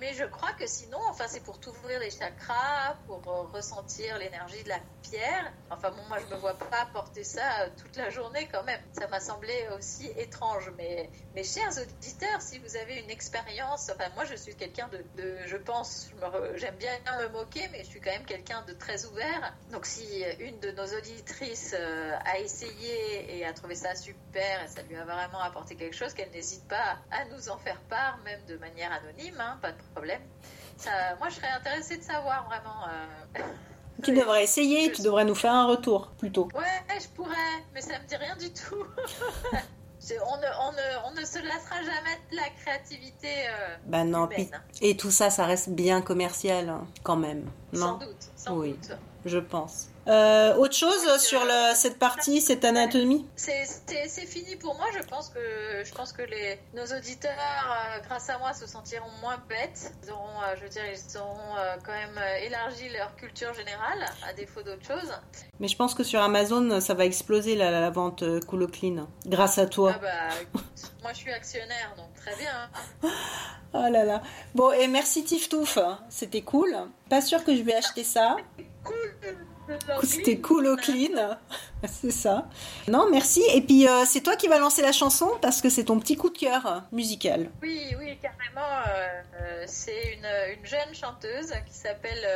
Mais 0.00 0.12
je 0.14 0.24
crois 0.24 0.52
que 0.52 0.66
sinon, 0.66 0.98
enfin, 1.08 1.24
c'est 1.28 1.42
pour 1.42 1.58
t'ouvrir 1.58 2.00
les 2.00 2.10
chakras, 2.10 2.96
pour 3.06 3.22
euh, 3.26 3.42
ressentir 3.52 4.18
l'énergie 4.18 4.62
de 4.62 4.68
la 4.68 4.78
pierre. 5.02 5.52
Enfin, 5.70 5.90
bon, 5.90 6.02
moi, 6.08 6.18
je 6.18 6.34
me 6.34 6.38
vois 6.38 6.54
pas 6.54 6.86
porter 6.92 7.24
ça 7.24 7.62
euh, 7.62 7.68
toute 7.76 7.96
la 7.96 8.10
journée 8.10 8.48
quand 8.52 8.62
même. 8.64 8.80
Ça 8.92 9.08
m'a 9.08 9.20
semblé 9.20 9.54
aussi 9.76 10.06
étrange. 10.16 10.70
Mais, 10.76 11.08
mes 11.34 11.44
chers 11.44 11.72
auditeurs, 11.78 12.42
si 12.42 12.58
vous 12.58 12.76
avez 12.76 13.00
une 13.00 13.10
expérience, 13.10 13.90
enfin, 13.94 14.10
moi, 14.14 14.24
je 14.24 14.34
suis 14.34 14.54
quelqu'un 14.54 14.88
de, 14.88 15.36
je 15.46 15.56
pense, 15.56 16.10
j'aime 16.56 16.76
bien 16.76 16.92
me 17.20 17.28
moquer, 17.28 17.68
mais 17.72 17.84
je 17.84 17.88
suis 17.88 18.00
quand 18.00 18.10
même 18.10 18.26
quelqu'un 18.26 18.62
de 18.62 18.72
très 18.72 19.06
ouvert. 19.06 19.54
Donc, 19.72 19.86
si 19.86 20.24
une 20.40 20.58
de 20.60 20.70
nos 20.72 20.86
auditrices 20.86 21.74
euh, 21.78 22.16
a 22.24 22.38
essayé 22.38 23.38
et 23.38 23.46
a 23.46 23.52
trouvé 23.52 23.74
ça 23.74 23.94
super 23.94 24.62
et 24.62 24.68
ça 24.68 24.82
lui 24.82 24.96
a 24.96 25.04
vraiment 25.04 25.40
apporté 25.40 25.76
quelque 25.76 25.96
chose, 25.96 26.12
qu'elle 26.14 26.30
n'hésite 26.30 26.66
pas 26.68 26.98
à 27.10 27.24
nous 27.26 27.48
en 27.48 27.58
faire 27.58 27.80
part, 27.82 28.18
même 28.24 28.44
de 28.46 28.56
manière 28.56 28.92
anonyme, 28.92 29.42
pas 29.62 29.72
de 29.72 29.82
problème. 29.94 30.20
Ça, 30.76 30.90
moi, 31.18 31.28
je 31.30 31.34
serais 31.36 31.48
intéressée 31.50 31.96
de 31.98 32.02
savoir 32.02 32.46
vraiment. 32.46 32.86
euh, 32.88 33.42
Tu 34.02 34.12
devrais 34.12 34.42
essayer, 34.44 34.92
tu 34.96 35.02
devrais 35.02 35.24
nous 35.24 35.34
faire 35.34 35.52
un 35.54 35.66
retour, 35.66 36.08
plutôt. 36.18 36.48
Ouais, 36.54 36.98
je 37.00 37.08
pourrais, 37.08 37.34
mais 37.74 37.80
ça 37.80 37.98
me 37.98 38.06
dit 38.06 38.16
rien 38.16 38.36
du 38.36 38.52
tout. 38.52 38.84
On, 40.08 40.36
ne, 40.36 40.46
on, 40.60 40.70
ne, 40.72 41.08
on 41.08 41.20
ne 41.20 41.24
se 41.26 41.38
lassera 41.38 41.82
jamais 41.82 42.16
de 42.30 42.36
la 42.36 42.48
créativité 42.60 43.26
euh, 43.48 43.76
Bah 43.86 44.04
non, 44.04 44.26
humaine, 44.30 44.50
hein. 44.54 44.60
et 44.80 44.96
tout 44.96 45.10
ça, 45.10 45.30
ça 45.30 45.44
reste 45.46 45.70
bien 45.70 46.00
commercial, 46.00 46.68
hein, 46.68 46.86
quand 47.02 47.16
même. 47.16 47.44
sans 47.74 47.92
Non, 47.94 47.98
doute, 47.98 48.30
sans 48.36 48.56
Oui. 48.56 48.74
doute. 48.74 48.96
je 49.24 49.38
pense. 49.38 49.88
Euh, 50.08 50.54
autre 50.54 50.74
chose 50.74 51.18
sur 51.18 51.44
le, 51.44 51.74
cette 51.74 51.98
partie, 51.98 52.40
cette 52.40 52.64
anatomie 52.64 53.26
C'est 53.34 53.66
fini 54.26 54.56
pour 54.56 54.74
moi. 54.76 54.86
Je 54.96 55.02
pense 55.04 55.30
que 55.30 55.40
je 55.84 55.92
pense 55.92 56.12
que 56.12 56.22
les 56.22 56.58
nos 56.74 56.84
auditeurs, 56.96 57.32
euh, 57.32 58.00
grâce 58.06 58.28
à 58.30 58.38
moi, 58.38 58.52
se 58.52 58.66
sentiront 58.66 59.10
moins 59.20 59.38
bêtes. 59.48 59.92
Ils 60.04 60.12
auront, 60.12 60.42
euh, 60.42 60.54
je 60.62 60.66
dire, 60.68 60.82
ils 60.86 61.18
auront 61.18 61.56
euh, 61.58 61.76
quand 61.84 61.92
même 61.92 62.16
euh, 62.18 62.46
élargi 62.46 62.88
leur 62.90 63.16
culture 63.16 63.52
générale, 63.54 64.04
à 64.28 64.32
défaut 64.32 64.62
d'autre 64.62 64.86
chose. 64.86 65.12
Mais 65.58 65.68
je 65.68 65.76
pense 65.76 65.94
que 65.94 66.04
sur 66.04 66.20
Amazon, 66.20 66.80
ça 66.80 66.94
va 66.94 67.04
exploser 67.04 67.56
la, 67.56 67.70
la 67.70 67.90
vente 67.90 68.22
euh, 68.22 68.40
Cool 68.40 68.70
Clean. 68.70 69.08
Grâce 69.26 69.58
à 69.58 69.66
toi. 69.66 69.92
Ah 69.96 69.98
bah, 69.98 70.60
moi 71.02 71.12
je 71.12 71.18
suis 71.18 71.32
actionnaire, 71.32 71.94
donc 71.96 72.14
très 72.14 72.36
bien. 72.36 72.70
Oh 73.74 73.90
là 73.90 74.04
là. 74.04 74.22
Bon, 74.54 74.72
et 74.72 74.86
merci 74.86 75.22
Tiftouf. 75.22 75.78
C'était 76.08 76.40
cool. 76.40 76.74
Pas 77.10 77.20
sûr 77.20 77.44
que 77.44 77.54
je 77.54 77.60
vais 77.60 77.74
acheter 77.74 78.04
ça. 78.04 78.36
C'était 80.02 80.38
cool 80.38 80.66
au 80.66 80.76
clean. 80.76 81.36
c'est 81.86 82.10
ça. 82.10 82.48
Non, 82.88 83.08
merci. 83.10 83.42
Et 83.54 83.60
puis, 83.60 83.88
euh, 83.88 84.04
c'est 84.06 84.20
toi 84.20 84.36
qui 84.36 84.48
vas 84.48 84.58
lancer 84.58 84.82
la 84.82 84.92
chanson 84.92 85.30
parce 85.42 85.60
que 85.60 85.68
c'est 85.68 85.84
ton 85.84 85.98
petit 85.98 86.16
coup 86.16 86.30
de 86.30 86.38
cœur 86.38 86.84
musical. 86.92 87.50
Oui, 87.62 87.94
oui, 87.98 88.18
carrément. 88.20 88.86
euh, 88.88 89.22
euh, 89.40 89.64
c'est 89.66 90.14
une, 90.14 90.58
une 90.58 90.66
jeune 90.66 90.94
chanteuse 90.94 91.52
qui 91.66 91.74
s'appelle 91.74 92.26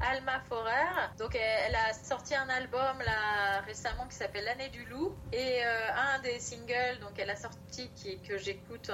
Alma 0.00 0.40
Forer. 0.48 1.10
Donc, 1.18 1.34
elle, 1.34 1.74
a 1.74 1.92
sorti 1.92 2.34
un 2.34 2.48
album 2.48 2.98
là 3.04 3.60
récemment 3.66 4.06
qui 4.08 4.16
s'appelle 4.16 4.44
L'année 4.44 4.70
du 4.70 4.84
loup. 4.86 5.12
Et 5.32 5.62
un 5.62 6.20
des 6.22 6.38
singles, 6.38 6.98
donc 7.00 7.12
elle 7.18 7.30
a 7.30 7.36
sorti 7.36 7.90
qui, 7.96 8.18
que 8.20 8.38
j'écoute 8.38 8.90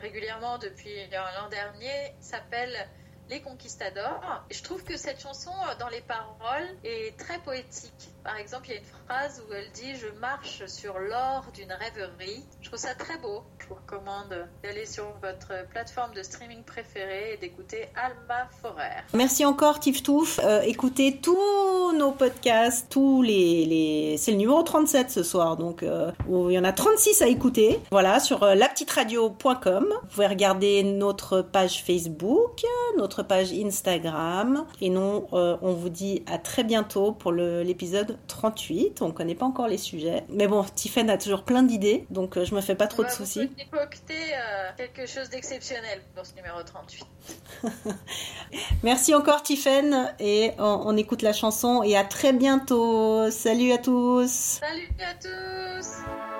régulièrement 0.00 0.58
depuis 0.58 1.08
l'an 1.10 1.48
dernier, 1.48 2.14
s'appelle 2.20 2.88
les 3.28 3.40
Conquistadors. 3.40 4.44
Je 4.50 4.62
trouve 4.62 4.84
que 4.84 4.96
cette 4.96 5.20
chanson, 5.20 5.50
euh, 5.50 5.74
dans 5.78 5.88
les 5.88 6.00
paroles, 6.00 6.68
est 6.84 7.16
très 7.18 7.38
poétique. 7.38 8.10
Par 8.28 8.36
exemple, 8.36 8.66
il 8.68 8.72
y 8.72 8.74
a 8.74 8.80
une 8.80 9.06
phrase 9.06 9.42
où 9.48 9.54
elle 9.54 9.70
dit 9.72 9.94
Je 9.94 10.08
marche 10.20 10.66
sur 10.66 10.98
l'or 10.98 11.46
d'une 11.54 11.72
rêverie. 11.72 12.44
Je 12.60 12.68
trouve 12.68 12.78
ça 12.78 12.94
très 12.94 13.16
beau. 13.16 13.42
Je 13.58 13.68
vous 13.68 13.76
recommande 13.76 14.46
d'aller 14.62 14.84
sur 14.84 15.04
votre 15.22 15.66
plateforme 15.70 16.12
de 16.12 16.22
streaming 16.22 16.62
préférée 16.62 17.32
et 17.32 17.36
d'écouter 17.38 17.88
Alma 17.96 18.46
Forer. 18.60 19.02
Merci 19.14 19.46
encore 19.46 19.80
Tiftouf. 19.80 20.40
Euh, 20.44 20.60
écoutez 20.60 21.20
tous 21.22 21.92
nos 21.96 22.12
podcasts, 22.12 22.90
tous 22.90 23.22
les, 23.22 23.64
les... 23.64 24.16
c'est 24.18 24.32
le 24.32 24.36
numéro 24.36 24.62
37 24.62 25.10
ce 25.10 25.22
soir, 25.22 25.56
donc 25.56 25.82
euh, 25.82 26.12
il 26.28 26.52
y 26.52 26.58
en 26.58 26.64
a 26.64 26.72
36 26.72 27.22
à 27.22 27.28
écouter. 27.28 27.80
Voilà, 27.90 28.20
sur 28.20 28.42
euh, 28.42 28.54
lapetiteradio.com. 28.54 29.86
Vous 30.02 30.08
pouvez 30.08 30.26
regarder 30.26 30.82
notre 30.82 31.40
page 31.40 31.82
Facebook, 31.82 32.62
notre 32.98 33.22
page 33.22 33.52
Instagram. 33.52 34.66
Et 34.82 34.90
non, 34.90 35.26
euh, 35.32 35.56
on 35.62 35.72
vous 35.72 35.88
dit 35.88 36.22
à 36.26 36.36
très 36.36 36.64
bientôt 36.64 37.12
pour 37.12 37.32
l'épisode 37.32 38.17
38. 38.26 39.02
On 39.02 39.10
connaît 39.12 39.34
pas 39.34 39.46
encore 39.46 39.68
les 39.68 39.78
sujets. 39.78 40.24
Mais 40.28 40.46
bon, 40.46 40.64
Tiffen 40.74 41.08
a 41.10 41.18
toujours 41.18 41.42
plein 41.44 41.62
d'idées, 41.62 42.06
donc 42.10 42.36
euh, 42.36 42.44
je 42.44 42.54
me 42.54 42.60
fais 42.60 42.74
pas 42.74 42.86
trop 42.86 43.02
de 43.04 43.08
vous 43.08 43.14
soucis. 43.14 43.50
euh, 44.12 44.70
quelque 44.76 45.06
chose 45.06 45.28
d'exceptionnel 45.30 46.00
pour 46.14 46.26
ce 46.26 46.34
numéro 46.34 46.62
38. 46.62 47.06
Merci 48.82 49.14
encore 49.14 49.42
Tiffen 49.42 50.12
et 50.18 50.52
on, 50.58 50.82
on 50.86 50.96
écoute 50.96 51.22
la 51.22 51.32
chanson 51.32 51.82
et 51.82 51.96
à 51.96 52.04
très 52.04 52.32
bientôt. 52.32 53.30
Salut 53.30 53.72
à 53.72 53.78
tous. 53.78 54.60
Salut 54.60 54.88
à 55.00 55.14
tous 55.14 56.37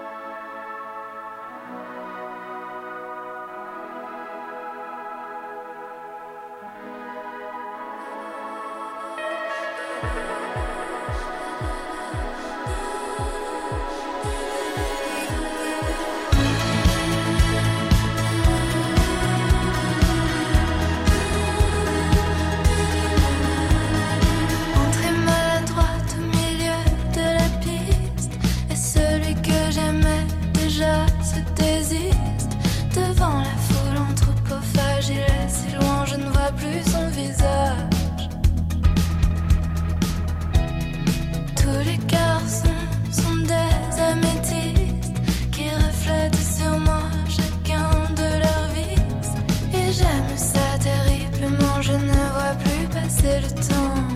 J'aime 49.98 50.36
ça 50.36 50.78
terriblement, 50.78 51.82
je 51.82 51.92
ne 51.92 52.12
vois 52.32 52.54
plus 52.62 52.86
passer 52.86 53.40
le 53.40 53.48
temps. 53.68 54.07